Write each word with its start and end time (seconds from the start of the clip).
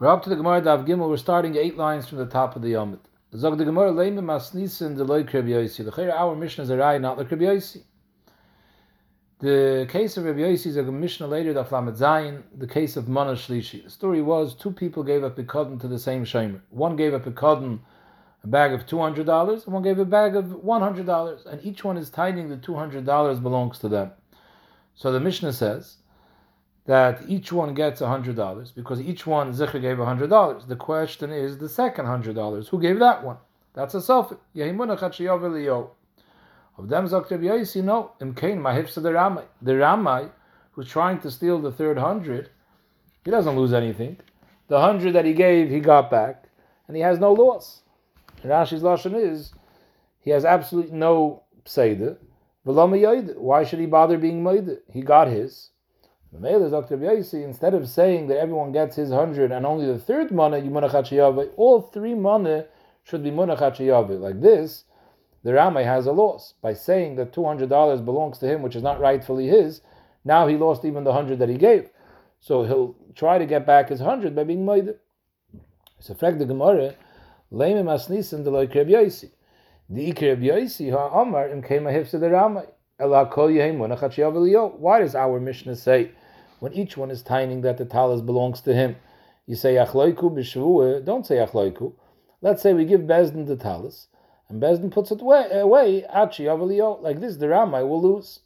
We're 0.00 0.06
up 0.06 0.22
to 0.22 0.30
the 0.30 0.36
Gemara 0.36 0.60
Dav 0.60 0.84
Gimel. 0.84 1.08
We're 1.08 1.16
starting 1.16 1.56
eight 1.56 1.76
lines 1.76 2.06
from 2.06 2.18
the 2.18 2.26
top 2.26 2.54
of 2.54 2.62
the 2.62 2.74
Yomit. 2.74 3.00
Zog 3.34 3.58
the 3.58 3.64
Gemara 3.64 3.90
Leimim 3.90 4.26
Masnisin 4.26 4.96
the 4.96 5.02
Loy 5.02 5.24
Kreb 5.24 5.48
Yosi. 5.48 5.84
The 5.84 6.16
our 6.16 6.36
Mishnah 6.36 6.62
is 6.62 6.70
a 6.70 6.76
Rai, 6.76 7.00
not 7.00 7.18
the 7.18 7.24
Kreb 7.24 7.40
Yosi. 7.40 7.82
The 9.40 9.88
case 9.90 10.16
of 10.16 10.24
Rabbi 10.24 10.38
Yosi 10.38 10.66
is 10.66 10.76
a 10.76 10.84
Mishnah 10.84 11.26
later, 11.26 11.52
the 11.52 11.64
Flamet 11.64 11.98
Zayin, 11.98 12.44
the 12.56 12.68
case 12.68 12.96
of 12.96 13.08
Mana 13.08 13.32
Shlishi. 13.32 13.82
The 13.82 13.90
story 13.90 14.22
was 14.22 14.54
two 14.54 14.70
people 14.70 15.02
gave 15.02 15.24
up 15.24 15.36
a 15.36 15.42
Pekadon 15.42 15.80
to 15.80 15.88
the 15.88 15.98
same 15.98 16.24
Shomer. 16.24 16.60
One 16.70 16.94
gave 16.94 17.12
up 17.12 17.26
a 17.26 17.32
Pekadon, 17.32 17.80
a 18.44 18.46
bag 18.46 18.72
of 18.72 18.86
$200, 18.86 19.64
and 19.64 19.74
one 19.74 19.82
gave 19.82 19.98
a 19.98 20.04
bag 20.04 20.36
of 20.36 20.44
$100, 20.44 21.46
and 21.46 21.64
each 21.64 21.82
one 21.82 21.96
is 21.96 22.08
tiding 22.08 22.48
the 22.48 22.56
$200 22.56 23.42
belongs 23.42 23.80
to 23.80 23.88
them. 23.88 24.12
So 24.94 25.10
the 25.10 25.18
Mishnah 25.18 25.54
says, 25.54 25.96
that 26.88 27.20
each 27.28 27.52
one 27.52 27.74
gets 27.74 28.00
$100 28.00 28.74
because 28.74 28.98
each 29.02 29.26
one 29.26 29.52
Zikr 29.52 29.78
gave 29.78 29.98
$100. 29.98 30.66
The 30.66 30.74
question 30.74 31.30
is 31.30 31.58
the 31.58 31.68
second 31.68 32.06
$100. 32.06 32.68
Who 32.68 32.80
gave 32.80 32.98
that 33.00 33.22
one? 33.22 33.36
That's 33.74 33.94
a 33.94 33.98
Sophic. 33.98 34.38
Of 36.78 36.88
them 36.88 37.06
Zakrib 37.06 37.42
Yaisi, 37.42 37.84
no. 37.84 38.12
Imkain 38.22 38.58
Mahifsa 38.58 39.02
the 39.02 39.12
Ramai. 39.12 39.44
The 39.60 39.72
Ramai, 39.72 40.30
who's 40.72 40.88
trying 40.88 41.20
to 41.20 41.30
steal 41.30 41.60
the 41.60 41.70
third 41.70 41.98
hundred, 41.98 42.48
he 43.22 43.30
doesn't 43.30 43.54
lose 43.54 43.74
anything. 43.74 44.16
The 44.68 44.80
hundred 44.80 45.12
that 45.12 45.26
he 45.26 45.34
gave, 45.34 45.68
he 45.68 45.80
got 45.80 46.10
back, 46.10 46.44
and 46.86 46.96
he 46.96 47.02
has 47.02 47.18
no 47.18 47.34
loss. 47.34 47.82
And 48.42 48.50
Rashi's 48.50 48.82
Lashon 48.82 49.14
is, 49.14 49.52
he 50.20 50.30
has 50.30 50.46
absolutely 50.46 50.96
no 50.96 51.42
Pseida. 51.66 52.16
Why 52.64 53.64
should 53.64 53.78
he 53.78 53.86
bother 53.86 54.16
being 54.16 54.42
made? 54.42 54.78
He 54.90 55.02
got 55.02 55.28
his. 55.28 55.68
Instead 56.30 57.74
of 57.74 57.88
saying 57.88 58.26
that 58.28 58.38
everyone 58.38 58.70
gets 58.70 58.96
his 58.96 59.10
hundred 59.10 59.50
and 59.50 59.64
only 59.64 59.86
the 59.86 59.98
third 59.98 60.30
mana 60.30 60.58
you 60.58 60.70
munachat 60.70 61.50
all 61.56 61.80
three 61.80 62.14
mana 62.14 62.66
should 63.02 63.24
be 63.24 63.30
munachat 63.30 64.20
Like 64.20 64.40
this, 64.40 64.84
the 65.42 65.54
Ramay 65.54 65.84
has 65.84 66.06
a 66.06 66.12
loss 66.12 66.52
by 66.60 66.74
saying 66.74 67.16
that 67.16 67.32
two 67.32 67.44
hundred 67.44 67.70
dollars 67.70 68.02
belongs 68.02 68.38
to 68.38 68.46
him, 68.46 68.60
which 68.60 68.76
is 68.76 68.82
not 68.82 69.00
rightfully 69.00 69.48
his. 69.48 69.80
Now 70.24 70.46
he 70.46 70.56
lost 70.56 70.84
even 70.84 71.04
the 71.04 71.14
hundred 71.14 71.38
that 71.38 71.48
he 71.48 71.56
gave, 71.56 71.88
so 72.40 72.64
he'll 72.64 72.94
try 73.14 73.38
to 73.38 73.46
get 73.46 73.64
back 73.64 73.88
his 73.88 74.00
hundred 74.00 74.36
by 74.36 74.44
being 74.44 74.66
made. 74.66 74.94
So, 76.00 76.12
frag 76.14 76.38
the 76.38 76.44
Gemara, 76.44 76.94
leimim 77.50 77.86
asnisim 77.86 78.44
de 78.44 78.50
loy 78.50 78.66
Yosi. 78.66 79.30
The 79.88 80.12
ikreb 80.12 80.42
Yosi 80.42 80.92
ha 80.92 81.22
Amar 81.22 81.48
im 81.48 81.62
kema 81.62 81.90
hifsa 81.90 82.20
the 82.20 82.28
Ramay. 82.28 82.66
Why 83.00 84.98
does 84.98 85.14
our 85.14 85.38
Mishnah 85.38 85.76
say 85.76 86.10
when 86.60 86.72
each 86.72 86.96
one 86.96 87.10
is 87.10 87.22
tining 87.22 87.60
that 87.62 87.78
the 87.78 87.84
talis 87.84 88.20
belongs 88.20 88.60
to 88.62 88.74
him? 88.74 88.96
You 89.46 89.56
say 89.56 89.74
achloiku 89.74 90.32
b'shvuah. 90.32 91.04
Don't 91.04 91.26
say 91.26 91.36
achloiku. 91.36 91.92
Let's 92.40 92.62
say 92.62 92.72
we 92.74 92.84
give 92.84 93.02
Bezdin 93.02 93.46
the 93.46 93.56
talis, 93.56 94.08
and 94.48 94.62
Bezdin 94.62 94.90
puts 94.90 95.10
it 95.10 95.20
away. 95.20 95.48
away 95.50 96.06
like 96.12 97.20
this, 97.20 97.36
the 97.36 97.48
Ramai 97.48 97.82
will 97.82 98.02
lose. 98.02 98.40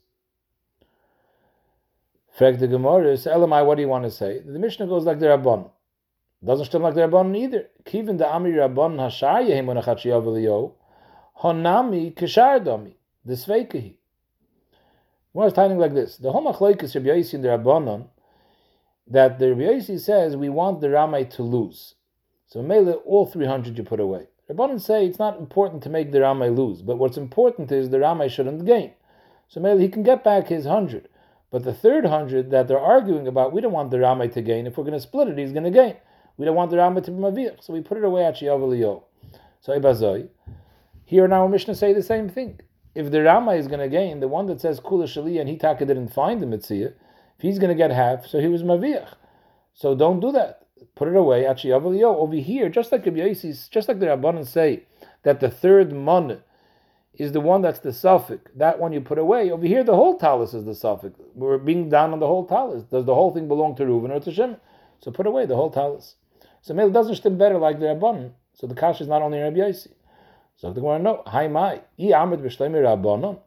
Frag 2.33 2.59
the 2.59 2.67
Gemara 2.67 3.13
Elamai. 3.13 3.67
What 3.67 3.75
do 3.75 3.83
you 3.83 3.89
want 3.89 4.05
to 4.05 4.11
say? 4.11 4.41
The 4.41 4.59
Mishnah 4.59 4.87
goes 4.87 5.05
like 5.05 5.19
the 5.19 5.27
Rabban. 5.27 5.71
Doesn't 6.43 6.65
stem 6.65 6.83
like 6.83 6.95
the 6.95 7.03
Rabban 7.03 7.37
either. 7.37 7.69
Kivin 7.85 8.17
the 8.17 8.27
Amir 8.27 8.57
Rabban 8.57 8.97
Hashar 8.97 9.47
Yehim 9.47 9.67
Monachachi 9.67 10.07
Avalio. 10.07 10.73
Honami 11.43 12.15
Kishar 12.15 12.65
Domi. 12.65 12.97
The 13.27 13.35
Sveikahi. 13.35 13.97
One 15.33 15.47
is 15.47 15.55
timing 15.55 15.79
like 15.79 15.95
this. 15.95 16.19
The 16.19 16.31
whole 16.31 16.45
machlokes 16.45 16.95
Rabbi 16.95 17.09
Yossi 17.09 17.35
in 17.35 17.43
the 17.43 17.49
Rabbanon 17.49 18.09
that 19.07 19.39
the 19.39 19.55
Rabbi 19.55 19.63
Yossi 19.63 19.99
says 19.99 20.37
we 20.37 20.51
want 20.51 20.81
the 20.81 20.91
Ramai 20.91 21.25
to 21.37 21.43
lose. 21.43 21.95
So 22.47 22.63
Mele, 22.63 22.93
all 23.07 23.27
300 23.27 23.79
you 23.79 23.83
put 23.85 23.99
away. 23.99 24.27
Rabbanon 24.51 24.79
say 24.79 25.07
it's 25.07 25.19
not 25.19 25.39
important 25.39 25.83
to 25.85 25.89
make 25.89 26.13
the 26.13 26.21
Ramai 26.21 26.51
lose, 26.51 26.83
but 26.83 26.99
what's 26.99 27.17
important 27.17 27.73
is 27.73 27.89
the 27.89 28.01
Ramai 28.01 28.29
shouldn't 28.29 28.67
gain. 28.67 28.93
So 29.49 29.59
Mele, 29.61 29.79
he 29.79 29.89
can 29.89 30.03
get 30.03 30.23
back 30.23 30.49
his 30.49 30.67
100. 30.67 31.09
But 31.51 31.65
the 31.65 31.73
third 31.73 32.05
100 32.05 32.51
that 32.51 32.69
they're 32.69 32.79
arguing 32.79 33.27
about, 33.27 33.55
we 33.55 33.63
don't 33.63 33.73
want 33.73 33.91
the 33.91 34.01
Ramai 34.01 34.29
to 34.29 34.43
gain. 34.43 34.67
If 34.67 34.77
we're 34.77 34.85
going 34.85 34.93
to 34.93 35.01
split 35.01 35.29
it, 35.29 35.39
he's 35.39 35.53
going 35.53 35.65
to 35.65 35.71
gain. 35.71 35.97
We 36.37 36.45
don't 36.45 36.57
want 36.57 36.71
the 36.71 36.77
Ramai 36.77 37.05
to 37.05 37.11
be 37.11 37.17
Mavir. 37.17 37.63
So 37.63 37.73
we 37.73 37.81
put 37.81 37.97
it 37.97 38.05
away 38.05 38.27
at 38.27 38.37
Shiyav 38.37 39.03
So 39.63 39.79
Ibazoi. 39.79 40.29
Here 41.07 41.27
now 41.27 41.47
Mishnah 41.47 41.75
say 41.75 41.95
the 41.95 42.03
same 42.03 42.29
thing 42.29 42.61
if 42.95 43.11
the 43.11 43.23
Rama 43.23 43.53
is 43.53 43.69
going 43.69 43.81
to 43.81 43.89
gain, 43.89 44.21
the 44.21 44.29
one 44.29 44.47
that 44.47 44.61
says 44.61 44.81
Kula 44.81 45.05
Shali 45.05 45.41
and 45.41 45.49
Hitaka 45.49 45.81
didn't 45.81 46.09
find 46.09 46.43
the 46.43 46.47
Mitzvah, 46.47 46.87
if 46.87 46.95
he's 47.41 47.59
going 47.59 47.71
to 47.71 47.75
get 47.75 47.91
half, 47.91 48.27
so 48.27 48.41
he 48.41 48.49
was 48.49 48.63
Maviach. 48.63 49.15
So 49.75 49.95
don't 49.95 50.21
do 50.21 50.33
that. 50.33 50.67
Put 50.95 51.09
it 51.09 51.17
away. 51.17 51.47
Actually, 51.47 51.73
over 51.73 52.35
here, 52.35 52.69
just 52.69 52.93
like 52.93 53.07
Rabbi 53.07 53.33
just 53.33 53.89
like 53.89 53.99
the 53.99 54.07
Rabbanan 54.07 54.47
say 54.47 54.83
that 55.23 55.41
the 55.41 55.51
third 55.51 55.93
mon 55.93 56.43
is 57.15 57.33
the 57.33 57.41
one 57.41 57.63
that's 57.63 57.79
the 57.79 57.93
suffix. 57.93 58.51
That 58.57 58.79
one 58.79 58.93
you 58.93 59.01
put 59.01 59.19
away. 59.19 59.51
Over 59.51 59.67
here, 59.67 59.85
the 59.85 59.95
whole 59.95 60.19
talus 60.19 60.55
is 60.55 60.65
the 60.65 60.75
suffix. 60.75 61.19
We're 61.35 61.59
being 61.59 61.89
down 61.89 62.13
on 62.13 62.21
the 62.21 62.27
whole 62.27 62.47
talus. 62.47 62.83
Does 62.85 63.05
the 63.05 63.15
whole 63.15 63.33
thing 63.33 63.49
belong 63.49 63.77
to 63.77 63.85
Reuven 63.85 64.11
or 64.11 64.21
to 64.21 64.33
Shimon? 64.33 64.59
So 65.01 65.11
put 65.11 65.27
away 65.27 65.47
the 65.47 65.57
whole 65.57 65.71
talus. 65.71 66.17
So 66.61 66.79
it 66.79 66.93
doesn't 66.93 67.17
stem 67.17 67.39
better 67.39 67.59
like 67.59 67.81
the 67.81 67.87
Rabbanan. 67.87 68.33
So 68.55 68.67
the 68.67 68.75
kash 68.75 69.01
is 69.01 69.09
not 69.09 69.23
only 69.23 69.39
Rabbi 69.39 69.59
Yossi. 69.59 69.89
So 70.63 70.73
the 70.73 70.81
Gemara, 70.81 71.01
no, 71.01 71.25
hi 71.27 71.49
mai, 71.49 71.81
i 71.99 72.13
amid 72.13 72.39
b'shleimi 72.39 72.81
rabbanon. 72.85 73.41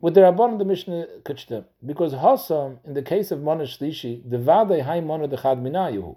With 0.00 0.14
the 0.14 0.20
rabbanon, 0.20 0.58
the 0.58 0.64
Mishnah 0.64 1.08
kachtem 1.24 1.64
because 1.84 2.14
hasam 2.14 2.78
in 2.84 2.94
the 2.94 3.02
case 3.02 3.32
of 3.32 3.42
mana 3.42 3.64
shlishi, 3.64 4.22
the 4.30 4.38
vade 4.38 4.84
hai 4.84 5.00
mana 5.00 5.26
dechad 5.26 5.60
minayu. 5.60 6.14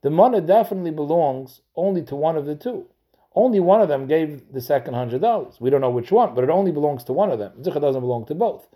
The 0.00 0.08
mana 0.08 0.40
definitely 0.40 0.92
belongs 0.92 1.60
only 1.76 2.02
to 2.04 2.16
one 2.16 2.38
of 2.38 2.46
the 2.46 2.54
two. 2.54 2.86
Only 3.34 3.60
one 3.60 3.82
of 3.82 3.88
them 3.88 4.06
gave 4.06 4.54
the 4.54 4.62
second 4.62 4.94
hundred 4.94 5.20
dollars. 5.20 5.60
We 5.60 5.68
don't 5.68 5.82
know 5.82 5.90
which 5.90 6.10
one, 6.10 6.34
but 6.34 6.42
it 6.42 6.48
only 6.48 6.72
belongs 6.72 7.04
to 7.04 7.12
one 7.12 7.30
of 7.30 7.38
them. 7.38 7.52
Zicha 7.60 7.78
doesn't 7.78 8.00
belong 8.00 8.24
to 8.24 8.34
both. 8.34 8.68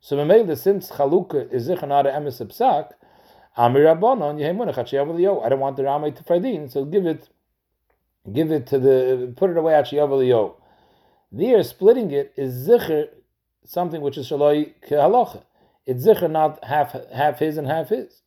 So 0.00 0.14
the 0.14 0.54
since 0.54 0.90
chaluka 0.90 1.52
is 1.52 1.68
zicha 1.68 1.88
not 1.88 2.06
a 2.06 2.10
emes 2.10 2.40
amir 3.56 3.84
rabbanon 3.84 5.44
I 5.44 5.48
don't 5.48 5.58
want 5.58 5.76
the 5.76 5.82
ramay 5.82 6.12
to 6.12 6.22
fardin, 6.22 6.70
so 6.70 6.84
give 6.84 7.04
it 7.04 7.28
give 8.32 8.50
it 8.50 8.66
to 8.68 8.78
the 8.78 9.32
put 9.36 9.50
it 9.50 9.56
away 9.56 9.72
Shiyav 9.72 10.54
There, 11.32 11.62
splitting 11.62 12.10
it 12.10 12.32
is 12.36 12.68
zikr, 12.68 13.08
something 13.64 14.00
which 14.00 14.18
is 14.18 14.28
shaloi 14.28 14.74
kehalacha. 14.88 15.42
It's 15.86 16.04
zikr 16.04 16.30
not 16.30 16.64
half 16.64 16.94
half 17.12 17.38
his 17.38 17.56
and 17.56 17.66
half 17.66 17.88
his. 17.88 18.22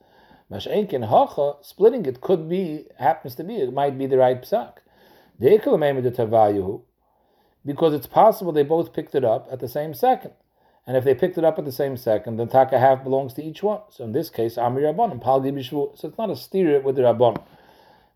Mash'enkin 0.52 1.08
hacha, 1.08 1.56
splitting 1.62 2.06
it 2.06 2.20
could 2.20 2.50
be 2.50 2.86
happens 3.00 3.36
to 3.36 3.44
be 3.44 3.56
it 3.56 3.74
might 3.74 3.98
be 3.98 4.06
the 4.06 4.18
right 4.18 4.42
psak. 4.42 4.74
Because 7.66 7.94
it's 7.94 8.08
possible 8.08 8.52
they 8.52 8.64
both 8.64 8.94
picked 8.94 9.16
it 9.16 9.24
up 9.24 9.48
at 9.52 9.60
the 9.60 9.70
same 9.70 9.94
second. 9.94 10.34
And 10.86 10.98
if 10.98 11.04
they 11.04 11.16
picked 11.16 11.38
it 11.38 11.46
up 11.46 11.58
at 11.58 11.66
the 11.66 11.72
same 11.72 11.96
second, 11.96 12.38
then 12.38 12.48
taka 12.48 12.78
half 12.80 13.04
belongs 13.04 13.34
to 13.36 13.44
each 13.44 13.64
one. 13.64 13.82
So 13.90 14.04
in 14.04 14.12
this 14.12 14.30
case, 14.30 14.58
Amir 14.58 14.84
Rabban 14.84 15.12
and 15.12 15.22
Pal 15.22 15.42
So 15.42 16.08
it's 16.08 16.18
not 16.18 16.30
a 16.30 16.36
steer 16.36 16.82
with 16.82 16.96
the 16.96 17.04
Rabban. 17.04 17.42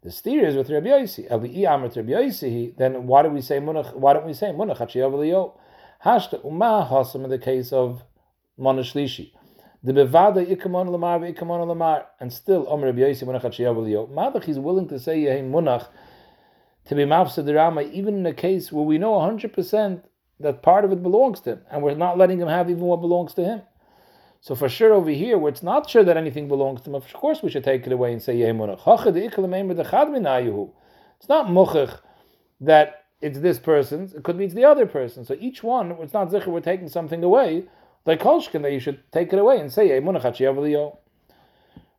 The 0.05 0.11
steer 0.11 0.45
is 0.45 0.55
with 0.55 0.69
Rabbi 0.69 0.85
Yossi. 0.85 1.27
Rabbi 1.31 1.47
Yossi. 1.47 2.77
Then 2.77 3.07
why 3.07 3.23
do 3.23 3.29
we 3.29 3.41
say 3.41 3.57
munach? 3.57 3.95
Why 3.95 4.13
don't 4.13 4.27
we 4.27 4.33
say 4.33 4.51
munach 4.51 4.77
hachiyav 4.77 5.51
Hashta 6.05 6.45
umah 6.45 6.87
hasam 6.87 7.23
in 7.23 7.31
the 7.31 7.39
case 7.39 7.73
of 7.73 8.03
monashlishi. 8.59 9.31
The 9.83 9.93
bevada 9.93 10.45
ikamon 10.45 10.89
lamar 10.89 11.21
ikamon 11.21 11.67
lamar, 11.67 12.05
and 12.19 12.31
still 12.31 12.67
Omer 12.69 12.85
Rabbi 12.85 12.99
Yossi 12.99 13.23
munach 13.23 13.41
hachiyav 13.41 13.77
liyo. 13.77 14.07
Madach 14.11 14.43
he's 14.43 14.59
willing 14.59 14.87
to 14.89 14.99
say 14.99 15.23
yehi 15.23 15.41
munach 15.41 15.87
to 16.85 16.93
be 16.93 17.01
mafsa 17.01 17.43
rama, 17.55 17.81
even 17.81 18.17
in 18.17 18.25
a 18.27 18.33
case 18.33 18.71
where 18.71 18.85
we 18.85 18.99
know 18.99 19.19
hundred 19.19 19.53
percent 19.53 20.05
that 20.39 20.61
part 20.61 20.85
of 20.85 20.91
it 20.91 21.01
belongs 21.01 21.39
to 21.39 21.53
him, 21.53 21.61
and 21.71 21.81
we're 21.81 21.95
not 21.95 22.15
letting 22.15 22.39
him 22.39 22.47
have 22.47 22.69
even 22.69 22.83
what 22.83 23.01
belongs 23.01 23.33
to 23.33 23.43
him. 23.43 23.61
So 24.45 24.53
for 24.53 24.69
sure 24.69 24.93
over 24.93 25.09
here, 25.09 25.39
where 25.39 25.51
it's 25.51 25.63
not 25.63 25.89
sure 25.89 26.03
that 26.03 26.17
anything 26.17 26.47
belongs 26.47 26.81
to 26.81 26.91
him, 26.91 26.93
of 26.93 27.11
course 27.13 27.41
we 27.41 27.49
should 27.49 27.63
take 27.63 27.87
it 27.87 27.91
away 27.91 28.13
and 28.13 28.21
say 28.21 28.35
Yemunach. 28.35 28.77
It's 31.17 31.27
not 31.27 31.47
muchach 31.47 31.99
that 32.61 33.05
it's 33.21 33.39
this 33.39 33.57
person's. 33.57 34.13
It 34.13 34.21
could 34.21 34.37
be 34.37 34.45
it's 34.45 34.53
the 34.53 34.65
other 34.65 34.85
person. 34.85 35.25
So 35.25 35.35
each 35.39 35.63
one, 35.63 35.93
it's 35.99 36.13
not 36.13 36.29
zikr. 36.29 36.45
We're 36.45 36.59
taking 36.59 36.89
something 36.89 37.23
away. 37.23 37.63
Like 38.05 38.19
kolshkin, 38.19 38.61
that 38.61 38.71
you 38.71 38.79
should 38.79 38.99
take 39.11 39.33
it 39.33 39.39
away 39.39 39.59
and 39.59 39.73
say 39.73 39.89
Yemunach. 39.89 40.95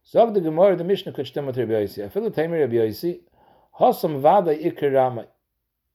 Zog 0.08 0.34
the 0.34 0.40
Gemara, 0.40 0.76
the 0.76 0.84
Mishnah 0.84 1.14
could 1.14 1.26
stem 1.26 1.46
with 1.46 1.58
Rabbi. 1.58 1.82
I 1.82 2.08
feel 2.08 2.22
the 2.22 2.30
tamer 2.30 2.60
Rabbi 2.60 2.76
Yossi. 2.76 3.22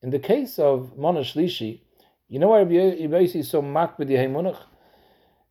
In 0.04 0.10
the 0.10 0.20
case 0.20 0.60
of 0.60 0.98
Monash 1.00 1.34
Lishi, 1.34 1.80
you 2.28 2.40
know 2.40 2.50
why 2.50 2.58
Rabbi 2.58 2.74
Yossi 2.74 3.38
is 3.38 3.50
so 3.50 3.62
makbid 3.62 4.10
Yemunach? 4.10 4.64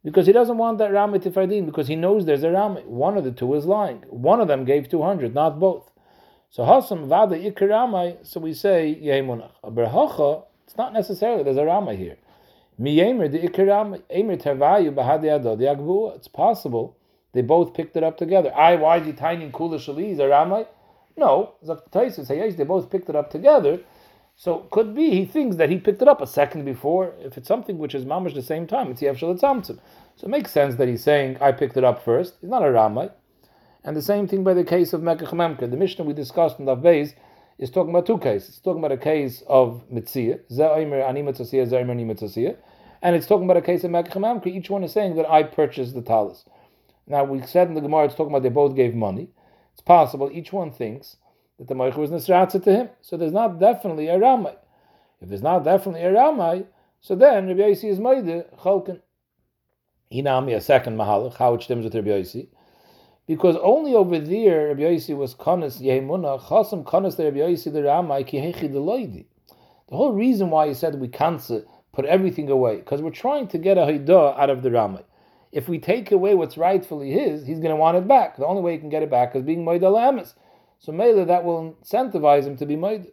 Because 0.04 0.26
he 0.26 0.32
doesn't 0.32 0.58
want 0.58 0.78
that 0.78 0.92
Rami 0.92 1.18
to 1.20 1.30
Fardin, 1.30 1.66
because 1.66 1.88
he 1.88 1.96
knows 1.96 2.24
there's 2.24 2.42
a 2.42 2.50
Rami. 2.50 2.82
One 2.82 3.16
of 3.16 3.24
the 3.24 3.32
two 3.32 3.54
is 3.54 3.66
lying. 3.66 4.04
One 4.08 4.40
of 4.40 4.48
them 4.48 4.64
gave 4.64 4.88
200, 4.88 5.34
not 5.34 5.60
both. 5.60 5.90
So 6.50 6.64
Hasam 6.64 7.06
Vada 7.06 7.36
Ikir 7.36 8.26
so 8.26 8.40
we 8.40 8.54
say 8.54 8.98
Yemunach. 9.00 9.52
A 9.62 10.42
it's 10.66 10.76
not 10.76 10.92
necessarily 10.92 11.44
there's 11.44 11.56
a 11.56 11.64
Rami 11.64 11.96
here. 11.96 12.16
Miyemer 12.80 13.30
the 13.30 13.38
Ikir 13.38 13.68
Rami, 13.68 14.00
Emer 14.12 14.36
Tavayu 14.36 14.92
Bahadi 14.92 15.34
Ado, 15.34 15.54
the 15.54 15.66
Agbuah. 15.66 16.16
It's 16.16 16.28
possible 16.28 16.96
they 17.32 17.42
both 17.42 17.74
picked 17.74 17.96
it 17.96 18.02
up 18.02 18.18
together. 18.18 18.52
I, 18.54 18.76
why 18.76 18.96
is 18.96 19.06
he 19.06 19.12
tiny 19.12 19.50
Kula 19.50 19.76
Shali? 19.76 20.10
Is 20.10 20.18
a 20.18 20.26
Rami? 20.26 20.64
No, 21.16 21.54
they 21.62 22.64
both 22.64 22.90
picked 22.90 23.08
it 23.08 23.16
up 23.16 23.30
together. 23.30 23.80
So 24.40 24.66
could 24.70 24.94
be 24.94 25.10
he 25.10 25.26
thinks 25.26 25.56
that 25.56 25.68
he 25.68 25.76
picked 25.76 26.00
it 26.00 26.08
up 26.08 26.22
a 26.22 26.26
second 26.26 26.64
before. 26.64 27.12
If 27.20 27.36
it's 27.36 27.46
something 27.46 27.76
which 27.76 27.94
is 27.94 28.06
mamish 28.06 28.32
the 28.32 28.40
same 28.40 28.66
time, 28.66 28.90
it's 28.90 29.02
Yevshel 29.02 29.38
Tzamtzim. 29.38 29.78
So 30.16 30.26
it 30.26 30.30
makes 30.30 30.50
sense 30.50 30.76
that 30.76 30.88
he's 30.88 31.04
saying 31.04 31.36
I 31.42 31.52
picked 31.52 31.76
it 31.76 31.84
up 31.84 32.02
first. 32.02 32.36
He's 32.40 32.48
not 32.48 32.62
a 32.62 32.70
Ramai. 32.70 33.10
And 33.84 33.94
the 33.94 34.00
same 34.00 34.26
thing 34.26 34.42
by 34.42 34.54
the 34.54 34.64
case 34.64 34.94
of 34.94 35.02
Mekach. 35.02 35.60
The 35.70 35.76
Mishnah 35.76 36.06
we 36.06 36.14
discussed 36.14 36.58
in 36.58 36.64
the 36.64 36.74
Beis 36.74 37.12
is 37.58 37.70
talking 37.70 37.90
about 37.90 38.06
two 38.06 38.16
cases. 38.16 38.48
It's 38.48 38.60
talking 38.60 38.78
about 38.78 38.92
a 38.92 38.96
case 38.96 39.42
of 39.46 39.82
Mitzia, 39.92 40.40
and 43.02 43.16
it's 43.16 43.26
talking 43.26 43.44
about 43.44 43.56
a 43.58 43.60
case 43.60 43.84
of 43.84 43.90
Mekach. 43.90 44.46
Each 44.46 44.70
one 44.70 44.84
is 44.84 44.92
saying 44.92 45.16
that 45.16 45.30
I 45.30 45.42
purchased 45.42 45.94
the 45.94 46.00
talis. 46.00 46.46
Now 47.06 47.24
we 47.24 47.42
said 47.42 47.68
in 47.68 47.74
the 47.74 47.82
Gemara 47.82 48.06
it's 48.06 48.14
talking 48.14 48.32
about 48.32 48.42
they 48.42 48.48
both 48.48 48.74
gave 48.74 48.94
money. 48.94 49.28
It's 49.74 49.82
possible 49.82 50.30
each 50.32 50.50
one 50.50 50.70
thinks 50.70 51.16
that 51.60 51.68
the 51.68 51.74
Moicha 51.74 51.98
was 51.98 52.10
Nisratza 52.10 52.62
to 52.64 52.72
him. 52.74 52.88
So 53.02 53.18
there's 53.18 53.34
not 53.34 53.60
definitely 53.60 54.08
a 54.08 54.18
Ramai. 54.18 54.56
If 55.20 55.28
there's 55.28 55.42
not 55.42 55.62
definitely 55.62 56.02
a 56.02 56.10
Ramai, 56.10 56.64
so 57.02 57.14
then 57.14 57.48
Rabbi 57.48 57.60
Yossi 57.60 57.90
is 57.90 58.00
Maide, 58.00 58.46
Chalkin. 58.58 59.00
Hinami, 60.10 60.56
a 60.56 60.60
second 60.62 60.96
Mahalach, 60.96 61.36
how 61.36 61.52
it 61.54 61.62
stems 61.62 61.84
with 61.84 61.94
Rabbi 61.94 62.08
Yossi. 62.08 62.48
Because 63.26 63.56
only 63.56 63.94
over 63.94 64.18
there 64.18 64.68
Rabbi 64.68 64.80
Yossi 64.80 65.14
was 65.14 65.34
Kanas 65.34 65.82
Yehemuna, 65.82 66.40
Chasam 66.40 66.82
Kanas 66.82 67.16
the 67.16 67.24
Rabbi 67.24 67.36
Yossi 67.36 67.70
the 67.70 67.82
Ramai, 67.82 68.24
Kihechi 68.24 68.72
the. 68.72 69.26
The 69.90 69.96
whole 69.96 70.12
reason 70.12 70.48
why 70.48 70.68
he 70.68 70.74
said 70.74 70.94
we 70.94 71.08
can't 71.08 71.42
put 71.92 72.06
everything 72.06 72.48
away, 72.48 72.76
because 72.76 73.02
we're 73.02 73.10
trying 73.10 73.48
to 73.48 73.58
get 73.58 73.76
a 73.76 73.82
Haidah 73.82 74.38
out 74.38 74.48
of 74.48 74.62
the 74.62 74.70
Ramai. 74.70 75.02
If 75.52 75.68
we 75.68 75.78
take 75.78 76.10
away 76.10 76.34
what's 76.34 76.56
rightfully 76.56 77.10
his, 77.10 77.46
he's 77.46 77.58
going 77.58 77.70
to 77.70 77.76
want 77.76 77.98
it 77.98 78.08
back. 78.08 78.38
The 78.38 78.46
only 78.46 78.62
way 78.62 78.72
he 78.72 78.78
can 78.78 78.88
get 78.88 79.02
it 79.02 79.10
back 79.10 79.36
is 79.36 79.42
being 79.42 79.64
Moed 79.64 79.82
Alamis. 79.82 80.32
So 80.80 80.92
Mela, 80.92 81.26
that 81.26 81.44
will 81.44 81.76
incentivize 81.82 82.44
him 82.44 82.56
to 82.56 82.66
be 82.66 82.74
Moed. 82.74 83.12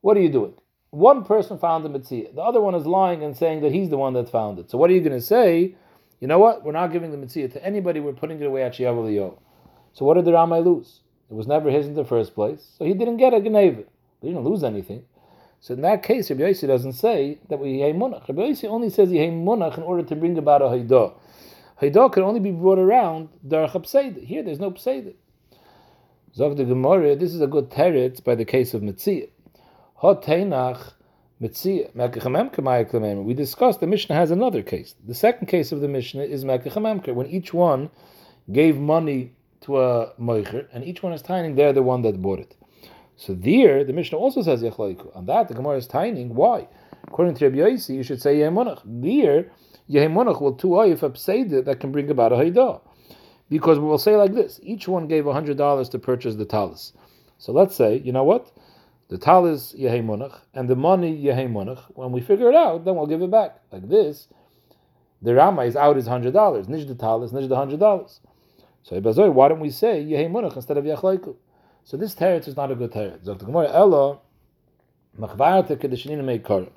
What 0.00 0.16
are 0.16 0.20
you 0.20 0.28
doing? 0.30 0.54
One 0.90 1.24
person 1.24 1.58
found 1.58 1.84
the 1.84 1.90
Mitzvah. 1.90 2.28
The 2.34 2.40
other 2.40 2.60
one 2.60 2.74
is 2.74 2.86
lying 2.86 3.22
and 3.22 3.36
saying 3.36 3.60
that 3.60 3.72
he's 3.72 3.90
the 3.90 3.98
one 3.98 4.14
that 4.14 4.30
found 4.30 4.58
it. 4.58 4.70
So 4.70 4.78
what 4.78 4.88
are 4.88 4.94
you 4.94 5.00
going 5.00 5.12
to 5.12 5.20
say? 5.20 5.74
You 6.20 6.28
know 6.28 6.38
what? 6.38 6.64
We're 6.64 6.72
not 6.72 6.92
giving 6.92 7.10
the 7.10 7.18
Mitzvah 7.18 7.48
to 7.48 7.64
anybody. 7.64 8.00
We're 8.00 8.14
putting 8.14 8.40
it 8.40 8.46
away 8.46 8.62
at 8.62 8.72
Shiavaliyo. 8.72 9.38
So 9.92 10.06
what 10.06 10.14
did 10.14 10.24
the 10.24 10.32
Ramai 10.32 10.64
lose? 10.64 11.00
It 11.30 11.34
was 11.34 11.46
never 11.46 11.70
his 11.70 11.86
in 11.86 11.94
the 11.94 12.06
first 12.06 12.34
place. 12.34 12.74
So 12.78 12.86
he 12.86 12.94
didn't 12.94 13.18
get 13.18 13.34
a 13.34 13.40
Geneva. 13.42 13.82
He 14.22 14.28
didn't 14.28 14.44
lose 14.44 14.64
anything. 14.64 15.04
So 15.60 15.74
in 15.74 15.82
that 15.82 16.02
case, 16.02 16.30
Rabbi 16.30 16.42
Yossi 16.42 16.66
doesn't 16.66 16.94
say 16.94 17.38
that 17.50 17.58
we 17.58 17.74
Yehei 17.74 17.94
Munach. 17.94 18.26
Rabbi 18.28 18.42
Yossi 18.42 18.64
only 18.68 18.88
says 18.88 19.10
Yehei 19.10 19.30
Munach 19.30 19.76
in 19.76 19.82
order 19.82 20.04
to 20.04 20.16
bring 20.16 20.38
about 20.38 20.62
a 20.62 20.66
Haidah. 20.66 21.12
Haidah 21.80 22.12
can 22.12 22.24
only 22.24 22.40
be 22.40 22.50
brought 22.50 22.78
around 22.78 23.28
Darach. 23.46 24.24
Here, 24.24 24.42
there's 24.42 24.58
no 24.58 24.72
Pseida. 24.72 25.14
Zog 26.34 26.56
the 26.56 26.64
Gemara, 26.64 27.16
this 27.16 27.34
is 27.34 27.40
a 27.40 27.46
good 27.46 27.70
teretz 27.70 28.22
by 28.22 28.34
the 28.34 28.44
case 28.44 28.74
of 28.74 28.82
Metzia. 28.82 29.28
Hoteinach 30.02 30.92
Metzia, 31.40 33.24
We 33.24 33.34
discussed 33.34 33.80
the 33.80 33.86
Mishnah 33.86 34.14
has 34.14 34.30
another 34.30 34.62
case. 34.62 34.94
The 35.06 35.14
second 35.14 35.46
case 35.46 35.72
of 35.72 35.80
the 35.80 35.88
Mishnah 35.88 36.24
is 36.24 36.44
Mekachamemker, 36.44 37.14
when 37.14 37.26
each 37.28 37.54
one 37.54 37.90
gave 38.50 38.76
money 38.76 39.32
to 39.62 39.78
a 39.78 40.12
Moicher, 40.20 40.66
and 40.72 40.84
each 40.84 41.02
one 41.02 41.12
is 41.12 41.22
tiny, 41.22 41.52
they're 41.54 41.72
the 41.72 41.82
one 41.82 42.02
that 42.02 42.20
bought 42.20 42.40
it. 42.40 42.56
So 43.16 43.34
there, 43.34 43.84
the 43.84 43.92
Mishnah 43.92 44.18
also 44.18 44.42
says 44.42 44.62
Yechlaiku. 44.62 45.16
On 45.16 45.26
that, 45.26 45.48
the 45.48 45.54
Gemara 45.54 45.76
is 45.76 45.86
tining. 45.86 46.34
Why? 46.34 46.68
According 47.06 47.34
to 47.36 47.48
Rabbi 47.48 47.58
Yossi, 47.58 47.94
you 47.94 48.02
should 48.02 48.20
say 48.20 48.36
Yehemunach. 48.36 48.82
There, 48.84 49.50
Yehemunach 49.90 50.40
will 50.40 50.52
two 50.52 50.68
oif 50.68 51.02
a 51.02 51.10
pseida 51.10 51.64
that 51.64 51.80
can 51.80 51.92
bring 51.92 52.10
about 52.10 52.32
a 52.32 52.36
haidah. 52.36 52.80
Because 53.50 53.78
we 53.78 53.86
will 53.86 53.98
say 53.98 54.16
like 54.16 54.34
this: 54.34 54.60
each 54.62 54.86
one 54.88 55.06
gave 55.06 55.24
hundred 55.24 55.56
dollars 55.56 55.88
to 55.90 55.98
purchase 55.98 56.34
the 56.34 56.44
talis. 56.44 56.92
So 57.38 57.52
let's 57.52 57.74
say, 57.74 57.98
you 57.98 58.12
know 58.12 58.24
what? 58.24 58.52
The 59.08 59.16
talis 59.16 59.72
Yehemunach 59.72 60.40
and 60.52 60.68
the 60.68 60.76
money 60.76 61.16
Yehemunach. 61.22 61.84
When 61.94 62.12
we 62.12 62.20
figure 62.20 62.50
it 62.50 62.54
out, 62.54 62.84
then 62.84 62.96
we'll 62.96 63.06
give 63.06 63.22
it 63.22 63.30
back. 63.30 63.58
Like 63.72 63.88
this, 63.88 64.28
the 65.22 65.34
Rama 65.34 65.62
is 65.62 65.76
out 65.76 65.96
his 65.96 66.06
hundred 66.06 66.34
dollars. 66.34 66.68
Nish 66.68 66.84
the 66.84 66.94
talis, 66.94 67.32
nish 67.32 67.48
the 67.48 67.56
hundred 67.56 67.80
dollars. 67.80 68.20
So 68.82 69.00
why 69.30 69.48
don't 69.48 69.60
we 69.60 69.70
say 69.70 70.04
Yehemunach 70.04 70.56
instead 70.56 70.76
of 70.76 70.84
Yechlaiku? 70.84 71.36
So 71.84 71.96
this 71.96 72.14
teretz 72.14 72.48
is 72.48 72.56
not 72.56 72.70
a 72.70 72.74
good 72.74 72.90
teretz. 72.90 73.24
The 73.24 73.34
Gemara 73.34 73.70
Ella 73.72 74.18
machvarte 75.18 75.76
kedeshinina 75.76 76.22
meikar. 76.22 76.70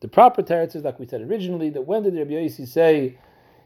The 0.00 0.08
proper 0.08 0.42
teretz 0.42 0.76
is 0.76 0.84
like 0.84 0.98
we 1.00 1.06
said 1.06 1.22
originally 1.22 1.70
that 1.70 1.82
when 1.82 2.04
did 2.04 2.14
Rabbi 2.14 2.30
Yossi 2.30 2.68
say 2.68 3.18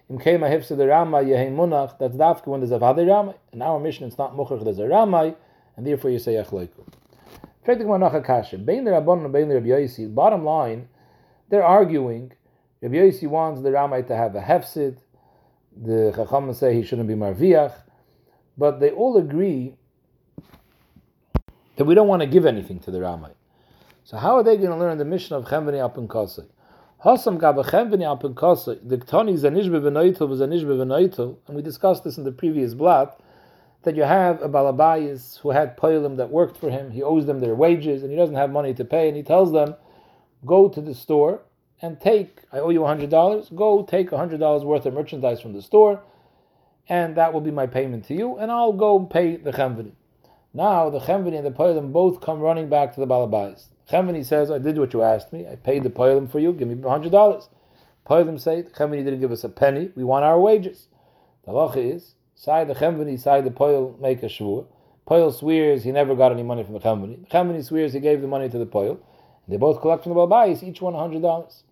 im 0.08 0.18
kema 0.18 0.50
hefse 0.50 0.76
the 0.76 0.86
Rama 0.86 1.18
yehei 1.18 1.52
munach 1.52 1.98
that's 1.98 2.16
dafka 2.16 2.46
when 2.46 2.60
there's 2.60 2.70
a 2.70 2.78
vade 2.78 3.06
Rama. 3.06 3.34
In 3.52 3.60
our 3.60 3.78
mission 3.78 4.06
it's 4.06 4.16
not 4.16 4.34
muchach 4.34 4.64
there's 4.64 4.78
a 4.78 4.88
Rama 4.88 5.34
and 5.76 5.86
therefore 5.86 6.10
you 6.10 6.18
say 6.18 6.34
achleiku. 6.34 6.86
Fact 7.66 7.78
the 7.78 7.84
Gemara 7.84 8.10
nachakasha 8.10 8.64
bein 8.64 8.84
the 8.84 8.92
Rabban 8.92 9.24
and 9.24 9.32
bein 9.32 9.48
the 9.48 9.56
Rabbi 9.56 9.68
Yossi. 9.68 10.12
Bottom 10.12 10.44
line, 10.44 10.88
they're 11.50 11.64
arguing. 11.64 12.32
Rabbi 12.80 12.94
Yossi 12.94 13.28
wants 13.28 13.60
the 13.60 13.70
Rama 13.70 14.02
to 14.02 14.16
have 14.16 14.34
a 14.34 14.40
hefsid. 14.40 14.96
The 15.76 16.12
Chacham 16.16 16.52
say 16.54 16.74
he 16.74 16.82
shouldn't 16.82 17.08
be 17.08 17.14
marviach, 17.14 17.74
but 18.56 18.80
they 18.80 18.90
all 18.90 19.16
agree 19.16 19.74
that 21.76 21.84
we 21.84 21.94
don't 21.94 22.08
want 22.08 22.20
to 22.20 22.26
give 22.26 22.46
anything 22.46 22.78
to 22.80 22.90
the 22.90 22.98
Ramai. 22.98 23.32
So 24.04 24.16
how 24.16 24.34
are 24.36 24.42
they 24.42 24.56
going 24.56 24.70
to 24.70 24.76
learn 24.76 24.98
the 24.98 25.04
mission 25.04 25.36
of 25.36 25.44
Chemveni 25.44 25.78
Alpen 25.78 26.08
Kosei? 26.08 26.46
Hasam 27.04 27.38
gab 27.38 27.56
a 27.56 27.62
Chemveni 27.62 28.04
Alpen 28.04 28.34
Kosei, 28.34 28.80
the 28.82 28.98
Ktoni 28.98 29.38
Zanishbe 29.38 29.80
Venoitel 29.80 30.28
Zanishbe 30.28 30.76
Venoitel, 30.76 31.36
and 31.46 31.54
we 31.54 31.62
discussed 31.62 32.02
this 32.02 32.18
in 32.18 32.24
the 32.24 32.32
previous 32.32 32.74
blot, 32.74 33.22
that 33.84 33.94
you 33.94 34.02
have 34.02 34.42
a 34.42 34.48
Balabayas 34.48 35.38
who 35.38 35.50
had 35.50 35.76
Poilim 35.76 36.16
that 36.16 36.30
worked 36.30 36.56
for 36.56 36.68
him, 36.68 36.90
he 36.90 37.00
owes 37.00 37.26
them 37.26 37.38
their 37.38 37.54
wages, 37.54 38.02
and 38.02 38.10
he 38.10 38.16
doesn't 38.16 38.34
have 38.34 38.50
money 38.50 38.74
to 38.74 38.84
pay, 38.84 39.06
and 39.06 39.16
he 39.16 39.22
tells 39.22 39.52
them, 39.52 39.76
go 40.44 40.68
to 40.68 40.80
the 40.80 40.94
store 40.96 41.42
and 41.80 42.00
take, 42.00 42.40
I 42.52 42.58
owe 42.58 42.70
you 42.70 42.80
$100, 42.80 43.54
go 43.54 43.84
take 43.84 44.10
$100 44.10 44.64
worth 44.64 44.84
of 44.84 44.94
merchandise 44.94 45.40
from 45.40 45.52
the 45.52 45.62
store, 45.62 46.02
and 46.88 47.16
that 47.16 47.32
will 47.32 47.40
be 47.40 47.52
my 47.52 47.68
payment 47.68 48.06
to 48.06 48.14
you, 48.14 48.36
and 48.36 48.50
I'll 48.50 48.72
go 48.72 48.98
pay 48.98 49.36
the 49.36 49.52
Chemveni. 49.52 49.92
Now 50.52 50.90
the 50.90 50.98
Chemveni 50.98 51.36
and 51.36 51.46
the 51.46 51.52
Poilim 51.52 51.92
both 51.92 52.20
come 52.20 52.40
running 52.40 52.68
back 52.68 52.94
to 52.94 53.00
the 53.00 53.06
Balabais. 53.06 53.68
Chemveni 53.90 54.24
says, 54.24 54.50
I 54.50 54.58
did 54.58 54.78
what 54.78 54.92
you 54.92 55.02
asked 55.02 55.32
me. 55.32 55.46
I 55.46 55.56
paid 55.56 55.82
the 55.82 55.90
Poilim 55.90 56.30
for 56.30 56.38
you. 56.38 56.52
Give 56.52 56.68
me 56.68 56.74
$100. 56.74 57.48
Poilim 58.06 58.40
say, 58.40 58.62
Chemveni 58.62 59.04
didn't 59.04 59.20
give 59.20 59.32
us 59.32 59.44
a 59.44 59.48
penny. 59.48 59.90
We 59.94 60.04
want 60.04 60.24
our 60.24 60.38
wages. 60.38 60.86
The 61.44 61.52
halacha 61.52 61.94
is, 61.94 62.14
side 62.34 62.68
the 62.68 62.74
Chemveni, 62.74 63.18
side 63.18 63.44
the 63.44 63.50
Poil 63.50 63.96
make 64.00 64.22
a 64.22 64.26
shvur. 64.26 64.66
Poil 65.06 65.32
swears 65.32 65.82
he 65.82 65.92
never 65.92 66.14
got 66.14 66.32
any 66.32 66.42
money 66.42 66.62
from 66.62 66.74
the 66.74 66.80
Chemveni. 66.80 67.28
The 67.28 67.30
Chemveni 67.30 67.64
swears 67.64 67.92
he 67.92 68.00
gave 68.00 68.20
the 68.20 68.28
money 68.28 68.48
to 68.48 68.58
the 68.58 68.66
Poil. 68.66 68.98
They 69.48 69.56
both 69.56 69.80
collect 69.80 70.04
from 70.04 70.14
the 70.14 70.20
Balabais, 70.20 70.62
each 70.62 70.80
one 70.80 70.94
$100. 70.94 71.62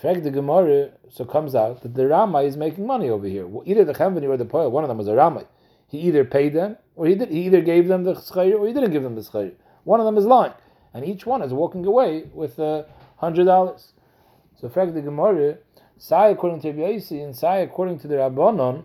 Frag 0.00 0.22
the 0.22 0.30
Gemara, 0.30 0.90
so 1.10 1.24
comes 1.24 1.54
out 1.54 1.82
that 1.82 1.94
the 1.94 2.06
Ramai 2.06 2.46
is 2.46 2.56
making 2.56 2.86
money 2.86 3.10
over 3.10 3.26
here. 3.26 3.48
Either 3.66 3.84
the 3.84 3.92
Chemveni 3.92 4.28
or 4.28 4.36
the 4.36 4.44
Poil, 4.44 4.70
one 4.70 4.84
of 4.84 4.88
them 4.88 4.96
was 4.96 5.08
a 5.08 5.14
Ramai. 5.14 5.44
He 5.88 5.98
either 5.98 6.24
paid 6.24 6.52
them 6.54 6.76
or 6.96 7.06
he 7.06 7.14
did. 7.14 7.30
He 7.30 7.46
either 7.46 7.60
gave 7.60 7.88
them 7.88 8.04
the 8.04 8.14
schayr 8.14 8.58
or 8.58 8.66
he 8.66 8.72
didn't 8.72 8.92
give 8.92 9.02
them 9.02 9.14
the 9.14 9.22
schayr. 9.22 9.54
One 9.84 10.00
of 10.00 10.06
them 10.06 10.16
is 10.16 10.26
lying, 10.26 10.52
and 10.94 11.04
each 11.04 11.26
one 11.26 11.42
is 11.42 11.52
walking 11.52 11.84
away 11.86 12.24
with 12.32 12.58
a 12.58 12.86
hundred 13.16 13.44
dollars. 13.44 13.92
So, 14.60 14.68
fact 14.68 14.94
the 14.94 15.02
Gemara, 15.02 15.58
say 15.96 16.32
according 16.32 16.60
to 16.62 16.72
Rabbi 16.72 17.00
and 17.22 17.36
say 17.36 17.62
according 17.62 17.98
to 18.00 18.08
the 18.08 18.16
Rabbanon. 18.16 18.84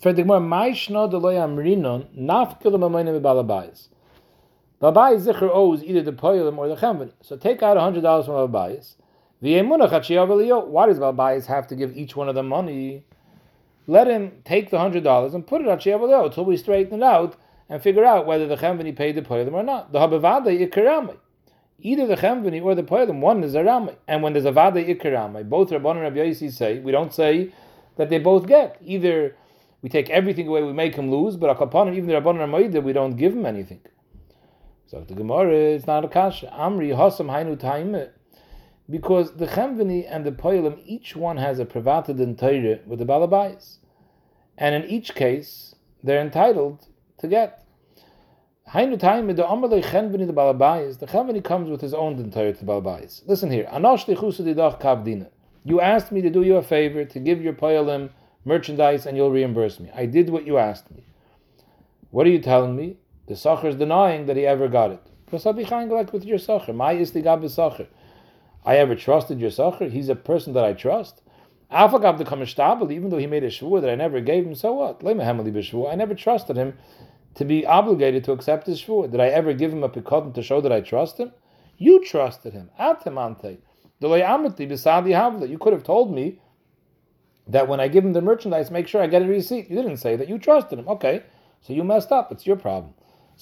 For 0.00 0.12
the 0.12 0.22
Gemara, 0.22 0.40
Ma'ishno 0.40 1.10
deloy 1.10 1.36
amrinon 1.36 2.08
nafkil 2.16 2.72
amaynim 2.72 3.20
balabayis. 3.20 3.88
Babayis 4.80 5.26
zicher 5.26 5.50
owes 5.52 5.84
either 5.84 6.02
the 6.02 6.12
poilim 6.12 6.56
or 6.56 6.68
the 6.68 6.76
chemveni. 6.76 7.12
So 7.20 7.36
take 7.36 7.62
out 7.62 7.76
a 7.76 7.80
hundred 7.80 8.02
dollars 8.02 8.26
from 8.26 8.34
Babayis. 8.50 8.96
Why 9.40 10.86
does 10.86 10.98
Babayis 10.98 11.46
have 11.46 11.66
to 11.68 11.76
give 11.76 11.96
each 11.96 12.16
one 12.16 12.28
of 12.28 12.34
them 12.34 12.48
money? 12.48 13.04
let 13.90 14.06
him 14.06 14.40
take 14.44 14.70
the 14.70 14.78
hundred 14.78 15.02
dollars 15.02 15.34
and 15.34 15.46
put 15.46 15.60
it 15.60 15.68
on 15.68 15.78
Sheavalo 15.78 16.26
until 16.26 16.44
we 16.44 16.56
straighten 16.56 17.02
it 17.02 17.02
out 17.02 17.34
and 17.70 17.80
figure 17.80 18.04
out 18.04 18.26
whether 18.26 18.46
the 18.46 18.56
Chemveni 18.56 18.94
paid 18.94 19.14
the 19.14 19.22
Poyalim 19.22 19.52
or 19.52 19.62
not. 19.62 19.92
The 19.92 20.00
Habavada 20.00 20.68
Ikarami. 20.68 21.16
Either 21.78 22.06
the 22.06 22.16
Chemveni 22.16 22.62
or 22.62 22.74
the 22.74 22.82
Poyalim, 22.82 23.20
one 23.20 23.42
is 23.44 23.54
a 23.54 23.62
Rami. 23.62 23.94
And 24.08 24.22
when 24.22 24.34
there's 24.34 24.44
a 24.44 24.52
Vada 24.52 24.84
Ikarami, 24.84 25.48
both 25.48 25.70
Rabban 25.70 25.92
and 25.92 26.02
Rabbi 26.02 26.32
say, 26.32 26.80
we 26.80 26.90
don't 26.90 27.14
say 27.14 27.54
that 27.96 28.10
they 28.10 28.18
both 28.18 28.46
get. 28.46 28.76
Either 28.82 29.36
we 29.80 29.88
take 29.88 30.10
everything 30.10 30.48
away, 30.48 30.64
we 30.64 30.72
make 30.72 30.96
him 30.96 31.10
lose, 31.10 31.36
but 31.36 31.56
Akapan, 31.56 31.94
even 31.94 32.08
the 32.08 32.14
Rabban 32.14 32.42
and 32.42 32.52
Rabbi 32.52 32.78
we 32.80 32.92
don't 32.92 33.16
give 33.16 33.32
him 33.32 33.46
anything. 33.46 33.80
So 34.86 35.04
the 35.06 35.14
Gemara, 35.14 35.54
it's 35.54 35.86
not 35.86 36.04
a 36.04 36.08
kasha. 36.08 36.52
Amri 36.52 36.90
Hasam 36.94 37.28
Hainu 37.28 37.56
Taime. 37.56 38.10
Because 38.90 39.36
the 39.36 39.46
Chemveni 39.46 40.04
and 40.10 40.26
the 40.26 40.32
Poyalim, 40.32 40.82
each 40.84 41.14
one 41.14 41.36
has 41.36 41.60
a 41.60 41.64
privated 41.64 42.18
in 42.18 42.34
Torah 42.36 42.80
with 42.84 42.98
the 42.98 43.06
Balabais 43.06 43.78
and 44.60 44.74
in 44.74 44.84
each 44.84 45.14
case 45.14 45.74
they're 46.04 46.20
entitled 46.20 46.86
to 47.20 47.28
get. 47.28 47.64
The 48.72 48.80
Chenveni 51.06 51.42
comes 51.42 51.70
with 51.70 51.80
his 51.80 51.94
own 51.94 52.18
entire 52.18 52.52
to 52.52 52.64
Balabais. 52.64 53.22
Listen 53.26 53.50
here. 53.50 53.68
You 55.64 55.80
asked 55.80 56.12
me 56.12 56.22
to 56.22 56.30
do 56.30 56.42
you 56.42 56.56
a 56.56 56.62
favor 56.62 57.04
to 57.04 57.18
give 57.18 57.42
your 57.42 57.52
poyalim 57.52 58.10
merchandise 58.44 59.06
and 59.06 59.16
you'll 59.16 59.30
reimburse 59.30 59.80
me. 59.80 59.90
I 59.94 60.06
did 60.06 60.30
what 60.30 60.46
you 60.46 60.56
asked 60.58 60.90
me. 60.90 61.04
What 62.10 62.26
are 62.26 62.30
you 62.30 62.40
telling 62.40 62.76
me? 62.76 62.96
The 63.26 63.36
Sacher 63.36 63.68
is 63.68 63.76
denying 63.76 64.26
that 64.26 64.36
he 64.36 64.46
ever 64.46 64.68
got 64.68 64.90
it. 64.90 65.02
like 65.32 66.12
with 66.12 66.24
your 66.24 66.38
Sacher. 66.38 66.72
My 66.72 66.92
is 66.92 67.12
Sacher. 67.12 67.86
I 68.64 68.76
ever 68.76 68.94
trusted 68.94 69.40
your 69.40 69.50
Sacher. 69.50 69.88
He's 69.88 70.08
a 70.08 70.14
person 70.14 70.52
that 70.54 70.64
I 70.64 70.72
trust. 70.72 71.22
Afagav 71.72 72.18
the 72.18 72.24
Kamishtabel, 72.24 72.90
even 72.92 73.10
though 73.10 73.18
he 73.18 73.26
made 73.26 73.44
a 73.44 73.48
shvur 73.48 73.80
that 73.80 73.90
I 73.90 73.94
never 73.94 74.20
gave 74.20 74.44
him, 74.44 74.54
so 74.54 74.72
what? 74.72 75.00
I 75.06 75.94
never 75.94 76.14
trusted 76.14 76.56
him 76.56 76.76
to 77.36 77.44
be 77.44 77.64
obligated 77.64 78.24
to 78.24 78.32
accept 78.32 78.66
his 78.66 78.82
shvur. 78.82 79.10
Did 79.10 79.20
I 79.20 79.28
ever 79.28 79.52
give 79.52 79.72
him 79.72 79.84
a 79.84 79.88
pikotin 79.88 80.34
to 80.34 80.42
show 80.42 80.60
that 80.60 80.72
I 80.72 80.80
trust 80.80 81.18
him? 81.18 81.32
You 81.78 82.04
trusted 82.04 82.52
him. 82.52 82.70
Atemante. 82.78 83.58
You 84.02 85.58
could 85.58 85.72
have 85.72 85.84
told 85.84 86.12
me 86.14 86.40
that 87.46 87.68
when 87.68 87.80
I 87.80 87.88
give 87.88 88.04
him 88.04 88.12
the 88.14 88.20
merchandise, 88.22 88.70
make 88.70 88.88
sure 88.88 89.02
I 89.02 89.06
get 89.06 89.22
a 89.22 89.26
receipt. 89.26 89.70
You 89.70 89.76
didn't 89.76 89.98
say 89.98 90.16
that. 90.16 90.28
You 90.28 90.38
trusted 90.38 90.78
him. 90.78 90.88
Okay, 90.88 91.22
so 91.60 91.72
you 91.72 91.84
messed 91.84 92.10
up. 92.10 92.32
It's 92.32 92.46
your 92.46 92.56
problem. 92.56 92.94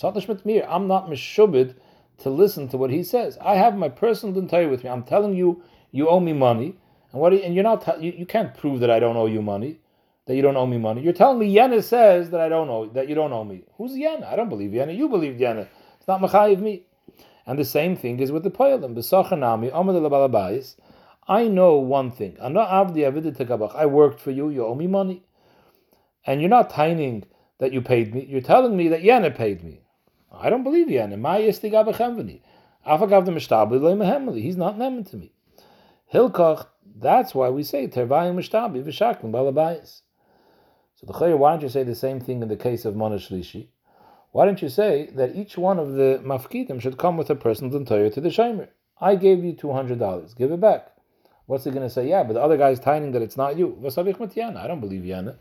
I'm 0.03 0.87
not 0.87 1.09
mishubid 1.09 1.75
to 2.19 2.31
listen 2.31 2.69
to 2.69 2.77
what 2.77 2.91
he 2.91 3.03
says. 3.03 3.39
I 3.41 3.55
have 3.55 3.77
my 3.77 3.89
personal 3.89 4.39
entire 4.39 4.69
with 4.69 4.85
me. 4.85 4.91
I'm 4.91 5.03
telling 5.05 5.35
you, 5.35 5.63
you 5.93 6.09
owe 6.09 6.21
me 6.21 6.33
money, 6.33 6.77
and 7.13 7.21
what? 7.21 7.33
You, 7.33 7.41
and 7.41 7.55
you're 7.55 7.65
not. 7.65 8.03
You, 8.03 8.13
you 8.17 8.27
can't 8.27 8.55
prove 8.55 8.81
that 8.81 8.91
I 8.91 8.99
don't 8.99 9.17
owe 9.17 9.27
you 9.27 9.43
money. 9.43 9.79
That 10.27 10.37
you 10.37 10.43
don't 10.43 10.57
owe 10.57 10.67
me 10.67 10.79
money. 10.79 11.03
You're 11.03 11.15
telling 11.15 11.39
me 11.39 11.55
Yena 11.55 11.83
says 11.83 12.31
that 12.31 12.41
I 12.41 12.49
don't 12.49 12.69
owe 12.69 12.87
that 12.87 13.09
you 13.09 13.15
don't 13.15 13.33
owe 13.33 13.45
me. 13.45 13.65
Who's 13.77 13.93
Yena? 13.93 14.27
I 14.27 14.37
don't 14.37 14.49
believe 14.49 14.73
Yena. 14.73 14.97
You 14.97 15.09
believe 15.09 15.37
Yena. 15.37 15.67
It's 15.99 16.09
not 16.09 16.21
Machayiv 16.21 16.61
me. 16.61 16.83
And 17.47 17.59
the 17.59 17.65
same 17.65 17.97
thing 17.97 18.21
is 18.21 18.31
with 18.31 18.43
the 18.43 18.51
Poyalim. 18.51 18.95
B'sachanami, 18.95 19.73
Amad 19.73 19.97
Balabayis. 20.11 20.77
I 21.27 21.49
know 21.49 21.77
one 21.77 22.11
thing. 22.11 22.37
I 22.41 23.87
worked 23.87 24.21
for 24.21 24.31
you, 24.31 24.51
you 24.51 24.67
owe 24.67 24.75
me 24.75 24.87
money. 24.87 25.23
And 26.27 26.41
you're 26.41 26.51
not 26.51 26.71
tining 26.71 27.25
that 27.59 27.73
you 27.73 27.83
paid 27.83 28.15
me. 28.15 28.27
You're 28.27 28.41
telling 28.41 28.77
me 28.77 28.89
that 28.89 29.03
Yana 29.03 29.35
paid 29.35 29.63
me. 29.63 29.81
I 30.33 30.49
don't 30.49 30.63
believe 30.63 30.89
Yana. 30.89 31.19
My 31.19 31.41
Istigabachemvani. 31.41 32.41
Afagav 32.87 33.27
the 33.27 33.33
Mishtabli 33.33 34.43
He's 34.43 34.57
not 34.57 34.77
nemen 34.79 35.09
to 35.11 35.17
me. 35.17 35.33
Hilkach, 36.13 36.67
that's 37.01 37.35
why 37.35 37.49
we 37.49 37.63
say 37.63 37.89
Tervayim 37.89 38.35
Mishtabli 38.37 38.83
V'shaklim 38.83 39.31
Balabayis. 39.31 40.03
So 40.97 41.07
the 41.07 41.13
Chayr, 41.13 41.39
why 41.39 41.53
don't 41.53 41.63
you 41.63 41.69
say 41.69 41.85
the 41.85 41.95
same 41.95 42.21
thing 42.21 42.43
in 42.43 42.49
the 42.49 42.57
case 42.57 42.85
of 42.85 42.95
Monash 42.95 43.31
Lishi? 43.31 43.69
Why 44.33 44.45
don't 44.45 44.61
you 44.61 44.69
say 44.69 45.11
that 45.15 45.37
each 45.37 45.57
one 45.57 45.79
of 45.79 45.93
the 45.93 46.21
mafkidim 46.25 46.81
should 46.81 46.99
come 46.99 47.17
with 47.17 47.31
a 47.31 47.35
personal 47.35 47.75
entire 47.77 48.11
to 48.11 48.21
the 48.21 48.29
Shaimer? 48.29 48.69
I 49.01 49.15
gave 49.15 49.45
you 49.45 49.53
$200. 49.53 50.37
Give 50.37 50.51
it 50.51 50.61
back. 50.61 50.89
What's 51.47 51.65
he 51.65 51.71
going 51.71 51.87
to 51.87 51.91
say? 51.91 52.09
Yeah, 52.09 52.25
but 52.25 52.35
the 52.35 52.43
other 52.43 52.59
guy's 52.59 52.79
tining 52.79 53.13
that 53.13 53.23
it's 53.23 53.37
not 53.37 53.57
you. 53.57 53.79
I 53.81 54.67
don't 54.67 54.81
believe 54.81 55.03
Yana. 55.03 55.37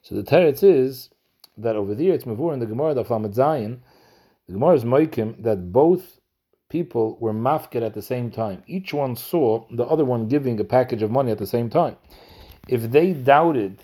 So 0.00 0.16
the 0.16 0.24
teretz 0.24 0.64
is 0.64 1.10
that 1.56 1.76
over 1.76 1.94
there 1.94 2.12
it's 2.14 2.24
mavur 2.24 2.52
in 2.52 2.58
the 2.58 2.66
Gemara 2.66 2.96
of 2.96 3.08
Lamed 3.08 3.34
Zayin. 3.34 3.78
The 4.46 4.54
Gemara 4.54 4.74
is 4.74 4.84
moikim 4.84 5.42
that 5.44 5.70
both 5.70 6.18
people 6.72 7.18
were 7.20 7.34
mafkid 7.34 7.82
at 7.82 7.92
the 7.92 8.00
same 8.00 8.30
time. 8.30 8.62
Each 8.66 8.94
one 8.94 9.14
saw 9.14 9.66
the 9.70 9.84
other 9.84 10.06
one 10.06 10.26
giving 10.26 10.58
a 10.58 10.64
package 10.64 11.02
of 11.02 11.10
money 11.10 11.30
at 11.30 11.36
the 11.36 11.46
same 11.46 11.68
time. 11.68 11.96
If 12.66 12.90
they 12.90 13.12
doubted 13.12 13.78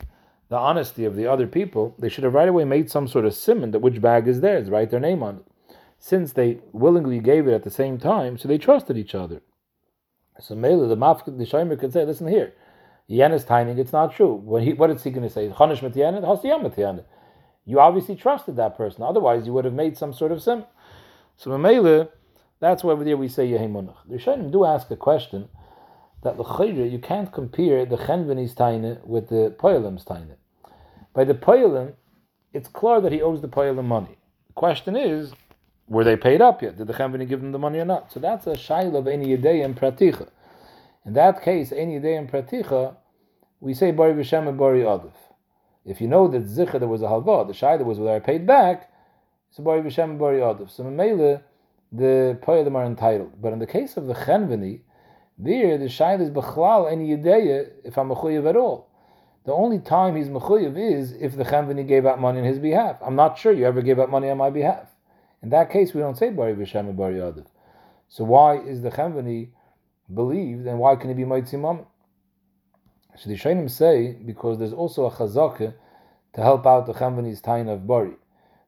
the 0.49 0.57
honesty 0.57 1.05
of 1.05 1.15
the 1.15 1.27
other 1.27 1.47
people, 1.47 1.95
they 1.99 2.09
should 2.09 2.25
have 2.25 2.33
right 2.33 2.49
away 2.49 2.65
made 2.65 2.91
some 2.91 3.07
sort 3.07 3.27
of 3.27 3.35
simon 3.35 3.73
that 3.73 3.81
which 3.81 4.01
bag 4.01 4.27
is 4.27 4.41
theirs, 4.41 4.71
write 4.71 4.91
their 4.91 5.01
name 5.01 5.23
on 5.23 5.37
it. 5.37 5.77
Since 5.99 6.33
they 6.33 6.61
willingly 6.73 7.21
gave 7.21 7.47
it 7.47 7.53
at 7.53 7.65
the 7.65 7.71
same 7.71 7.99
time, 7.99 8.39
so 8.39 8.49
they 8.49 8.57
trusted 8.57 8.97
each 8.97 9.15
other. 9.15 9.43
So 10.41 10.55
Mela, 10.55 10.87
the 10.87 10.97
Mafkid, 10.97 11.37
the 11.37 11.45
Shomer 11.45 11.79
could 11.79 11.93
say, 11.93 12.07
listen 12.07 12.29
here, 12.29 12.55
Yen 13.07 13.33
is 13.33 13.45
tining, 13.45 13.79
it's 13.79 13.93
not 13.93 14.15
true. 14.15 14.33
He, 14.63 14.73
what 14.73 14.89
is 14.91 15.05
he 15.05 15.11
going 15.11 15.29
to 15.29 15.35
say? 15.35 15.51
Chonish 15.51 15.81
Matyanet, 15.81 16.23
Hasiyam 16.23 16.63
Matyanet. 16.63 17.05
You 17.67 17.81
obviously 17.81 18.17
trusted 18.17 18.57
that 18.57 18.79
person, 18.79 19.03
otherwise 19.03 19.47
you 19.47 19.53
would 19.53 19.67
have 19.67 19.75
made 19.75 19.99
some 19.99 20.15
sort 20.15 20.33
of 20.33 20.43
sim. 20.43 20.65
So 21.37 21.59
Mela, 21.59 22.09
that's 22.61 22.83
why 22.83 22.93
over 22.93 23.05
there 23.05 23.17
we 23.17 23.29
say 23.29 23.49
Yehimunach. 23.49 23.97
The 24.09 24.17
Rishonim 24.17 24.51
do 24.51 24.65
ask 24.65 24.91
a 24.91 24.97
question 24.97 25.49
that 26.23 26.37
the 26.37 26.65
you 26.65 26.99
can't 26.99 27.33
compare 27.33 27.87
the 27.87 27.97
Chenveni's 27.97 28.55
taine 28.55 28.99
with 29.05 29.29
the 29.29 29.55
Poyalim's 29.59 30.05
taine. 30.05 30.35
By 31.15 31.25
the 31.25 31.35
Poyalim, 31.35 31.95
it's 32.53 32.69
clear 32.69 33.01
that 33.01 33.13
he 33.13 33.23
owes 33.23 33.41
the 33.41 33.49
Poyalim 33.49 33.85
money. 33.85 34.19
The 34.49 34.55
question 34.55 34.97
is, 34.97 35.33
were 35.87 36.05
they 36.05 36.17
paid 36.17 36.43
up 36.43 36.63
yet? 36.63 36.77
Did 36.77 36.89
the 36.89 36.93
Chenveni 36.93 37.29
give 37.29 37.41
them 37.41 37.53
the 37.53 37.59
money 37.59 37.79
or 37.79 37.85
not? 37.85 38.13
So 38.13 38.21
that's 38.21 38.47
a 38.47 38.55
shail 38.55 38.97
of 38.97 39.07
any 39.07 39.37
Yedei 39.37 39.65
and 39.65 39.77
Praticha. 39.77 40.29
In 41.07 41.13
that 41.15 41.43
case, 41.43 41.73
any 41.73 41.99
Yedei 41.99 42.19
and 42.19 42.31
Praticha, 42.31 42.97
we 43.61 43.75
say 43.75 43.93
Bari 43.93 44.15
Vishem 44.15 44.49
and 44.49 44.59
Bari 44.59 44.81
Adif. 44.81 45.15
If 45.85 46.01
you 46.01 46.09
know 46.09 46.29
that 46.29 46.45
Zicha 46.45 46.79
there 46.79 46.89
was 46.89 47.03
a 47.03 47.07
halva, 47.07 47.47
the 47.47 47.55
shaila 47.55 47.85
was 47.85 47.99
whether 47.99 48.15
I 48.15 48.19
paid 48.19 48.47
back, 48.47 48.91
so 49.51 49.63
Bari 49.63 49.81
Vishem 49.81 50.05
and 50.05 50.19
Bari 50.19 50.39
Adif. 50.39 50.71
So 50.71 50.85
Mamela, 50.85 51.43
the 51.93 52.39
Poyalim 52.43 52.75
are 52.75 52.85
entitled. 52.85 53.41
But 53.41 53.53
in 53.53 53.59
the 53.59 53.67
case 53.67 53.97
of 53.97 54.07
the 54.07 54.15
Chenveni, 54.15 54.81
there, 55.39 55.79
the 55.79 55.85
shayla 55.85 56.23
is 56.23 56.31
b'chlal 56.31 56.91
any 56.91 57.17
yedeya 57.17 57.71
if 57.85 57.97
I'm 57.97 58.09
mechuyev 58.09 58.49
at 58.49 58.57
all. 58.57 58.89
The 59.45 59.53
only 59.53 59.79
time 59.79 60.17
he's 60.17 60.29
mechuyev 60.29 60.77
is 60.77 61.13
if 61.13 61.37
the 61.37 61.45
chenveni 61.45 61.87
gave 61.87 62.05
out 62.07 62.21
money 62.21 62.41
on 62.41 62.45
his 62.45 62.59
behalf. 62.59 62.97
I'm 63.01 63.15
not 63.15 63.39
sure 63.39 63.53
you 63.53 63.65
ever 63.65 63.81
gave 63.81 64.01
out 64.01 64.11
money 64.11 64.29
on 64.31 64.37
my 64.37 64.51
behalf. 64.51 64.89
In 65.41 65.51
that 65.51 65.71
case, 65.71 65.95
we 65.95 66.01
don't 66.01 66.19
say 66.19 66.31
bari 66.31 66.55
v'shem 66.55 66.81
and 66.81 66.97
bari 66.97 67.15
yadav. 67.15 67.47
So 68.09 68.25
why 68.25 68.59
is 68.59 68.83
the 68.83 68.91
chenveni 68.91 69.51
believed, 70.13 70.67
and 70.67 70.81
why 70.81 70.97
can 70.97 71.09
he 71.09 71.15
be 71.15 71.23
moitzi 71.23 71.59
moment? 71.59 71.87
So 73.17 73.31
the 73.31 73.37
Shainim 73.37 73.71
say 73.71 74.13
because 74.13 74.59
there's 74.59 74.73
also 74.73 75.07
a 75.07 75.11
chazaka 75.11 75.75
to 76.35 76.41
help 76.43 76.67
out 76.67 76.87
the 76.87 76.95
chenveni's 76.95 77.41
tain 77.41 77.69
of 77.69 77.87
bari. 77.87 78.17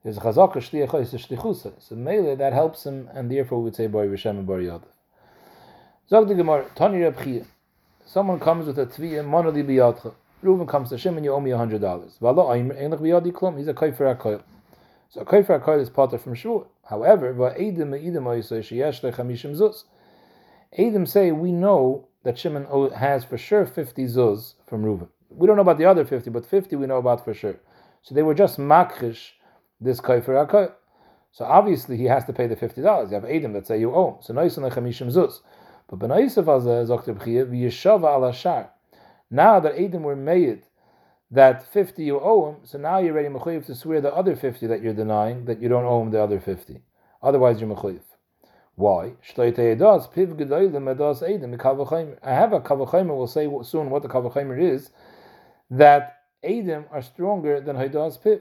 There's 0.03 0.17
a 0.17 0.21
chazaka 0.21 0.57
shliachos 0.57 1.13
oh, 1.13 1.19
shlichusa. 1.19 1.73
So 1.79 1.95
mele 1.95 2.37
that 2.37 2.53
helps 2.53 2.87
him, 2.87 3.09
and 3.13 3.31
therefore 3.31 3.59
we 3.59 3.65
would 3.65 3.77
say 3.77 3.87
bari 3.87 4.09
v'shem 4.09 4.31
and 4.31 4.47
bari 4.47 4.67
yadav. 4.67 4.89
Zog 6.09 6.27
the 6.27 6.35
Gemara, 6.35 6.67
Tani 6.75 7.01
Reb 7.03 7.23
Chia. 7.23 7.45
Someone 8.07 8.41
comes 8.41 8.67
with 8.67 8.79
a 8.79 8.87
tzviya, 8.87 9.25
monoli 9.25 9.63
biyadcha. 9.63 10.15
Reuven 10.43 10.67
comes 10.67 10.89
to 10.89 10.97
Shimon, 10.97 11.23
you 11.23 11.33
owe 11.33 11.41
me 11.41 11.51
a 11.51 11.59
hundred 11.59 11.83
dollars. 11.83 12.17
Valo 12.21 12.51
aimer, 12.51 12.75
einlich 12.75 13.01
biyadi 13.01 13.31
klum, 13.31 13.59
he's 13.59 13.69
a 13.69 13.75
kaifer 13.75 14.17
akoil. 14.17 14.43
So 15.11 15.21
a 15.21 15.25
kaifer 15.27 15.61
akoil 15.61 15.81
is 15.81 15.91
potter 15.91 16.17
from 16.17 16.35
Shavuot. 16.35 16.67
However, 16.85 17.35
va 17.35 17.55
edim 17.59 17.91
edim 17.91 18.25
oisay 18.25 18.61
sheyesh 18.61 19.03
lechamishim 19.03 19.55
zuz. 19.55 19.85
Edim 20.79 21.07
say, 21.07 21.31
we 21.31 21.53
know 21.53 22.09
that 22.25 22.39
Shimon 22.39 22.91
has 22.93 23.23
for 23.25 23.37
sure 23.37 23.67
50 23.67 24.07
zuz 24.07 24.55
from 24.67 24.83
Reuven. 24.83 25.09
We 25.29 25.47
don't 25.47 25.57
know 25.57 25.63
about 25.63 25.77
the 25.77 25.85
other 25.85 26.07
50, 26.07 26.31
but 26.31 26.47
50 26.47 26.75
we 26.77 26.87
know 26.87 26.97
about 26.97 27.23
for 27.23 27.35
sure. 27.35 27.61
So 28.03 28.15
they 28.15 28.23
were 28.23 28.35
just 28.35 28.59
makrish 28.59 29.33
this 29.81 30.01
kaifer 30.01 30.47
akoil. 30.47 30.73
So 31.33 31.45
obviously 31.45 31.97
he 31.97 32.05
has 32.05 32.25
to 32.25 32.33
pay 32.33 32.47
the 32.47 32.57
fifty 32.57 32.83
dollars. 32.83 33.11
You 33.11 33.15
have 33.17 33.25
Adam 33.25 33.53
that 33.53 33.67
say 33.67 33.79
you 33.79 33.95
owe. 33.95 34.15
Him. 34.15 34.17
So 34.23 34.35
noisan 34.35 34.71
lechamishim 34.71 35.13
zuz. 35.13 35.41
But 35.89 35.99
Ben 35.99 36.11
Yosef 36.11 36.45
Azeh 36.45 36.87
Zokter 36.87 37.15
B'chiyah 37.17 37.47
v'yeshava 37.51 38.09
al 38.09 38.25
Ashar. 38.25 38.71
Now 39.31 39.61
that 39.61 39.75
Edom 39.77 40.03
were 40.03 40.17
made 40.17 40.63
that 41.31 41.73
50 41.73 42.03
you 42.05 42.21
owe 42.21 42.51
him, 42.51 42.57
so 42.65 42.79
now 42.79 42.99
you're 42.99 43.13
ready 43.13 43.29
mechuyev 43.29 43.67
to 43.67 43.75
swear 43.75 44.01
the 44.01 44.13
other 44.15 44.35
50 44.35 44.67
that 44.67 44.83
you're 44.83 44.95
denying 44.95 45.45
that 45.45 45.61
you 45.61 45.69
don't 45.69 45.85
owe 45.85 46.03
him 46.03 46.11
the 46.11 46.21
other 46.21 46.41
50. 46.41 46.81
Otherwise 47.23 47.61
you're 47.61 47.71
mechuyev. 47.71 48.01
Why? 48.75 49.13
I 49.37 49.41
have 52.35 52.53
a 52.53 52.61
kavachimer. 52.61 53.17
We'll 53.17 53.27
say 53.27 53.45
soon 53.63 53.91
what 53.91 54.03
the 54.03 54.09
kavachimer 54.09 54.59
is. 54.59 54.91
That 55.71 56.17
Edom 56.43 56.87
are 56.91 57.03
stronger 57.03 57.61
than 57.61 57.77
Haidas 57.77 58.19
Piv. 58.19 58.41